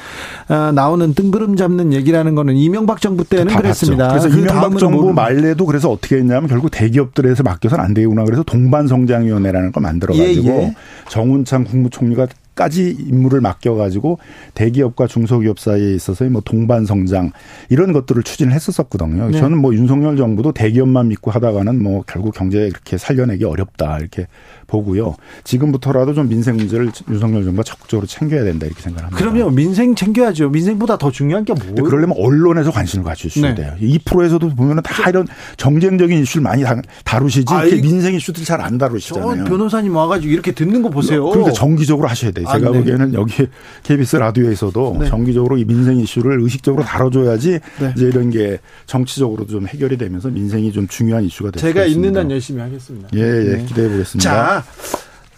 [0.48, 4.08] 어, 나오는 뜬구름 잡는 얘기라는 거는 이명박 정부 때는 그랬습니다.
[4.08, 4.20] 봤죠.
[4.28, 9.72] 그래서 그 이명박 정부 말래도 그래서 어떻게 했냐면 결국 대기업들에서 맡겨서는 안 되구나 그래서 동반성장위원회라는
[9.72, 10.74] 걸 만들어 가지고 예, 예.
[11.08, 14.18] 정운창 국 무총리가 까지 임무를 맡겨가지고
[14.52, 17.30] 대기업과 중소기업 사이에 있어서의 뭐 동반 성장
[17.70, 19.30] 이런 것들을 추진을 했었었거든요.
[19.30, 19.38] 네.
[19.38, 24.26] 저는 뭐 윤석열 정부도 대기업만 믿고 하다가는 뭐 결국 경제 그렇게 살려내기 어렵다 이렇게
[24.70, 25.16] 보고요.
[25.42, 29.18] 지금부터라도 좀 민생 문제를 윤석열 정부가 적극적으로 챙겨야 된다 이렇게 생각합니다.
[29.18, 30.50] 그러면 민생 챙겨야죠.
[30.50, 31.82] 민생보다 더 중요한 게 뭐예요?
[31.82, 33.62] 그러려면 언론에서 관심을 가져주셔야 네.
[33.62, 33.74] 돼요.
[33.80, 35.26] 2%에서도 보면은 다 이런
[35.56, 36.62] 정쟁적인 이슈를 많이
[37.04, 39.44] 다루시지 아, 이렇게 민생 이슈들 잘 안 다루시잖아요.
[39.44, 41.24] 변호사님 와가지고 이렇게 듣는 거 보세요.
[41.24, 42.46] 그러니까 정기적으로 하셔야 돼요.
[42.52, 42.78] 제가 아, 네.
[42.78, 43.46] 보기에는 여기
[43.82, 45.08] KBS 라디오에서도 네.
[45.08, 47.92] 정기적으로 이 민생 이슈를 의식적으로 다뤄줘야지 네.
[47.96, 51.80] 이제 이런 게 정치적으로도 좀 해결이 되면서 민생이 좀 중요한 이슈가 될수 있습니다.
[51.80, 53.08] 제가 있는 한 열심히 하겠습니다.
[53.14, 53.64] 예, 예 네.
[53.64, 54.30] 기대해 보겠습니다.
[54.30, 54.59] 자,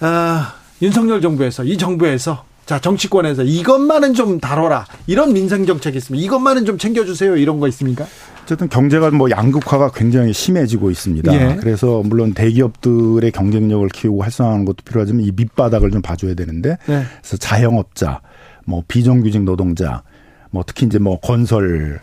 [0.00, 0.42] 어,
[0.80, 6.24] 윤석열 정부에서 이 정부에서 자 정치권에서 이것만은 좀 다뤄라 이런 민생 정책이 있습니다.
[6.24, 8.06] 이것만은 좀 챙겨주세요 이런 거 있습니까?
[8.44, 11.32] 어쨌든 경제가 뭐 양극화가 굉장히 심해지고 있습니다.
[11.34, 11.56] 예.
[11.56, 17.04] 그래서 물론 대기업들의 경쟁력을 키우고 활성화하는 것도 필요하지만 이 밑바닥을 좀 봐줘야 되는데 예.
[17.20, 18.20] 그래서 자영업자,
[18.64, 20.02] 뭐 비정규직 노동자,
[20.50, 22.00] 뭐 특히 이제 뭐 건설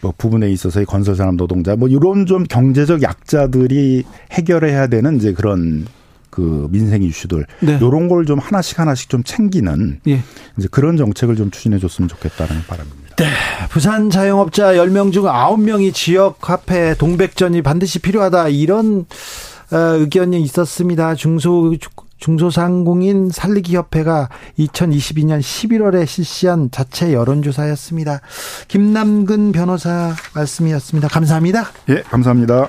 [0.00, 5.86] 뭐 부분에 있어서의 건설 산업 노동자 뭐 이런 좀 경제적 약자들이 해결해야 되는 이제 그런
[6.32, 7.78] 그 민생 이슈들 네.
[7.80, 10.20] 요런 걸 좀 하나씩 하나씩 좀 챙기는 예.
[10.56, 13.16] 이제 그런 정책을 좀 추진해 줬으면 좋겠다는 바람입니다.
[13.16, 13.26] 네.
[13.68, 19.06] 부산 자영업자 10명 중 9명이 지역 화폐 동백전이 반드시 필요하다 이런
[19.72, 21.14] 어, 의견이 있었습니다.
[21.16, 21.74] 중소
[22.18, 24.28] 중소상공인 살리기 협회가
[24.58, 28.20] 2022년 11월에 실시한 자체 여론조사였습니다.
[28.68, 31.08] 김남근 변호사 말씀이었습니다.
[31.08, 31.64] 감사합니다.
[31.88, 32.68] 예, 감사합니다.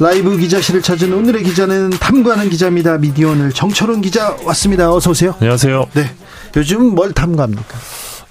[0.00, 2.98] 라이브 기자실을 찾은 오늘의 기자는 탐구하는 기자입니다.
[2.98, 4.92] 미디어오늘 정철원 기자 왔습니다.
[4.92, 5.34] 어서 오세요.
[5.40, 5.88] 안녕하세요.
[5.94, 6.14] 네.
[6.56, 7.78] 요즘 뭘 탐구합니까?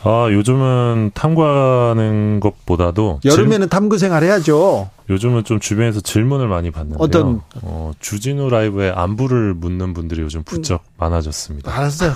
[0.04, 3.70] 아, 요즘은 탐구하는 것보다도 여름에는 질...
[3.70, 4.90] 탐구 생활 해야죠.
[5.10, 6.98] 요즘은 좀 주변에서 질문을 많이 받는데요.
[7.00, 10.94] 어떤 어, 주진우 라이브에 안부를 묻는 분들이 요즘 부쩍 음.
[10.98, 11.74] 많아졌습니다.
[11.74, 12.12] 알았어요.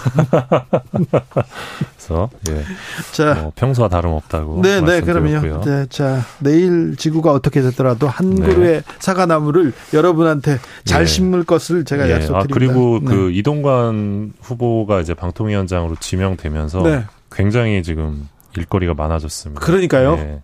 [1.95, 2.63] 그래서 예.
[3.13, 5.61] 자, 뭐 평소와 다름없다고 네, 네, 그럼요.
[5.63, 8.45] 네, 자, 내일 지구가 어떻게 되더라도 한 네.
[8.45, 11.05] 그루의 사과나무를 여러분한테 잘 네.
[11.05, 12.13] 심을 것을 제가 예.
[12.13, 12.39] 약속드립니다.
[12.39, 13.05] 아, 그리고 네.
[13.05, 17.05] 그 이동관 후보가 이제 방통위원장으로 지명되면서 네.
[17.31, 18.27] 굉장히 지금
[18.57, 19.61] 일거리가 많아졌습니다.
[19.61, 20.15] 그러니까요.
[20.15, 20.41] 네.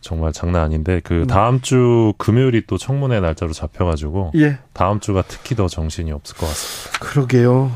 [0.00, 1.26] 정말 장난 아닌데 그 음.
[1.26, 4.58] 다음 주 금요일이 또 청문회 날짜로 잡혀가지고 예.
[4.74, 6.98] 다음 주가 특히 더 정신이 없을 것 같습니다.
[7.00, 7.72] 그러게요.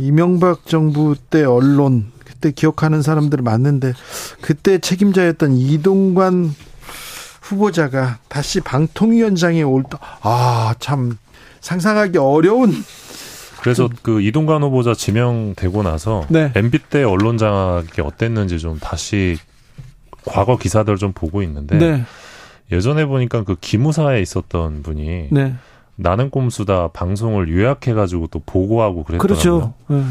[0.00, 3.92] 이명박 정부 때 언론 그때 기억하는 사람들 많는데
[4.40, 6.52] 그때 책임자였던 이동관
[7.42, 11.16] 후보자가 다시 방통위원장에 올아참
[11.60, 12.72] 상상하기 어려운
[13.68, 16.52] 그래서 그, 그 이동관 후보자 지명되고 나서 네.
[16.54, 19.36] MB 때 언론 장악이 어땠는지 좀 다시
[20.24, 22.04] 과거 기사들 좀 보고 있는데 네.
[22.72, 25.54] 예전에 보니까 그 기무사에 있었던 분이 네.
[25.96, 29.38] 나는 꼼수다 방송을 요약해가지고 또 보고하고 그랬더라고요.
[29.38, 29.74] 그렇죠.
[29.88, 30.02] 네.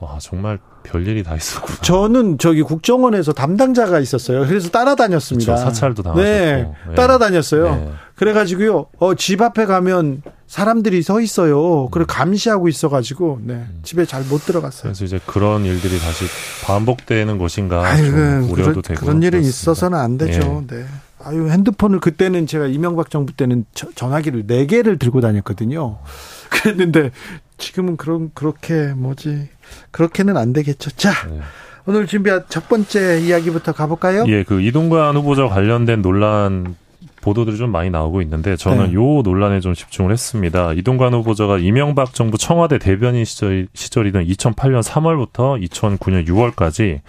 [0.00, 0.58] 아 정말
[0.90, 1.78] 별일이 다 있었구나.
[1.82, 4.46] 저는 저기 국정원에서 담당자가 있었어요.
[4.46, 5.54] 그래서 따라다녔습니다.
[5.54, 5.70] 그렇죠.
[5.70, 6.28] 사찰도 당하셨고.
[6.28, 6.94] 네, 네.
[6.94, 7.74] 따라다녔어요.
[7.74, 7.90] 네.
[8.14, 8.86] 그래가지고요.
[8.98, 11.88] 어, 집 앞에 가면 사람들이 서 있어요.
[11.90, 13.80] 그리고 감시하고 있어가지고 네, 음.
[13.82, 14.84] 집에 잘 못 들어갔어요.
[14.84, 16.24] 그래서 이제 그런 일들이 다시
[16.64, 18.10] 반복되는 것인가 아유,
[18.48, 20.64] 우려도 그런, 되고 그런 일이 있어서는 안 되죠.
[20.70, 20.76] 예.
[20.76, 20.84] 네.
[21.22, 23.64] 아유 핸드폰을 그때는 제가 이명박 정부 때는
[23.94, 25.98] 전화기를 네 개를 들고 다녔거든요.
[26.50, 27.10] 그랬는데
[27.58, 29.48] 지금은 그런 그렇게 뭐지
[29.90, 30.90] 그렇게는 안 되겠죠.
[30.90, 31.12] 자.
[31.28, 31.40] 네.
[31.88, 34.24] 오늘 준비한 첫 번째 이야기부터 가볼까요?
[34.26, 36.74] 예, 그 이동관 후보자 관련된 논란
[37.20, 38.94] 보도들이 좀 많이 나오고 있는데 저는 네.
[38.94, 40.72] 요 논란에 좀 집중을 했습니다.
[40.72, 47.00] 이동관 후보자가 이명박 정부 청와대 대변인 시절, 시절이던 2008년 3월부터 2009년 6월까지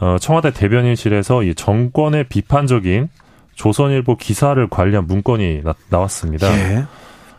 [0.00, 3.08] 어, 청와대 대변인실에서 이 정권의 비판적인
[3.54, 6.84] 조선일보 기사를 관리한 문건이 나, 왔습니다 예.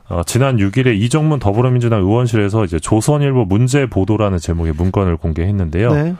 [0.09, 5.93] 어, 지난 6일에 이정문 더불어민주당 의원실에서 이제 조선일보 문제 보도라는 제목의 문건을 공개했는데요.
[5.93, 6.15] 네.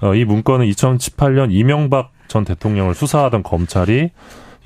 [0.00, 4.10] 어, 이 문건은 2018년 이명박 전 대통령을 수사하던 검찰이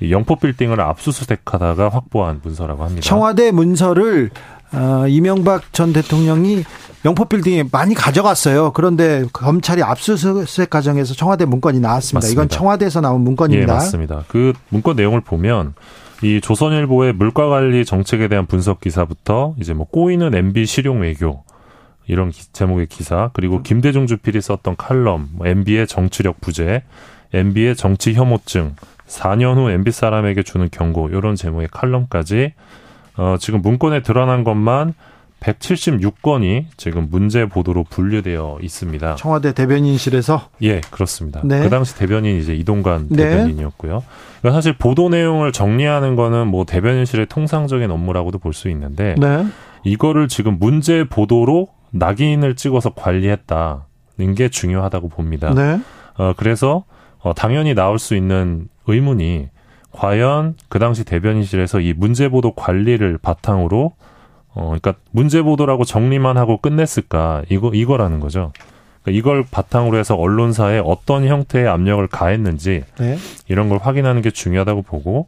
[0.09, 3.01] 영포 빌딩을 압수수색하다가 확보한 문서라고 합니다.
[3.01, 4.29] 청와대 문서를
[4.73, 6.63] 어, 이명박 전 대통령이
[7.05, 8.71] 영포 빌딩에 많이 가져갔어요.
[8.73, 12.25] 그런데 검찰이 압수수색 과정에서 청와대 문건이 나왔습니다.
[12.25, 12.33] 맞습니다.
[12.33, 13.71] 이건 청와대에서 나온 문건입니다.
[13.71, 14.23] 예, 맞습니다.
[14.27, 15.75] 그 문건 내용을 보면
[16.23, 21.43] 이 조선일보의 물가 관리 정책에 대한 분석 기사부터 이제 뭐 꼬이는 MB 실용 외교
[22.07, 26.83] 이런 기, 제목의 기사 그리고 김대중 주필이 썼던 칼럼 뭐 MB의 정치력 부재,
[27.33, 28.75] MB의 정치 혐오증,
[29.07, 32.53] 4년 후 MB 사람에게 주는 경고 이런 제목의 칼럼까지
[33.17, 34.93] 어, 지금 문건에 드러난 것만
[35.39, 39.15] 176건이 지금 문제 보도로 분류되어 있습니다.
[39.15, 40.49] 청와대 대변인실에서?
[40.63, 41.41] 예, 그렇습니다.
[41.43, 41.61] 네.
[41.61, 43.29] 그 당시 대변인 이제 이동관 네.
[43.29, 44.03] 대변인이었고요.
[44.41, 49.45] 그러니까 사실 보도 내용을 정리하는 거는 뭐 대변인실의 통상적인 업무라고도 볼 수 있는데 네.
[49.83, 55.53] 이거를 지금 문제 보도로 낙인을 찍어서 관리했다는 게 중요하다고 봅니다.
[55.53, 55.79] 네.
[56.17, 56.85] 어, 그래서
[57.19, 59.49] 어, 당연히 나올 수 있는 의문이
[59.91, 63.93] 과연 그 당시 대변인실에서 이 문제 보도 관리를 바탕으로
[64.55, 68.51] 어, 그러니까 문제 보도라고 정리만 하고 끝냈을까 이거 이거라는 거죠.
[69.03, 73.17] 그러니까 이걸 바탕으로 해서 언론사에 어떤 형태의 압력을 가했는지 네.
[73.47, 75.27] 이런 걸 확인하는 게 중요하다고 보고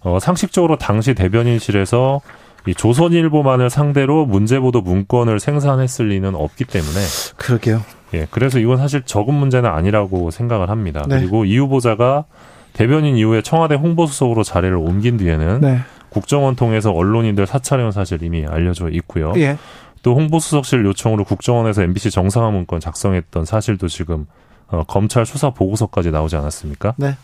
[0.00, 2.20] 어, 상식적으로 당시 대변인실에서
[2.66, 7.00] 이 조선일보만을 상대로 문제 보도 문건을 생산했을 리는 없기 때문에
[7.36, 7.82] 그러게요.
[8.14, 11.04] 예, 그래서 이건 사실 적은 문제는 아니라고 생각을 합니다.
[11.08, 11.18] 네.
[11.20, 12.24] 그리고 이 후보자가
[12.72, 15.78] 대변인 이후에 청와대 홍보수석으로 자리를 옮긴 뒤에는 네.
[16.16, 19.34] 국정원 통해서 언론인들 사찰해온 사실 이미 알려져 있고요.
[19.36, 19.58] 예.
[20.02, 24.26] 또 홍보수석실 요청으로 국정원에서 MBC 정상화 문건 작성했던 사실도 지금
[24.68, 26.94] 어, 검찰 수사 보고서까지 나오지 않았습니까?
[26.96, 27.16] 네.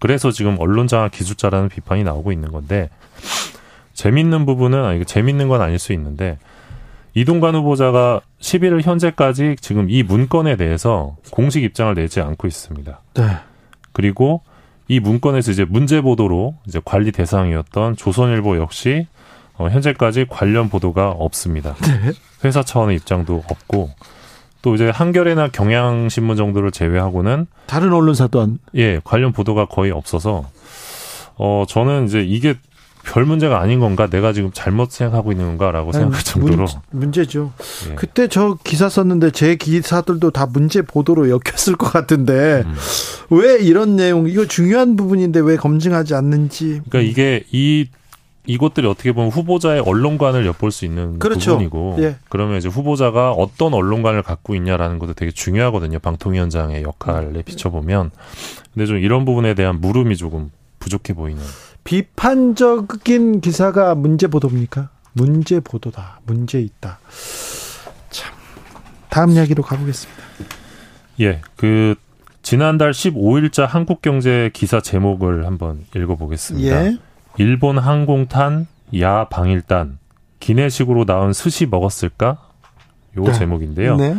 [0.00, 2.90] 그래서 지금 언론 장악 기술자라는 비판이 나오고 있는 건데
[3.94, 6.38] 재밌는 부분은 아니 재밌는 건 아닐 수 있는데
[7.14, 13.00] 이동관 후보자가 11일 현재까지 지금 이 문건에 대해서 공식 입장을 내지 않고 있습니다.
[13.14, 13.22] 네.
[13.92, 14.42] 그리고
[14.90, 19.06] 이 문건에서 이제 문제 보도로 이제 관리 대상이었던 조선일보 역시
[19.56, 21.76] 어, 현재까지 관련 보도가 없습니다.
[21.76, 22.10] 네.
[22.44, 23.90] 회사 차원의 입장도 없고
[24.62, 28.58] 또 이제 한겨레나 경향신문 정도를 제외하고는 다른 언론사도 안...
[28.74, 30.50] 예 관련 보도가 거의 없어서
[31.36, 32.56] 어 저는 이제 이게
[33.04, 34.06] 별 문제가 아닌 건가?
[34.08, 37.52] 내가 지금 잘못 생각하고 있는 건가라고 생각할 정도로 문, 제죠
[37.90, 37.94] 예.
[37.94, 42.74] 그때 저 기사 썼는데 제 기사들도 다 문제 보도로 엮였을 것 같은데 음.
[43.30, 46.82] 왜 이런 내용 이거 중요한 부분인데 왜 검증하지 않는지.
[46.88, 47.88] 그러니까 이게 이
[48.46, 51.52] 이것들이 어떻게 보면 후보자의 언론관을 엿볼 수 있는 그렇죠.
[51.52, 52.16] 부분이고 예.
[52.28, 55.98] 그러면 이제 후보자가 어떤 언론관을 갖고 있냐라는 것도 되게 중요하거든요.
[55.98, 58.10] 방통위원장의 역할에 비춰보면
[58.74, 61.42] 근데 좀 이런 부분에 대한 물음이 조금 부족해 보이는.
[61.84, 64.90] 비판적인 기사가 문제 보도입니까?
[65.12, 66.20] 문제 보도다.
[66.24, 66.98] 문제 있다.
[68.10, 68.32] 참.
[69.08, 70.22] 다음 이야기로 가보겠습니다.
[71.20, 71.94] 예, 그
[72.42, 76.86] 지난달 15일자 한국경제 기사 제목을 한번 읽어보겠습니다.
[76.86, 76.98] 예.
[77.38, 78.66] 일본 항공탄
[79.00, 79.98] 야 방일단
[80.40, 82.38] 기내식으로 나온 스시 먹었을까?
[83.18, 83.32] 요 네.
[83.32, 83.96] 제목인데요.
[83.96, 84.16] 네.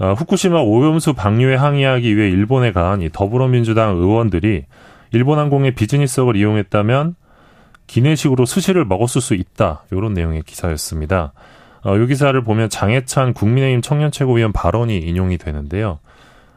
[0.00, 4.64] 어, 후쿠시마 오염수 방류에 항의하기 위해 일본에 간이 더불어민주당 의원들이
[5.12, 7.14] 일본 항공의 비즈니스석을 이용했다면
[7.86, 9.84] 기내식으로 스시를 먹었을 수 있다.
[9.90, 11.32] 이런 내용의 기사였습니다.
[11.82, 15.98] 어, 이 기사를 보면 장해찬 국민의힘 청년최고위원 발언이 인용이 되는데요.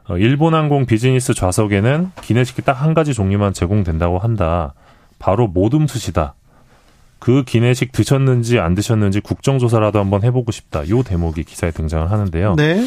[0.07, 4.73] 어, 일본 항공 비즈니스 좌석에는 기내식이 딱 한 가지 종류만 제공된다고 한다.
[5.17, 6.35] 바로 모둠 스시다.
[7.19, 10.87] 그 기내식 드셨는지 안 드셨는지 국정조사라도 한번 해보고 싶다.
[10.89, 12.55] 요 대목이 기사에 등장을 하는데요.
[12.57, 12.83] 네.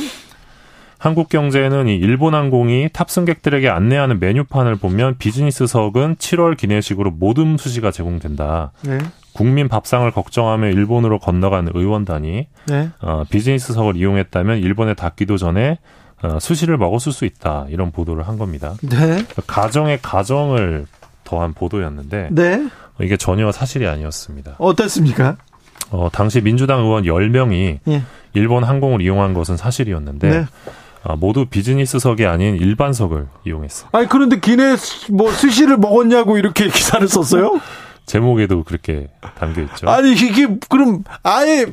[1.07, 8.73] 한국경제는 이 일본항공이 탑승객들에게 안내하는 메뉴판을 보면 비즈니스석은 7월 기내식으로 모든 수시가 제공된다.
[8.83, 8.99] 네.
[9.33, 12.91] 국민 밥상을 걱정하며 일본으로 건너간 의원단이 네.
[13.01, 15.79] 어, 비즈니스석을 이용했다면 일본에 닿기도 전에
[16.23, 18.75] 어, 수시를 먹었을 수 있다 이런 보도를 한 겁니다.
[18.83, 19.25] 네.
[19.47, 20.87] 가정의 가정을
[21.23, 22.69] 더한 보도였는데 네.
[23.01, 24.57] 이게 전혀 사실이 아니었습니다.
[24.59, 25.37] 어떻습니까?
[25.91, 28.03] 어, 당시 민주당 의원 10명이 예.
[28.35, 30.47] 일본 항공을 이용한 것은 사실이었는데 네.
[31.09, 33.89] 아, 모두 비즈니스석이 아닌 일반석을 이용했어.
[33.93, 34.75] 아니 그런데 기내
[35.11, 37.61] 뭐 스시를 먹었냐고 이렇게 기사를 썼어요?
[38.07, 39.09] 제목에도 그렇게
[39.39, 39.89] 담겨 있죠.
[39.89, 41.67] 아니 이게 그럼 아예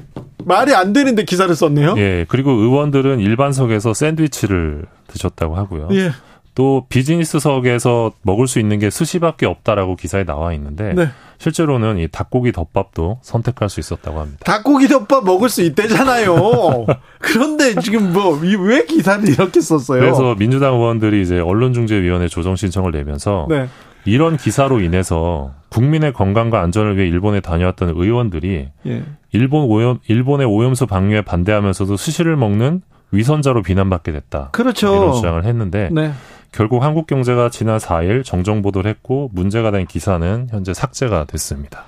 [0.45, 1.95] 말이 안 되는데 기사를 썼네요.
[1.97, 2.25] 예.
[2.27, 5.89] 그리고 의원들은 일반석에서 샌드위치를 드셨다고 하고요.
[5.93, 6.11] 예.
[6.55, 11.07] 또 비즈니스석에서 먹을 수 있는 게 스시밖에 없다라고 기사에 나와 있는데 네.
[11.39, 14.39] 실제로는 이 닭고기 덮밥도 선택할 수 있었다고 합니다.
[14.45, 16.85] 닭고기 덮밥 먹을 수 있대잖아요.
[17.19, 19.99] 그런데 지금 뭐 왜 기사를 이렇게 썼어요?
[19.99, 23.67] 그래서 민주당 의원들이 이제 언론중재위원회 조정 신청을 내면서 네.
[24.05, 29.03] 이런 기사로 인해서 국민의 건강과 안전을 위해 일본에 다녀왔던 의원들이 예.
[29.31, 32.81] 일본 오염 일본의 오염수 방류에 반대하면서도 스시를 먹는
[33.11, 34.49] 위선자로 비난받게 됐다.
[34.51, 34.93] 그렇죠.
[34.93, 36.11] 이런 주장을 했는데 네.
[36.53, 41.85] 결국 한국 경제가 지난 4일 정정 보도를 했고 문제가 된 기사는 현재 삭제가 됐습니다.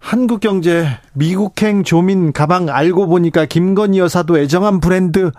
[0.00, 5.30] 한국 경제 미국행 조민 가방 알고 보니까 김건희 여사도 애정한 브랜드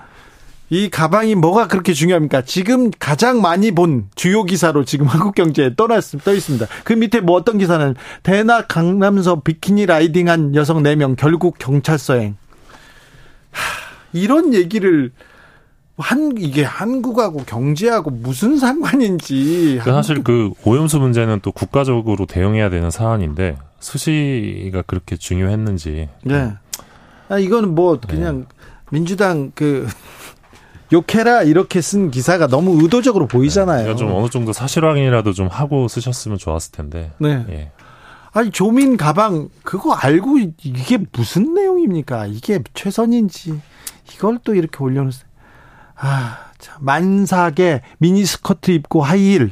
[0.69, 2.43] 이 가방이 뭐가 그렇게 중요합니까?
[2.43, 6.65] 지금 가장 많이 본 주요 기사로 지금 한국 경제에 떠났, 떠 있습니다.
[6.83, 12.37] 그 밑에 뭐 어떤 기사는 대낮 강남서 비키니 라이딩한 여성 4명 결국 경찰서행.
[13.51, 13.61] 하,
[14.13, 15.11] 이런 얘기를
[15.99, 22.89] 한 이게 한국하고 경제하고 무슨 상관인지 그 사실 그 오염수 문제는 또 국가적으로 대응해야 되는
[22.89, 26.53] 사안인데 수시가 그렇게 중요했는지 네
[27.29, 28.45] 아, 이거는 뭐 그냥 네.
[28.91, 29.87] 민주당 그
[30.91, 33.89] 욕해라 이렇게 쓴 기사가 너무 의도적으로 보이잖아요.
[33.89, 37.11] 네, 좀 어느 정도 사실 확인이라도 좀 하고 쓰셨으면 좋았을 텐데.
[37.19, 37.45] 네.
[37.49, 37.71] 예.
[38.31, 42.25] 아니 조민 가방 그거 알고 이게 무슨 내용입니까?
[42.27, 43.59] 이게 최선인지
[44.13, 45.28] 이걸 또 이렇게 올려놓으세요.
[46.01, 49.51] 아, 참, 만삭에 미니스커트 입고 하이힐.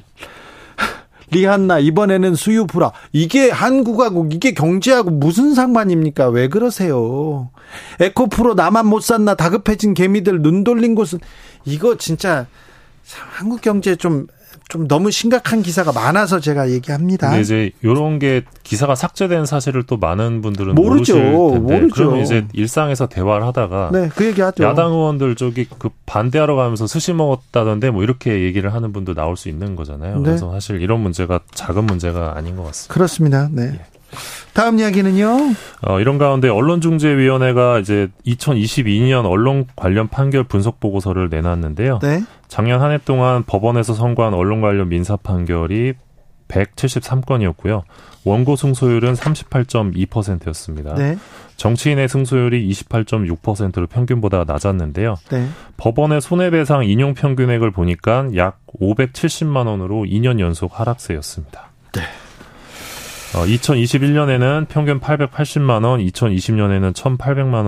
[1.29, 2.91] 리한나 이번에는 수유 불화.
[3.11, 6.29] 이게 한국하고 이게 경제하고 무슨 상관입니까?
[6.29, 7.49] 왜 그러세요?
[7.99, 11.19] 에코프로 나만 못 샀나 다급해진 개미들 눈 돌린 곳은
[11.65, 12.47] 이거 진짜
[13.31, 14.27] 한국 경제 좀
[14.69, 17.29] 좀 너무 심각한 기사가 많아서 제가 얘기합니다.
[17.29, 21.17] 근데 이제 이런 게 기사가 삭제된 사실을 또 많은 분들은 모르죠.
[21.17, 21.93] 모르죠.
[21.93, 24.63] 그러면 이제 일상에서 대화를 하다가 네, 그 얘기하죠.
[24.63, 29.47] 야당 의원들 저기 그 반대하러 가면서 스시 먹었다던데 뭐 이렇게 얘기를 하는 분도 나올 수
[29.47, 30.17] 있는 거잖아요.
[30.17, 30.23] 네.
[30.23, 32.93] 그래서 사실 이런 문제가 작은 문제가 아닌 것 같습니다.
[32.93, 33.49] 그렇습니다.
[33.51, 33.71] 네.
[33.73, 33.96] 예.
[34.53, 35.37] 다음 이야기는요.
[35.81, 41.99] 어, 이런 가운데 언론중재위원회가 이제 2022년 언론 관련 판결 분석 보고서를 내놨는데요.
[42.01, 42.23] 네.
[42.47, 45.93] 작년 한 해 동안 법원에서 선고한 언론 관련 민사 판결이
[46.47, 47.83] 173건이었고요.
[48.23, 50.95] 원고 승소율은 38.2%였습니다.
[50.95, 51.17] 네.
[51.57, 55.15] 정치인의 승소율이 28.6%로 평균보다 낮았는데요.
[55.29, 55.47] 네.
[55.77, 61.69] 법원의 손해배상 인용 평균액을 보니까 약 570만 원으로 2년 연속 하락세였습니다.
[61.93, 62.01] 네.
[63.35, 67.65] 어, 2021년에는 평균 880만 원, 2020년에는 1,800만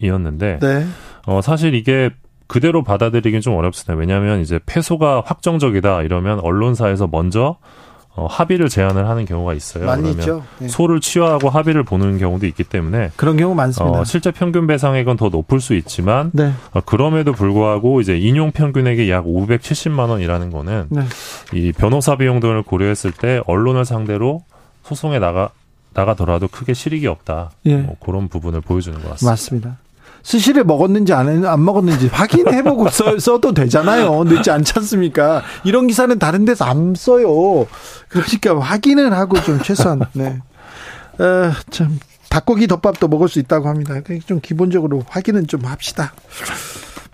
[0.00, 0.86] 원이었는데 네.
[1.26, 2.10] 어, 사실 이게
[2.46, 3.94] 그대로 받아들이긴 좀 어렵습니다.
[3.94, 7.56] 왜냐하면 이제 패소가 확정적이다 이러면 언론사에서 먼저
[8.16, 9.86] 어, 합의를 제안을 하는 경우가 있어요.
[9.86, 10.44] 많이 있죠.
[10.58, 10.68] 네.
[10.68, 14.00] 소를 취하하고 합의를 보는 경우도 있기 때문에 그런 경우 많습니다.
[14.00, 16.52] 어, 실제 평균 배상액은 더 높을 수 있지만 네.
[16.72, 21.02] 어, 그럼에도 불구하고 이제 인용 평균액이 약 570만 원이라는 거는 네.
[21.54, 24.44] 이 변호사 비용 등을 고려했을 때 언론을 상대로
[24.84, 25.50] 소송에 나가
[25.94, 27.52] 나가더라도 크게 실익이 없다.
[27.66, 27.76] 예.
[27.76, 29.30] 뭐 그런 부분을 보여주는 것 같습니다.
[29.30, 29.78] 맞습니다.
[30.24, 34.24] 스시를 먹었는지 안, 안 먹었는지 확인해보고 써, 써도 되잖아요.
[34.24, 35.42] 늦지 않지 않습니까?
[35.64, 37.66] 이런 기사는 다른 데서 안 써요.
[38.08, 40.40] 그러니까 확인을 하고 좀 최소한, 네.
[41.18, 42.00] 어, 참,
[42.30, 43.94] 닭고기 덮밥도 먹을 수 있다고 합니다.
[44.26, 46.14] 좀 기본적으로 확인은 좀 합시다.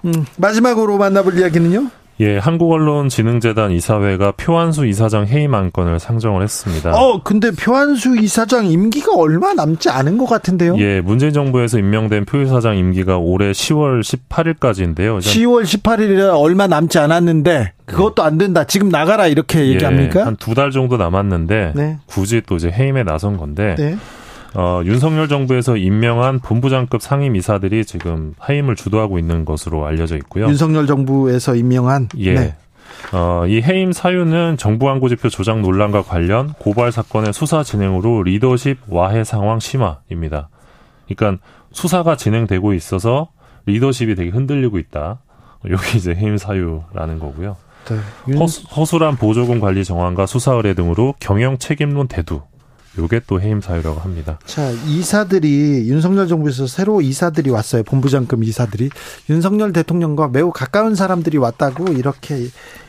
[0.05, 1.91] 음, 마지막으로 만나볼 이야기는요?
[2.21, 6.93] 예, 한국언론진흥재단 이사회가 표한수 이사장 해임 안건을 상정을 했습니다.
[6.93, 10.77] 어, 근데 표한수 이사장 임기가 얼마 남지 않은 것 같은데요?
[10.79, 15.19] 예, 문재인 정부에서 임명된 표 이사장 임기가 올해 10월 18일까지인데요.
[15.19, 18.65] 10월 18일이라 얼마 남지 않았는데 그것도 안 된다.
[18.65, 20.21] 지금 나가라 이렇게 예, 얘기합니까?
[20.21, 21.99] 예, 한두 달 정도 남았는데 네.
[22.05, 23.97] 굳이 또 이제 해임에 나선 건데 네.
[24.55, 30.47] 어, 윤석열 정부에서 임명한 본부장급 상임 이사들이 지금 해임을 주도하고 있는 것으로 알려져 있고요.
[30.47, 32.35] 윤석열 정부에서 임명한 예.
[32.35, 32.57] 네.
[33.13, 39.25] 어, 이 해임 사유는 정부 광고지표 조작 논란과 관련 고발 사건의 수사 진행으로 리더십 와해
[39.25, 40.49] 상황 심화입니다.
[41.09, 43.31] 그러니까 수사가 진행되고 있어서
[43.67, 45.21] 리더십이 되게 흔들리고 있다.
[45.71, 47.57] 여기 이제 해임 사유라는 거고요.
[47.89, 48.37] 네.
[48.37, 52.43] 허수, 란 보조금 관리 정황과 수사 의뢰 등으로 경영 책임론 대두
[52.99, 54.39] 요게 또 해임 사유라고 합니다.
[54.45, 57.85] 자, 이사들이 윤석열 정부에서 새로 이사들이 왔어요.
[57.85, 58.91] 본부장급 이사들이
[59.29, 62.49] 윤석열 대통령과 매우 가까운 사람들이 왔다고 이렇게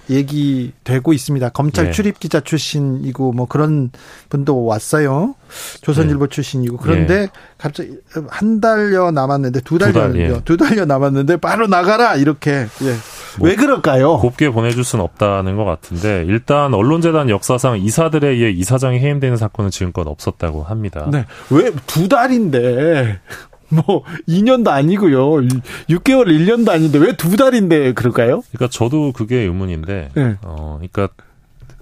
[0.09, 1.49] 얘기되고 있습니다.
[1.49, 1.91] 검찰 네.
[1.91, 3.91] 출입 기자 출신이고 뭐 그런
[4.29, 5.35] 분도 왔어요.
[5.81, 6.29] 조선일보 네.
[6.35, 7.27] 출신이고 그런데 네.
[7.57, 7.97] 갑자기
[8.27, 10.41] 한 달여 남았는데 두 달여 두, 달, 예.
[10.43, 12.51] 두 달여 남았는데 바로 나가라 이렇게
[12.81, 12.95] 예.
[13.39, 14.17] 뭐 왜 그럴까요?
[14.17, 20.07] 곱게 보내줄 수는 없다는 것 같은데 일단 언론재단 역사상 이사들에 의해 이사장이 해임되는 사건은 지금껏
[20.07, 21.07] 없었다고 합니다.
[21.11, 21.25] 네.
[21.49, 23.19] 왜 두 달인데
[23.69, 25.47] 뭐 2년도 아니고요.
[25.89, 28.41] 6개월 1년도 아닌데 왜 두 달인데 그럴까요?
[28.51, 30.35] 그러니까 저도 그게 의문인데 네.
[30.43, 31.07] 어 그러니까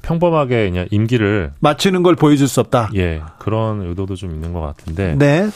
[0.01, 2.89] 평범하게 그냥 임기를 맞추는 걸 보여줄 수 없다.
[2.95, 3.21] 예.
[3.37, 5.15] 그런 의도도 좀 있는 것 같은데.
[5.17, 5.49] 네.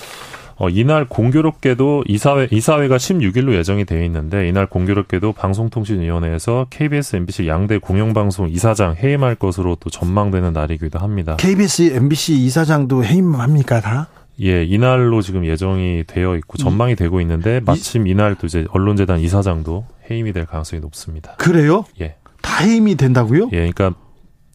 [0.55, 7.77] 어, 이날 공교롭게도 이사회, 이사회가 16일로 예정이 되어 있는데 이날 공교롭게도 방송통신위원회에서 KBS, MBC 양대
[7.77, 11.35] 공영방송 이사장 해임할 것으로 또 전망되는 날이기도 합니다.
[11.37, 14.07] KBS, MBC 이사장도 해임합니까 다?
[14.41, 19.85] 예, 이날로 지금 예정이 되어 있고 전망이 되고 있는데 마침 이날 또 이제 언론재단 이사장도
[20.09, 21.35] 해임이 될 가능성이 높습니다.
[21.37, 21.85] 그래요?
[22.01, 22.15] 예.
[22.41, 23.49] 다 해임이 된다고요?
[23.53, 23.93] 예, 그러니까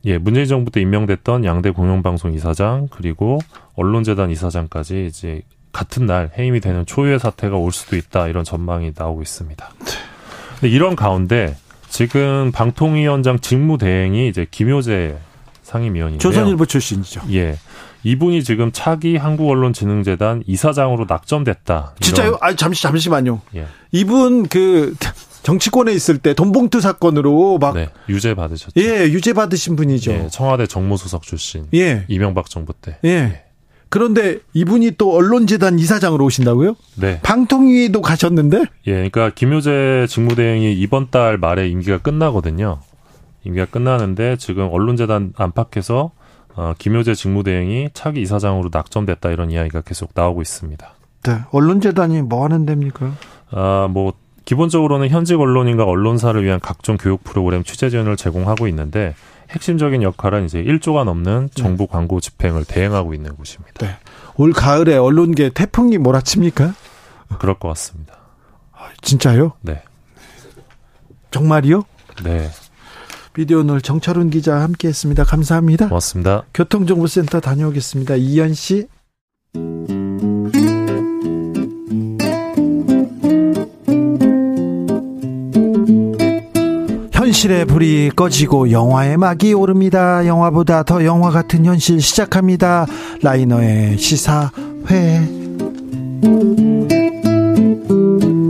[0.04, 3.38] 예, 문재인 정부 때 임명됐던 양대 공영방송 이사장 그리고
[3.74, 5.42] 언론재단 이사장까지 이제
[5.72, 9.70] 같은 날 해임이 되는 초유의 사태가 올 수도 있다 이런 전망이 나오고 있습니다.
[10.60, 11.56] 근데 이런 가운데
[11.88, 15.16] 지금 방통위원장 직무대행이 이제 김효재
[15.62, 16.18] 상임위원인데요.
[16.18, 17.22] 조선일보 출신이죠.
[17.32, 17.58] 예.
[18.04, 21.94] 이분이 지금 차기 한국언론진흥재단 이사장으로 낙점됐다.
[22.00, 22.38] 진짜요?
[22.40, 23.40] 아 잠시 잠시만요.
[23.56, 23.66] 예.
[23.92, 24.94] 이분 그
[25.42, 28.72] 정치권에 있을 때 돈봉투 사건으로 막 네, 유죄 받으셨죠.
[28.80, 30.12] 예, 유죄 받으신 분이죠.
[30.12, 31.66] 예, 청와대 정무수석 출신.
[31.74, 32.04] 예.
[32.08, 32.98] 이명박 정부 때.
[33.04, 33.44] 예.
[33.88, 33.90] 예.
[33.90, 36.76] 그런데 이분이 또 언론재단 이사장으로 오신다고요?
[36.96, 37.20] 네.
[37.22, 38.64] 방통위도 가셨는데?
[38.86, 42.80] 예, 그러니까 김효재 직무대행이 이번 달 말에 임기가 끝나거든요.
[43.44, 46.10] 임기가 끝나는데 지금 언론재단 안팎에서
[46.54, 50.88] 어, 김효재 직무대행이 차기 이사장으로 낙점됐다 이런 이야기가 계속 나오고 있습니다.
[51.24, 53.12] 네, 언론재단이 뭐 하는 데입니까?
[53.50, 54.12] 아, 뭐
[54.44, 59.14] 기본적으로는 현직 언론인과 언론사를 위한 각종 교육 프로그램 취재 지원을 제공하고 있는데
[59.50, 63.86] 핵심적인 역할은 이제 1조가 넘는 정부 광고 집행을 대행하고 있는 곳입니다.
[63.86, 63.96] 네.
[64.36, 66.74] 올 가을에 언론계 태풍이 몰아칩니까?
[67.38, 68.18] 그럴 것 같습니다.
[68.72, 69.52] 아, 진짜요?
[69.62, 69.82] 네.
[71.30, 71.84] 정말이요?
[72.24, 72.50] 네.
[73.32, 75.24] 비디오 오늘 정철훈 기자 함께 했습니다.
[75.24, 75.88] 감사합니다.
[75.88, 76.42] 고맙습니다.
[76.54, 78.16] 교통정보센터 다녀오겠습니다.
[78.16, 78.88] 이현 씨.
[87.28, 90.26] 현실의 불이 꺼지고 영화의 막이 오릅니다.
[90.26, 92.86] 영화보다 더 영화 같은 현실 시작합니다.
[93.20, 95.28] 라이너의 시사회.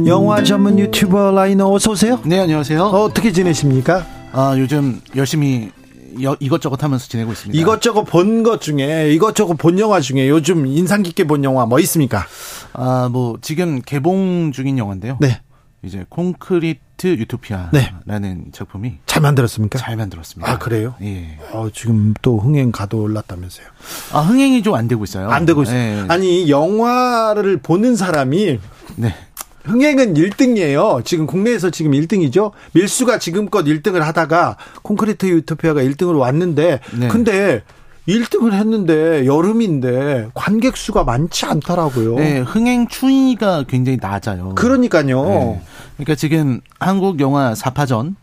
[0.07, 2.21] 영화 전문 유튜버 라이너 어서 오세요.
[2.25, 2.81] 네, 안녕하세요.
[2.81, 4.07] 어, 어떻게 지내십니까?
[4.31, 5.73] 아, 요즘 열심히
[6.23, 7.61] 여, 이것저것 하면서 지내고 있습니다.
[7.61, 12.25] 이것저것 본 것 중에 이것저것 본 영화 중에 요즘 인상 깊게 본 영화 뭐 있습니까?
[12.75, 15.17] 아, 뭐 지금 개봉 중인 영화인데요.
[15.21, 15.41] 네.
[15.83, 17.71] 이제 콘크리트 유토피아라는
[18.11, 18.39] 네.
[18.53, 19.79] 작품이 잘 만들었습니까?
[19.79, 20.51] 잘 만들었습니다.
[20.51, 20.95] 아 그래요?
[21.03, 21.39] 예.
[21.53, 23.67] 어, 지금 또 흥행 가도 올랐다면서요?
[24.13, 25.31] 아 흥행이 좀 안 되고 있어요.
[25.31, 25.77] 안 되고 있어요.
[25.77, 26.05] 예.
[26.09, 28.59] 아니 영화를 보는 사람이
[28.97, 29.15] 네.
[29.65, 31.05] 흥행은 1등이에요.
[31.05, 32.53] 지금 국내에서 지금 1등이죠.
[32.73, 37.09] 밀수가 지금껏 1등을 하다가 콘크리트 유토피아가 1등으로 왔는데 네.
[37.09, 37.63] 근데
[38.09, 42.17] 1등을 했는데 여름인데 관객 수가 많지 않더라고요.
[42.17, 44.55] 네, 흥행 추이가 굉장히 낮아요.
[44.55, 45.25] 그러니까요.
[45.25, 45.63] 네.
[45.97, 48.15] 그러니까 지금 한국 영화 4파전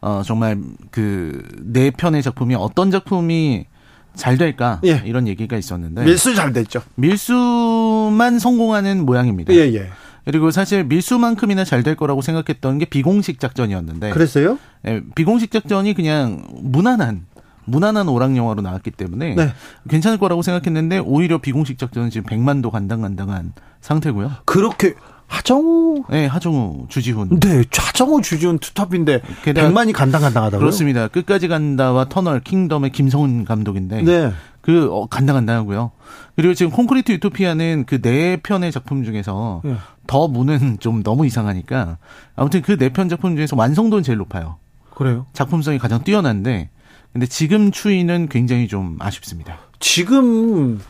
[0.00, 0.58] 어 정말
[0.90, 3.66] 그 네 편의 작품이 어떤 작품이
[4.14, 5.02] 잘 될까 예.
[5.04, 6.82] 이런 얘기가 있었는데 밀수 잘 됐죠.
[6.94, 9.52] 밀수만 성공하는 모양입니다.
[9.54, 9.88] 예, 예.
[10.24, 14.10] 그리고 사실 밀수만큼이나 잘 될 거라고 생각했던 게 비공식 작전이었는데.
[14.10, 14.58] 그랬어요?
[14.86, 17.26] 예, 비공식 작전이 그냥 무난한
[17.66, 19.52] 무난한 오락 영화로 나왔기 때문에 네.
[19.88, 24.30] 괜찮을 거라고 생각했는데 오히려 비공식 작전은 지금 100만도 간당간당한 상태고요.
[24.44, 24.94] 그렇게
[25.26, 27.40] 하정우 네, 하정우, 주지훈.
[27.40, 30.60] 네, 하정우, 주지훈 투탑인데 100만이 간당간당하다고요?
[30.60, 31.08] 그렇습니다.
[31.08, 34.32] 끝까지 간다와 터널 킹덤의 김성훈 감독인데 네.
[34.60, 35.90] 그 어, 간당간당하고요.
[36.36, 39.76] 그리고 지금 콘크리트 유토피아는 그 네 편의 작품 중에서 네.
[40.06, 41.96] 더 무는 좀 너무 이상하니까
[42.36, 44.56] 아무튼 그 네 편 작품 중에서 완성도는 제일 높아요.
[44.94, 45.26] 그래요?
[45.32, 46.70] 작품성이 가장 뛰어난데
[47.12, 49.58] 근데 지금 추이는 굉장히 좀 아쉽습니다.
[49.78, 50.80] 지금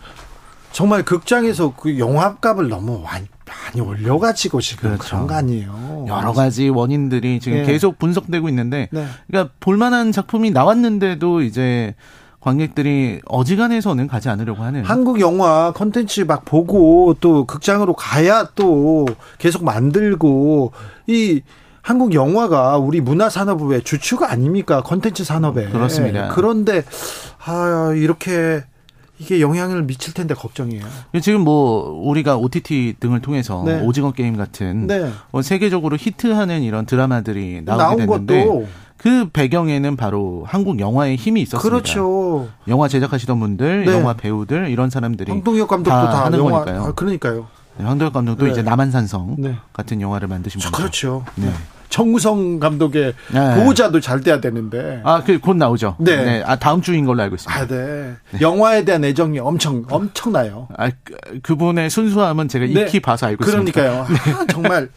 [0.72, 5.04] 정말 극장에서 그 영화값을 너무 많이, 많이 올려가지고 지금 그렇죠.
[5.04, 6.06] 그런 거 아니에요.
[6.08, 7.64] 여러 가지 원인들이 지금 네.
[7.64, 9.06] 계속 분석되고 있는데, 네.
[9.28, 11.94] 그러니까 볼만한 작품이 나왔는데도 이제
[12.40, 19.06] 관객들이 어지간해서는 가지 않으려고 하는 한국 영화 컨텐츠 막 보고 또 극장으로 가야 또
[19.38, 20.72] 계속 만들고
[21.06, 21.40] 이
[21.84, 26.28] 한국 영화가 우리 문화 산업의 주축 아닙니까 컨텐츠 산업에 그렇습니다.
[26.28, 26.82] 그런데
[27.44, 28.64] 아 이렇게
[29.18, 30.82] 이게 영향을 미칠 텐데 걱정이에요.
[31.20, 33.82] 지금 뭐 우리가 OTT 등을 통해서 네.
[33.82, 35.10] 오징어 게임 같은 네.
[35.30, 38.66] 뭐 세계적으로 히트하는 이런 드라마들이 나오게 됐는데 것도.
[38.96, 41.68] 그 배경에는 바로 한국 영화의 힘이 있었습니다.
[41.68, 42.48] 그렇죠.
[42.66, 43.92] 영화 제작하시던 분들, 네.
[43.92, 46.82] 영화 배우들 이런 사람들이 황동혁 감독도 다, 다 하는 영화, 거니까요.
[46.82, 47.46] 아, 그러니까요.
[47.76, 48.52] 네, 황동혁 감독도 네.
[48.52, 49.56] 이제 남한산성 네.
[49.74, 50.76] 같은 영화를 만드신 분이죠.
[50.76, 51.24] 그렇죠.
[51.34, 51.52] 네.
[51.94, 53.54] 정우성 감독의 네.
[53.54, 55.00] 보호자도 잘 돼야 되는데.
[55.04, 55.94] 아, 그 곧 나오죠.
[56.00, 56.24] 네.
[56.24, 56.42] 네.
[56.44, 57.60] 아, 다음 주인 걸로 알고 있습니다.
[57.60, 58.14] 아, 네.
[58.32, 58.40] 네.
[58.40, 60.66] 영화에 대한 애정이 엄청 엄청나요.
[60.76, 60.90] 아,
[61.44, 64.02] 그, 분의 순수함은 제가 익히 봐서 알고 그러니까요.
[64.02, 64.22] 있습니다.
[64.24, 64.42] 그러니까요.
[64.42, 64.88] 아, 정말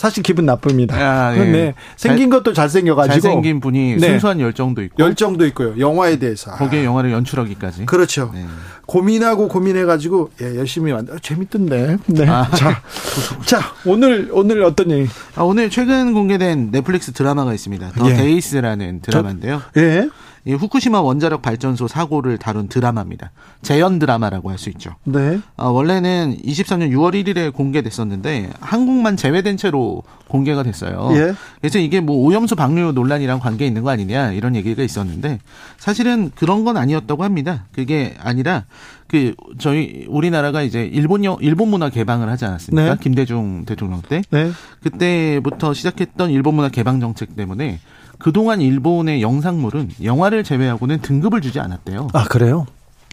[0.00, 0.96] 사실 기분 나쁩니다.
[0.96, 1.44] 아, 네.
[1.44, 1.74] 네.
[1.94, 3.20] 생긴 것도 잘생겨가지고.
[3.20, 4.08] 잘생긴 분이 네.
[4.08, 4.94] 순수한 열정도 있고.
[4.98, 5.78] 열정도 있고요.
[5.78, 6.52] 영화에 대해서.
[6.52, 6.84] 거기에 아.
[6.84, 7.84] 영화를 연출하기까지.
[7.84, 8.30] 그렇죠.
[8.32, 8.46] 네.
[8.86, 11.98] 고민하고 고민해가지고, 예, 열심히 만들, 아, 재밌던데.
[12.06, 12.26] 네.
[12.26, 12.50] 아.
[12.50, 12.80] 자,
[13.44, 15.06] 자, 오늘, 오늘 어떤 얘기?
[15.36, 17.90] 아, 오늘 최근 공개된 넷플릭스 드라마가 있습니다.
[17.90, 18.14] The 예.
[18.14, 19.60] Days라는 드라마인데요.
[19.74, 20.08] 저, 예.
[20.46, 23.30] 이 후쿠시마 원자력 발전소 사고를 다룬 드라마입니다.
[23.62, 24.94] 재연 드라마라고 할 수 있죠.
[25.04, 25.40] 네.
[25.56, 31.08] 어, 원래는 23년 6월 1일에 공개됐었는데 한국만 제외된 채로 공개가 됐어요.
[31.12, 31.32] 예.
[31.60, 35.40] 그래서 이게 뭐 오염수 방류 논란이랑 관계 있는 거 아니냐 이런 얘기가 있었는데
[35.78, 37.64] 사실은 그런 건 아니었다고 합니다.
[37.72, 38.64] 그게 아니라
[39.08, 42.94] 그 저희 우리나라가 이제 일본 영 일본 문화 개방을 하지 않았습니까?
[42.94, 43.00] 네.
[43.02, 44.22] 김대중 대통령 때.
[44.30, 44.50] 네.
[44.82, 47.80] 그때부터 시작했던 일본 문화 개방 정책 때문에
[48.20, 52.08] 그동안 일본의 영상물은 영화를 제외하고는 등급을 주지 않았대요.
[52.12, 52.66] 아, 그래요?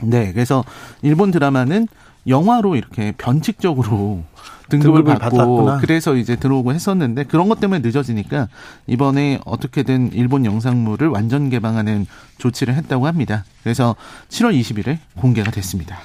[0.03, 0.31] 네.
[0.31, 0.63] 그래서
[1.01, 1.87] 일본 드라마는
[2.27, 4.23] 영화로 이렇게 변칙적으로
[4.69, 5.77] 등급을, 등급을 받고 받았구나.
[5.79, 8.49] 그래서 이제 들어오고 했었는데 그런 것 때문에 늦어지니까
[8.85, 12.05] 이번에 어떻게든 일본 영상물을 완전 개방하는
[12.37, 13.45] 조치를 했다고 합니다.
[13.63, 13.95] 그래서
[14.29, 15.99] 7월 20일에 공개가 됐습니다.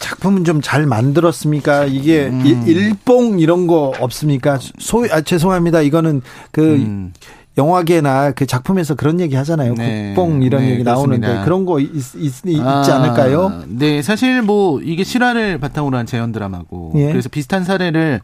[0.00, 1.84] 작품은 좀 잘 만들었습니까?
[1.86, 2.64] 이게 음.
[2.66, 4.58] 일봉 이런 거 없습니까?
[4.78, 5.80] 소 아, 죄송합니다.
[5.82, 6.20] 이거는
[6.50, 7.12] 그 음.
[7.56, 9.74] 영화계나 그 작품에서 그런 얘기 하잖아요.
[9.74, 10.12] 네.
[10.14, 11.26] 국뽕 이런 네, 얘기 그렇습니다.
[11.28, 13.62] 나오는데 그런 거 있, 있, 있지 아, 않을까요?
[13.68, 17.10] 네, 사실 뭐 이게 실화를 바탕으로 한 재현 드라마고 예.
[17.12, 18.20] 그래서 비슷한 사례를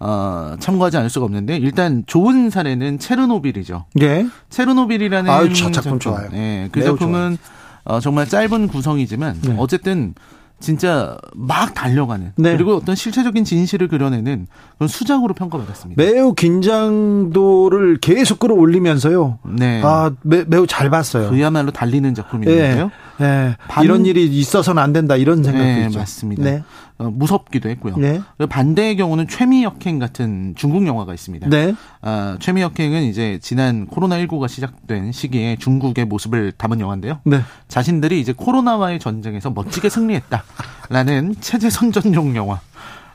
[0.00, 3.84] 어, 참고하지 않을 수가 없는데 일단 좋은 사례는 체르노빌이죠.
[4.00, 4.26] 예.
[4.50, 6.28] 체르노빌이라는 아유, 저 작품 좋아요.
[6.32, 7.36] 네, 그 작품은
[7.84, 9.54] 어, 정말 짧은 구성이지만 네.
[9.58, 10.14] 어쨌든
[10.62, 12.52] 진짜 막 달려가는 네.
[12.52, 14.46] 그리고 어떤 실체적인 진실을 그려내는
[14.78, 16.02] 그런 수작으로 평가받았습니다.
[16.02, 19.40] 매우 긴장도를 계속 끌어올리면서요.
[19.58, 19.82] 네.
[19.84, 21.30] 아 매, 우잘 봤어요.
[21.30, 22.86] 그야말로 달리는 작품인데요.
[22.86, 22.90] 네.
[23.22, 23.56] 네.
[23.68, 23.84] 반...
[23.84, 25.98] 이런 일이 있어서는 안 된다 이런 생각도 네, 있죠.
[25.98, 26.42] 맞습니다.
[26.42, 26.62] 네.
[26.98, 27.96] 어, 무섭기도 했고요.
[27.96, 28.20] 네.
[28.48, 31.48] 반대의 경우는 최미 역행 같은 중국 영화가 있습니다.
[31.48, 31.74] 네.
[32.02, 37.20] 어, 최미 역행은 이제 지난 코로나 19가 시작된 시기에 중국의 모습을 담은 영화인데요.
[37.24, 37.40] 네.
[37.68, 42.60] 자신들이 이제 코로나와의 전쟁에서 멋지게 승리했다라는 체제 선전용 영화.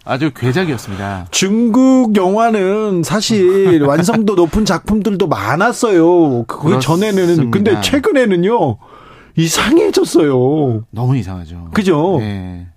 [0.08, 1.28] 아주 괴작이었습니다.
[1.32, 6.46] 중국 영화는 사실 완성도 높은 작품들도 많았어요.
[6.46, 8.78] 그 전에는 근데 최근에는요
[9.38, 10.86] 이상해졌어요.
[10.92, 11.70] 너무 이상하죠.
[11.74, 12.18] 그죠?
[12.20, 12.68] 네.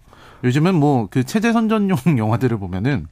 [0.44, 3.06] 요즘은 뭐 그 체제 선전용 영화들을 보면은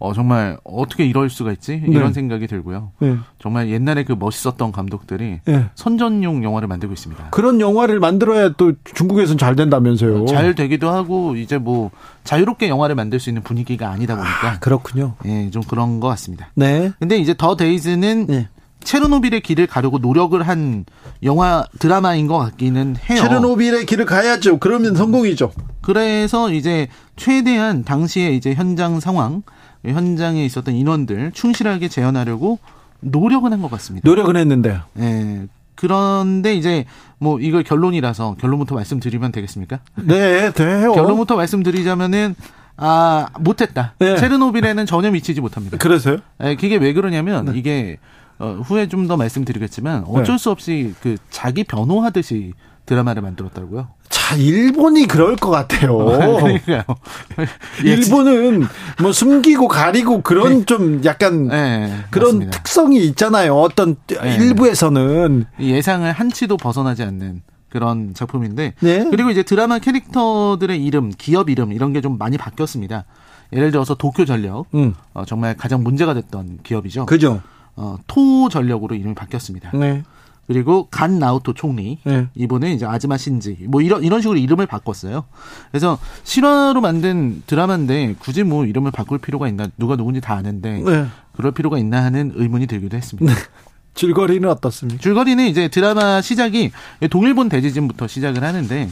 [0.00, 2.12] 어 정말 어떻게 이럴 수가 있지 이런 네.
[2.12, 2.90] 생각이 들고요.
[2.98, 3.16] 네.
[3.40, 5.66] 정말 옛날에 그 멋있었던 감독들이 네.
[5.76, 7.30] 선전용 영화를 만들고 있습니다.
[7.30, 10.26] 그런 영화를 만들어야 또 중국에서는 잘 된다면서요.
[10.26, 11.90] 잘 되기도 하고 이제 뭐
[12.24, 15.14] 자유롭게 영화를 만들 수 있는 분위기가 아니다 보니까 아, 그렇군요.
[15.26, 16.48] 예, 좀 그런 것 같습니다.
[16.54, 16.90] 네.
[16.98, 18.48] 근데 이제 더 데이즈는 네.
[18.84, 20.84] 체르노빌의 길을 가려고 노력을 한
[21.22, 23.20] 영화 드라마인 것 같기는 해요.
[23.20, 24.58] 체르노빌의 길을 가야죠.
[24.58, 25.52] 그러면 성공이죠.
[25.80, 29.42] 그래서 이제 최대한 당시에 이제 현장 상황,
[29.84, 32.58] 현장에 있었던 인원들 충실하게 재현하려고
[33.00, 34.08] 노력은 한 것 같습니다.
[34.08, 34.80] 노력은 했는데요.
[34.94, 35.46] 네.
[35.74, 36.84] 그런데 이제
[37.18, 39.80] 뭐 이걸 결론이라서 결론부터 말씀드리면 되겠습니까?
[39.96, 40.92] 네, 돼요.
[40.92, 42.34] 결론부터 말씀드리자면은
[42.76, 43.94] 아 못했다.
[43.98, 44.16] 네.
[44.16, 45.76] 체르노빌에는 전혀 미치지 못합니다.
[45.78, 46.18] 그래서요?
[46.38, 47.52] 네, 그게 왜 그러냐면 네.
[47.56, 47.98] 이게
[48.38, 50.38] 어, 후에 좀 더 말씀드리겠지만 어쩔 네.
[50.38, 52.52] 수 없이 그 자기 변호하듯이
[52.86, 53.88] 드라마를 만들었다고요.
[54.08, 55.96] 자, 일본이 그럴 것 같아요.
[56.06, 56.82] 그러니까요.
[57.84, 58.66] 일본은
[59.00, 60.64] 뭐 숨기고 가리고 그런 네.
[60.64, 62.50] 좀 약간 네, 그런 맞습니다.
[62.58, 63.54] 특성이 있잖아요.
[63.56, 64.36] 어떤 네.
[64.36, 69.04] 일부에서는 예상을 한치도 벗어나지 않는 그런 작품인데 네.
[69.10, 73.04] 그리고 이제 드라마 캐릭터들의 이름, 기업 이름 이런 게 좀 많이 바뀌었습니다.
[73.52, 74.94] 예를 들어서 도쿄 전력 음.
[75.12, 77.06] 어, 정말 가장 문제가 됐던 기업이죠.
[77.06, 77.40] 그죠.
[77.76, 79.72] 어, 토 전력으로 이름이 바뀌었습니다.
[79.76, 80.02] 네.
[80.46, 82.28] 그리고 간 나우토 총리 네.
[82.34, 85.24] 이분은 이제 아즈마 신지 뭐 이런 이런 식으로 이름을 바꿨어요.
[85.70, 91.06] 그래서 실화로 만든 드라마인데 굳이 뭐 이름을 바꿀 필요가 있나 누가 누군지 다 아는데 네.
[91.34, 93.32] 그럴 필요가 있나 하는 의문이 들기도 했습니다.
[93.32, 93.40] 네.
[93.94, 95.00] 줄거리는 어떻습니까?
[95.00, 96.72] 줄거리는 이제 드라마 시작이
[97.10, 98.88] 동일본 대지진부터 시작을 하는데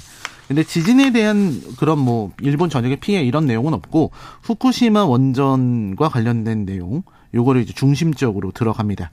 [0.46, 7.02] 근데 지진에 대한 그런 뭐 일본 전역의 피해 이런 내용은 없고 후쿠시마 원전과 관련된 내용
[7.34, 9.10] 요거를 이제 중심적으로 들어갑니다.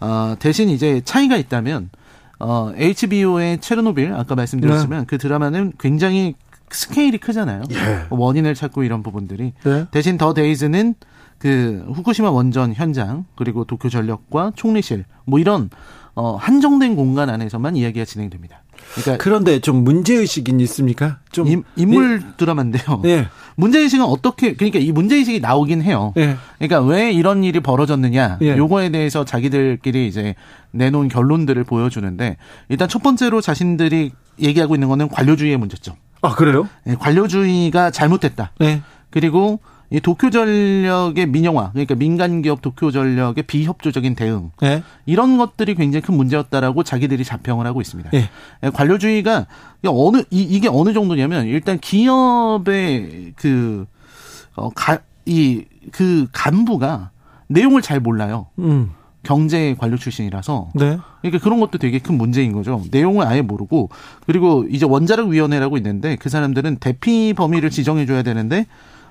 [0.00, 1.90] 어, 대신 이제 차이가 있다면
[2.38, 5.06] 어, HBO의 체르노빌 아까 말씀드렸지만 네.
[5.06, 6.34] 그 드라마는 굉장히
[6.70, 7.62] 스케일이 크잖아요.
[7.72, 8.06] 예.
[8.10, 9.86] 원인을 찾고 이런 부분들이 네.
[9.90, 10.94] 대신 더 데이즈는
[11.38, 15.70] 그 후쿠시마 원전 현장 그리고 도쿄 전력과 총리실 뭐 이런
[16.14, 18.59] 어, 한정된 공간 안에서만 이야기가 진행됩니다.
[18.94, 21.18] 그러니까 그런데 좀 문제 의식이 있습니까?
[21.30, 22.26] 좀 인, 인물 네.
[22.36, 23.00] 드라마인데요.
[23.02, 23.28] 네.
[23.56, 26.12] 문제 의식은 어떻게 그러니까 이 문제 의식이 나오긴 해요.
[26.16, 26.36] 네.
[26.58, 28.56] 그러니까 왜 이런 일이 벌어졌느냐 네.
[28.56, 30.34] 요거에 대해서 자기들끼리 이제
[30.72, 32.36] 내놓은 결론들을 보여주는데
[32.68, 35.94] 일단 첫 번째로 자신들이 얘기하고 있는 거는 관료주의의 문제점.
[36.22, 36.68] 아 그래요?
[36.84, 38.52] 네, 관료주의가 잘못됐다.
[38.58, 38.82] 네.
[39.10, 39.60] 그리고
[39.92, 44.84] 이 도쿄전력의 민영화, 그러니까 민간 기업 도쿄전력의 비협조적인 대응 네.
[45.04, 48.10] 이런 것들이 굉장히 큰 문제였다라고 자기들이 자평을 하고 있습니다.
[48.10, 48.30] 네.
[48.72, 49.46] 관료주의가
[49.86, 53.86] 어느 이, 게 어느 정도냐면 일단 기업의 그
[54.54, 57.10] 어, 가, 이, 그 간부가
[57.48, 58.46] 내용을 잘 몰라요.
[58.60, 58.92] 음.
[59.22, 60.70] 경제 관료 출신이라서.
[60.74, 60.98] 네.
[61.20, 62.82] 그러니까 그런 것도 되게 큰 문제인 거죠.
[62.90, 63.90] 내용을 아예 모르고
[64.24, 68.66] 그리고 이제 원자력 위원회라고 있는데 그 사람들은 대피 범위를 지정해 줘야 되는데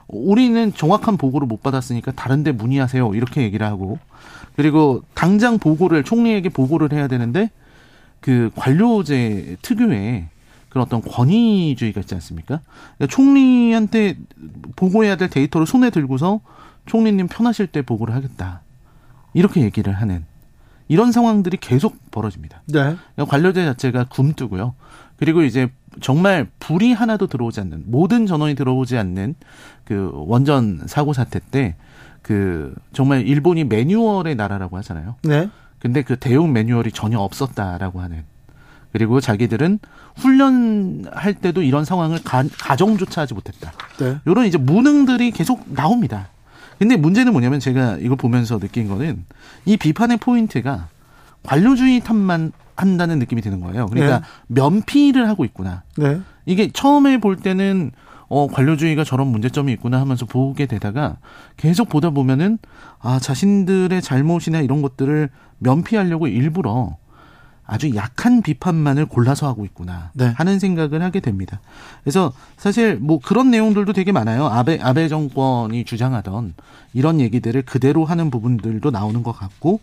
[0.09, 3.13] 우리는 정확한 보고를 못 받았으니까 다른데 문의하세요.
[3.13, 3.99] 이렇게 얘기를 하고
[4.55, 7.49] 그리고 당장 보고를 총리에게 보고를 해야 되는데
[8.19, 10.27] 그 관료제 특유의
[10.67, 12.59] 그런 어떤 권위주의가 있지 않습니까?
[12.97, 14.17] 그러니까 총리한테
[14.75, 16.41] 보고해야 될 데이터를 손에 들고서
[16.85, 18.61] 총리님 편하실 때 보고를 하겠다.
[19.33, 20.25] 이렇게 얘기를 하는
[20.87, 22.63] 이런 상황들이 계속 벌어집니다.
[22.67, 22.95] 네.
[23.15, 24.73] 그러니까 관료제 자체가 굼뜨고요.
[25.17, 25.69] 그리고 이제
[26.01, 29.35] 정말 불이 하나도 들어오지 않는 모든 전원이 들어오지 않는
[29.85, 31.75] 그 원전 사고 사태 때
[32.21, 35.15] 그 정말 일본이 매뉴얼의 나라라고 하잖아요.
[35.23, 35.49] 네.
[35.79, 38.23] 근데 그 대응 매뉴얼이 전혀 없었다라고 하는
[38.91, 39.79] 그리고 자기들은
[40.15, 43.71] 훈련할 때도 이런 상황을 가, 가정조차 하지 못했다.
[43.99, 44.17] 네.
[44.25, 46.29] 이런 이제 무능들이 계속 나옵니다.
[46.79, 49.25] 근데 문제는 뭐냐면 제가 이걸 보면서 느낀 거는
[49.65, 50.87] 이 비판의 포인트가
[51.43, 52.51] 관료주의 탓만
[52.81, 53.87] 한다는 느낌이 드는 거예요.
[53.87, 54.25] 그러니까 네.
[54.47, 55.83] 면피를 하고 있구나.
[55.97, 56.21] 네.
[56.45, 57.91] 이게 처음에 볼 때는
[58.29, 61.17] 어, 관료주의가 저런 문제점이 있구나 하면서 보게 되다가
[61.57, 62.59] 계속 보다 보면은
[62.99, 66.97] 아, 자신들의 잘못이나 이런 것들을 면피하려고 일부러
[67.71, 70.33] 아주 약한 비판만을 골라서 하고 있구나 네.
[70.35, 71.59] 하는 생각을 하게 됩니다.
[72.03, 74.47] 그래서 사실 뭐 그런 내용들도 되게 많아요.
[74.47, 76.55] 아베 아베 정권이 주장하던
[76.95, 79.81] 이런 얘기들을 그대로 하는 부분들도 나오는 것 같고,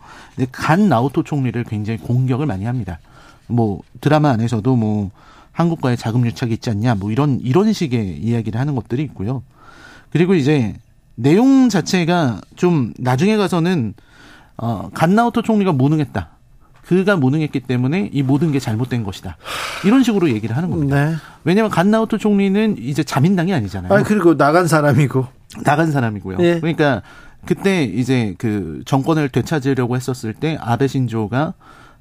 [0.50, 2.98] 간 나오토 총리를 굉장히 공격을 많이 합니다.
[3.46, 5.12] 뭐 드라마 안에서도 뭐
[5.52, 9.44] 한국과의 자금 유착이 있지 않냐, 뭐 이런 이런 식의 이야기를 하는 것들이 있고요.
[10.10, 10.74] 그리고 이제
[11.14, 13.94] 내용 자체가 좀 나중에 가서는
[14.56, 16.30] 어, 간나오토 총리가 무능했다.
[16.86, 19.36] 그가 무능했기 때문에 이 모든 게 잘못된 것이다.
[19.84, 21.10] 이런 식으로 얘기를 하는 겁니다.
[21.10, 21.16] 네.
[21.44, 23.92] 왜냐하면 간나우토 총리는 이제 자민당이 아니잖아요.
[23.92, 25.26] 아 그리고 나간 사람이고
[25.64, 26.38] 나간 사람이고요.
[26.38, 26.60] 네.
[26.60, 27.02] 그러니까
[27.44, 31.54] 그때 이제 그 정권을 되찾으려고 했었을 때 아베 신조가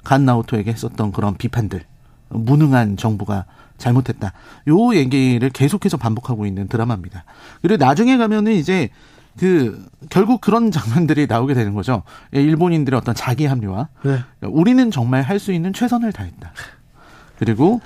[0.03, 1.83] 간나우토에게 했었던 그런 비판들,
[2.29, 3.45] 무능한 정부가
[3.77, 4.33] 잘못했다.
[4.67, 7.25] 요 얘기를 계속해서 반복하고 있는 드라마입니다.
[7.61, 8.89] 그리고 나중에 가면은 이제
[9.37, 12.03] 그 결국 그런 장면들이 나오게 되는 거죠.
[12.35, 13.87] 예, 일본인들의 어떤 자기 합리화.
[14.03, 14.19] 네.
[14.41, 16.51] 우리는 정말 할 수 있는 최선을 다했다.
[17.37, 17.81] 그리고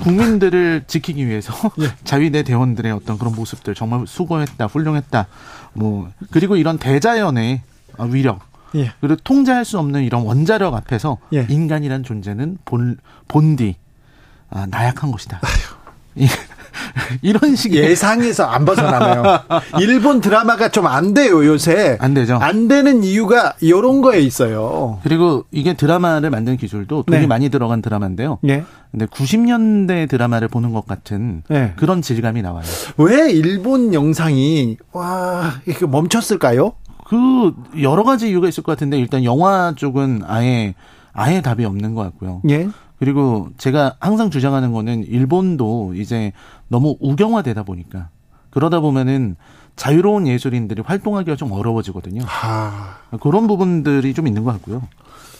[0.00, 1.88] 국민들을 지키기 위해서 예.
[2.04, 5.26] 자위대 대원들의 어떤 그런 모습들 정말 수고했다, 훌륭했다.
[5.74, 7.62] 뭐 그리고 이런 대자연의
[8.08, 8.40] 위력.
[8.74, 8.92] 예.
[9.00, 11.46] 그리고 통제할 수 없는 이런 원자력 앞에서 예.
[11.48, 12.98] 인간이란 존재는 본
[13.28, 13.76] 본디
[14.50, 15.40] 아, 나약한 것이다.
[17.22, 19.22] 이런 식의 예상에서 안 벗어나네요.
[19.80, 21.96] 일본 드라마가 좀 안 돼요 요새.
[22.00, 22.36] 안 되죠.
[22.36, 24.98] 안 되는 이유가 이런 거에 있어요.
[25.02, 27.26] 그리고 이게 드라마를 만드는 기술도 돈이 네.
[27.26, 28.38] 많이 들어간 드라마인데요.
[28.42, 28.64] 네.
[28.90, 31.74] 근데 90년대 드라마를 보는 것 같은 네.
[31.76, 32.64] 그런 질감이 나와요.
[32.96, 36.72] 왜 일본 영상이 와 이렇게 멈췄을까요?
[37.06, 40.74] 그 여러 가지 이유가 있을 것 같은데 일단 영화 쪽은 아예
[41.12, 42.40] 아예 답이 없는 것 같고요.
[42.48, 42.68] 예.
[43.00, 46.32] 그리고 제가 항상 주장하는 거는 일본도 이제
[46.68, 48.10] 너무 우경화되다 보니까
[48.50, 49.36] 그러다 보면은
[49.74, 52.22] 자유로운 예술인들이 활동하기가 좀 어려워지거든요.
[52.26, 52.98] 하...
[53.20, 54.86] 그런 부분들이 좀 있는 것 같고요.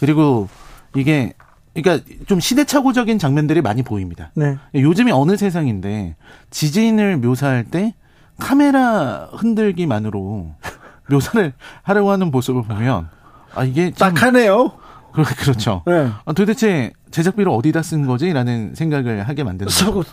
[0.00, 0.48] 그리고
[0.96, 1.34] 이게
[1.74, 4.30] 그러니까 좀 시대착오적인 장면들이 많이 보입니다.
[4.34, 4.56] 네.
[4.74, 6.16] 요즘이 어느 세상인데
[6.48, 7.94] 지진을 묘사할 때
[8.38, 10.54] 카메라 흔들기만으로
[11.10, 13.08] 묘사를 하려고 하는 모습을 보면
[13.54, 14.72] 아 이게 딱하네요.
[15.38, 15.82] 그렇죠.
[15.86, 16.08] 네.
[16.24, 20.04] 아, 도대체 제작비를 어디다 쓴 거지 라는 생각을 하게 만드는 거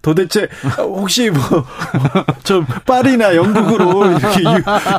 [0.00, 0.48] 도대체
[0.78, 1.40] 혹시 뭐
[2.46, 4.42] 좀 파리나 영국으로 이렇게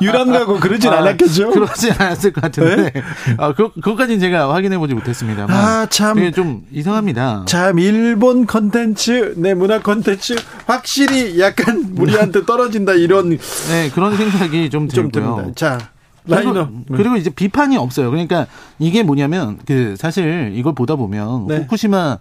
[0.02, 1.52] 유, 람 가고 그러진 아, 않았겠죠?
[1.52, 3.02] 그러진 않았을 것 같은데 네?
[3.38, 7.45] 아 그, 그것까지는 제가 확인해 보지 못했습니다만 아참 좀 이상합니다.
[7.48, 10.35] 참 일본 컨텐츠 내 문화 컨텐츠
[10.65, 13.38] 확실히 약간 우리한테 떨어진다 이런
[13.69, 15.53] 네 그런 생각이 좀, 좀 들고요.
[15.56, 15.77] 자
[16.28, 16.68] 그리고, 네.
[16.98, 18.10] 그리고 이제 비판이 없어요.
[18.10, 18.48] 그러니까
[18.80, 21.58] 이게 뭐냐면 그 사실 이걸 보다 보면 네.
[21.60, 22.18] 후쿠시마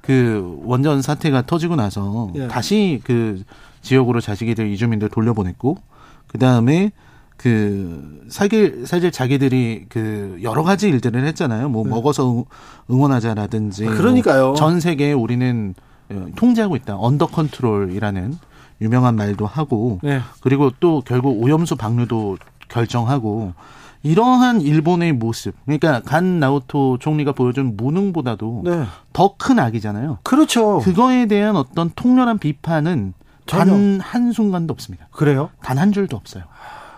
[0.00, 2.48] 그 원전 사태가 터지고 나서 네.
[2.48, 3.42] 다시 그
[3.82, 5.76] 지역으로 자식이들 이주민들 돌려보냈고
[6.26, 6.92] 그 다음에
[7.36, 11.68] 그 사실 사실 자기들이 그 여러 가지 일들을 했잖아요.
[11.70, 11.90] 뭐 네.
[11.90, 12.44] 먹어서
[12.90, 14.44] 응원하자라든지 아, 그러니까요.
[14.48, 15.74] 뭐 전 세계에 우리는
[16.10, 16.96] 어, 통제하고 있다.
[16.98, 18.34] under control이라는
[18.82, 20.20] 유명한 말도 하고 네.
[20.40, 22.36] 그리고 또 결국 오염수 방류도
[22.70, 23.52] 결정하고
[24.02, 28.84] 이러한 일본의 모습, 그러니까 간 나오토 총리가 보여준 무능보다도 네.
[29.12, 30.18] 더 큰 악이잖아요.
[30.22, 30.78] 그렇죠.
[30.78, 33.12] 그거에 대한 어떤 통렬한 비판은
[33.46, 35.08] 단 한 순간도 없습니다.
[35.10, 35.50] 그래요?
[35.62, 36.44] 단 한 줄도 없어요.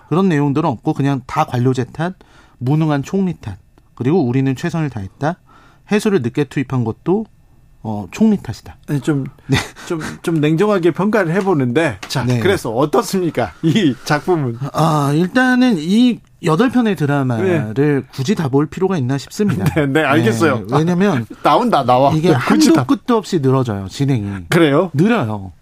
[0.09, 2.15] 그런 내용들은 없고 그냥 다 관료제 탓,
[2.59, 3.57] 무능한 총리 탓,
[3.95, 5.37] 그리고 우리는 최선을 다했다.
[5.91, 7.25] 해수를 늦게 투입한 것도
[7.85, 8.77] 어, 총리 탓이다.
[9.03, 9.57] 좀, 네.
[9.87, 12.39] 좀, 좀 냉정하게 평가를 해보는데, 자, 네.
[12.39, 13.53] 그래서 어떻습니까?
[13.63, 14.59] 이 작품은?
[14.73, 18.03] 아, 일단은 이 여덟 편의 드라마를 네.
[18.13, 19.65] 굳이 다 볼 필요가 있나 싶습니다.
[19.75, 20.67] 네, 네 알겠어요.
[20.69, 21.27] 네, 왜냐면.
[21.31, 22.13] 아, 나온다, 나와.
[22.13, 22.85] 이게 한도 다.
[22.85, 24.47] 끝도 없이 늘어져요, 진행이.
[24.49, 24.91] 그래요?
[24.95, 25.53] 늘어요.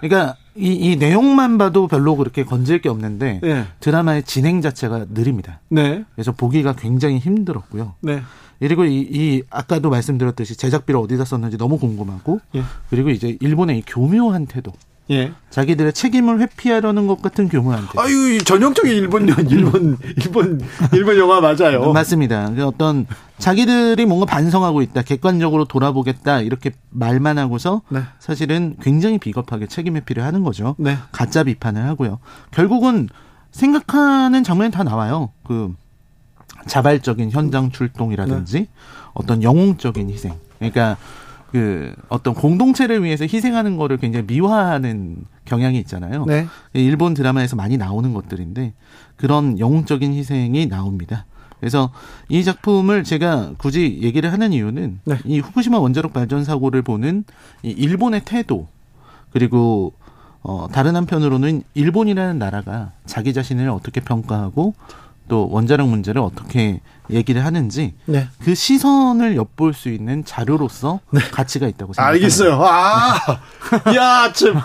[0.00, 3.66] 그러니까 이, 이 내용만 봐도 별로 그렇게 건질 게 없는데 네.
[3.80, 5.60] 드라마의 진행 자체가 느립니다.
[5.68, 6.04] 네.
[6.14, 7.94] 그래서 보기가 굉장히 힘들었고요.
[8.00, 8.22] 네.
[8.60, 12.62] 그리고 이, 이 아까도 말씀드렸듯이 제작비를 어디다 썼는지 너무 궁금하고 예.
[12.90, 14.72] 그리고 이제 일본의 이 교묘한 태도.
[15.10, 15.32] 예.
[15.50, 18.00] 자기들의 책임을 회피하려는 것 같은 교묘한 태도.
[18.00, 20.60] 아유, 전형적인 일본 일본 일본
[20.94, 21.92] 일본 영화 맞아요.
[21.92, 22.50] 맞습니다.
[22.64, 23.06] 어떤
[23.36, 28.00] 자기들이 뭔가 반성하고 있다, 객관적으로 돌아보겠다 이렇게 말만 하고서 네.
[28.18, 30.74] 사실은 굉장히 비겁하게 책임 회피를 하는 거죠.
[30.78, 30.96] 네.
[31.12, 32.18] 가짜 비판을 하고요.
[32.50, 33.08] 결국은
[33.50, 35.30] 생각하는 장면이 다 나와요.
[35.46, 35.74] 그
[36.66, 38.68] 자발적인 현장 출동이라든지 네.
[39.12, 40.34] 어떤 영웅적인 희생.
[40.58, 40.96] 그러니까
[41.52, 46.24] 그 어떤 공동체를 위해서 희생하는 거를 굉장히 미화하는 경향이 있잖아요.
[46.24, 46.48] 네.
[46.72, 48.72] 일본 드라마에서 많이 나오는 것들인데
[49.16, 51.26] 그런 영웅적인 희생이 나옵니다.
[51.60, 51.92] 그래서
[52.28, 55.18] 이 작품을 제가 굳이 얘기를 하는 이유는 네.
[55.24, 57.24] 이 후쿠시마 원자력 발전 사고를 보는
[57.62, 58.66] 이 일본의 태도
[59.30, 59.92] 그리고
[60.42, 64.74] 어 다른 한편으로는 일본이라는 나라가 자기 자신을 어떻게 평가하고
[65.28, 66.80] 또 원자력 문제를 어떻게
[67.10, 68.28] 얘기를 하는지 네.
[68.42, 71.20] 그 시선을 엿볼 수 있는 자료로서 네.
[71.20, 72.24] 가치가 있다고 생각합니다.
[72.24, 72.58] 알겠어요.
[72.62, 73.14] 아,
[73.94, 74.58] 야, 좀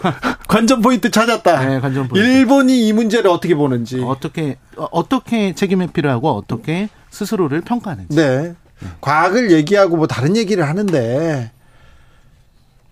[0.48, 1.66] 관전 포인트 찾았다.
[1.66, 2.28] 네, 관전 포인트.
[2.28, 8.16] 일본이 이 문제를 어떻게 보는지, 어떻게 어떻게 책임 회피를 하고 어떻게 스스로를 평가하는지.
[8.16, 8.56] 네.
[8.80, 8.88] 네.
[9.02, 11.52] 과학을 얘기하고 뭐 다른 얘기를 하는데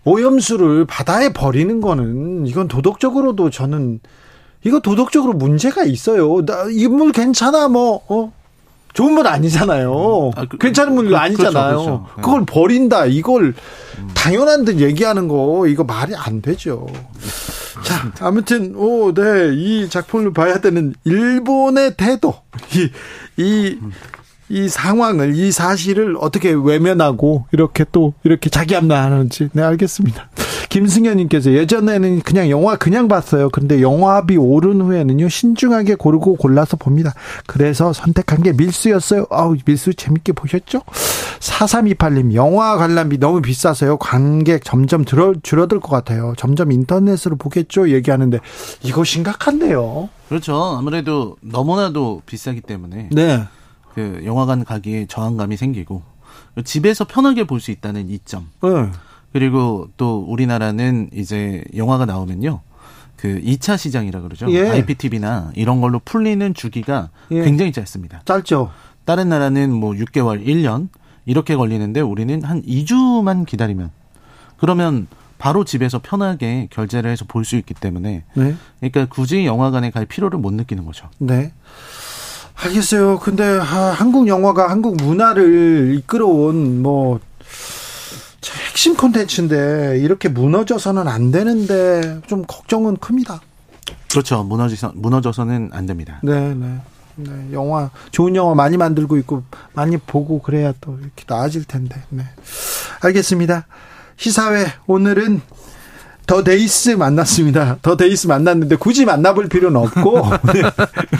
[0.04, 4.00] 오염수를 바다에 버리는 거는 이건 도덕적으로도 저는
[4.64, 6.42] 이거 도덕적으로 문제가 있어요.
[6.44, 8.32] 나이물 괜찮아 뭐 어?
[8.94, 10.32] 좋은 물 아니잖아요.
[10.34, 11.52] 아, 그, 괜찮은 물 그렇죠, 아니잖아요.
[11.52, 12.06] 그렇죠, 그렇죠.
[12.16, 12.22] 네.
[12.22, 13.06] 그걸 버린다.
[13.06, 13.54] 이걸
[13.98, 14.10] 음.
[14.14, 16.86] 당연한 듯 얘기하는 거 이거 말이 안 되죠.
[17.84, 19.52] 자, 아무튼 오, 네.
[19.54, 22.34] 이 작품을 봐야 되는 일본의 태도.
[22.74, 22.90] 이,
[23.40, 23.78] 이,
[24.48, 29.50] 이 상황을, 이 사실을 어떻게 외면하고 이렇게 또 이렇게 자기 합리화하는지.
[29.52, 30.28] 네, 알겠습니다.
[30.68, 33.48] 김승현님께서 예전에는 그냥 영화 그냥 봤어요.
[33.50, 37.14] 그런데 영화비 오른 후에는요 신중하게 고르고 골라서 봅니다.
[37.46, 39.26] 그래서 선택한 게 밀수였어요.
[39.30, 40.82] 아우 밀수 재밌게 보셨죠?
[41.40, 43.96] 4328님 영화 관람비 너무 비싸서요.
[43.98, 46.34] 관객 점점 줄어, 줄어들 것 같아요.
[46.36, 47.90] 점점 인터넷으로 보겠죠.
[47.90, 48.38] 얘기하는데
[48.82, 50.08] 이거 심각한데요.
[50.28, 50.54] 그렇죠.
[50.78, 53.44] 아무래도 너무나도 비싸기 때문에 네.
[53.94, 56.02] 그 영화관 가기에 저항감이 생기고
[56.64, 58.48] 집에서 편하게 볼 수 있다는 이점.
[58.62, 58.90] 네.
[59.32, 62.60] 그리고 또 우리나라는 이제 영화가 나오면요.
[63.16, 64.50] 그 2차 시장이라 그러죠.
[64.52, 64.68] 예.
[64.68, 67.42] IPTV나 이런 걸로 풀리는 주기가 예.
[67.42, 68.22] 굉장히 짧습니다.
[68.24, 68.70] 짧죠.
[69.04, 70.88] 다른 나라는 뭐 6개월, 1년
[71.26, 73.90] 이렇게 걸리는데 우리는 한 2주만 기다리면
[74.56, 75.06] 그러면
[75.38, 78.54] 바로 집에서 편하게 결제를 해서 볼 수 있기 때문에 네.
[78.80, 81.08] 그러니까 굳이 영화관에 갈 필요를 못 느끼는 거죠.
[81.18, 81.52] 네.
[82.56, 83.18] 알겠어요.
[83.20, 87.20] 근데 한국 영화가 한국 문화를 이끌어온 뭐
[88.68, 93.40] 핵심 콘텐츠인데 이렇게 무너져서는 안 되는데 좀 걱정은 큽니다.
[94.10, 94.42] 그렇죠.
[94.42, 96.20] 무너져서 무너져서는 안 됩니다.
[96.22, 96.78] 네, 네.
[97.16, 99.42] 네, 영화 좋은 영화 많이 만들고 있고
[99.72, 102.00] 많이 보고 그래야 또 이렇게 나아질 텐데.
[102.10, 102.22] 네.
[103.00, 103.66] 알겠습니다.
[104.16, 105.40] 시사회 오늘은
[106.28, 107.78] The Days 만났습니다.
[107.80, 110.22] The Days 만났는데 굳이 만나볼 필요는 없고
[110.52, 110.62] 네.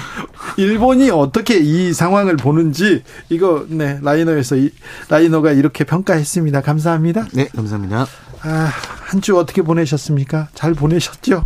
[0.59, 4.71] 일본이 어떻게 이 상황을 보는지 이거 네 라이너에서 이,
[5.09, 6.61] 라이너가 이렇게 평가했습니다.
[6.61, 7.27] 감사합니다.
[7.33, 8.07] 네, 감사합니다.
[8.43, 8.71] 아,
[9.09, 10.49] 한 주 어떻게 보내셨습니까?
[10.55, 11.45] 잘 보내셨죠?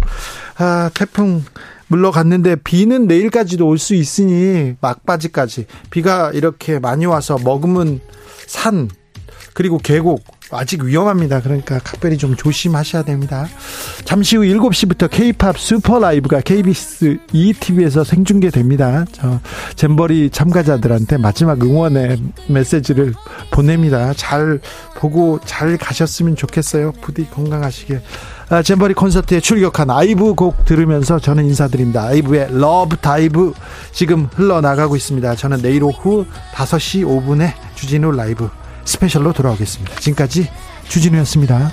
[0.58, 1.44] 아, 태풍
[1.86, 8.00] 물러갔는데 비는 내일까지도 올 수 있으니 막바지까지 비가 이렇게 많이 와서 머금은
[8.48, 8.90] 산
[9.54, 11.40] 그리고 계곡 아직 위험합니다.
[11.40, 13.46] 그러니까 각별히 좀 조심하셔야 됩니다.
[14.04, 19.06] 잠시 후 7시부터 K-팝 슈퍼 라이브가 KBS 2TV에서 생중계됩니다.
[19.12, 19.40] 저
[19.76, 23.14] 잼버리 참가자들한테 마지막 응원의 메시지를
[23.50, 24.12] 보냅니다.
[24.14, 24.60] 잘
[24.96, 26.92] 보고 잘 가셨으면 좋겠어요.
[27.00, 28.00] 부디 건강하시게.
[28.50, 32.04] 아, 잼버리 콘서트에 출격한 아이브 곡 들으면서 저는 인사드립니다.
[32.04, 33.54] 아이브의 Love Dive
[33.92, 35.34] 지금 흘러나가고 있습니다.
[35.36, 38.50] 저는 내일 오후 5시 5분에 주진우 라이브
[38.84, 39.96] 스페셜로 돌아오겠습니다.
[39.96, 40.48] 지금까지
[40.88, 41.72] 주진우였습니다.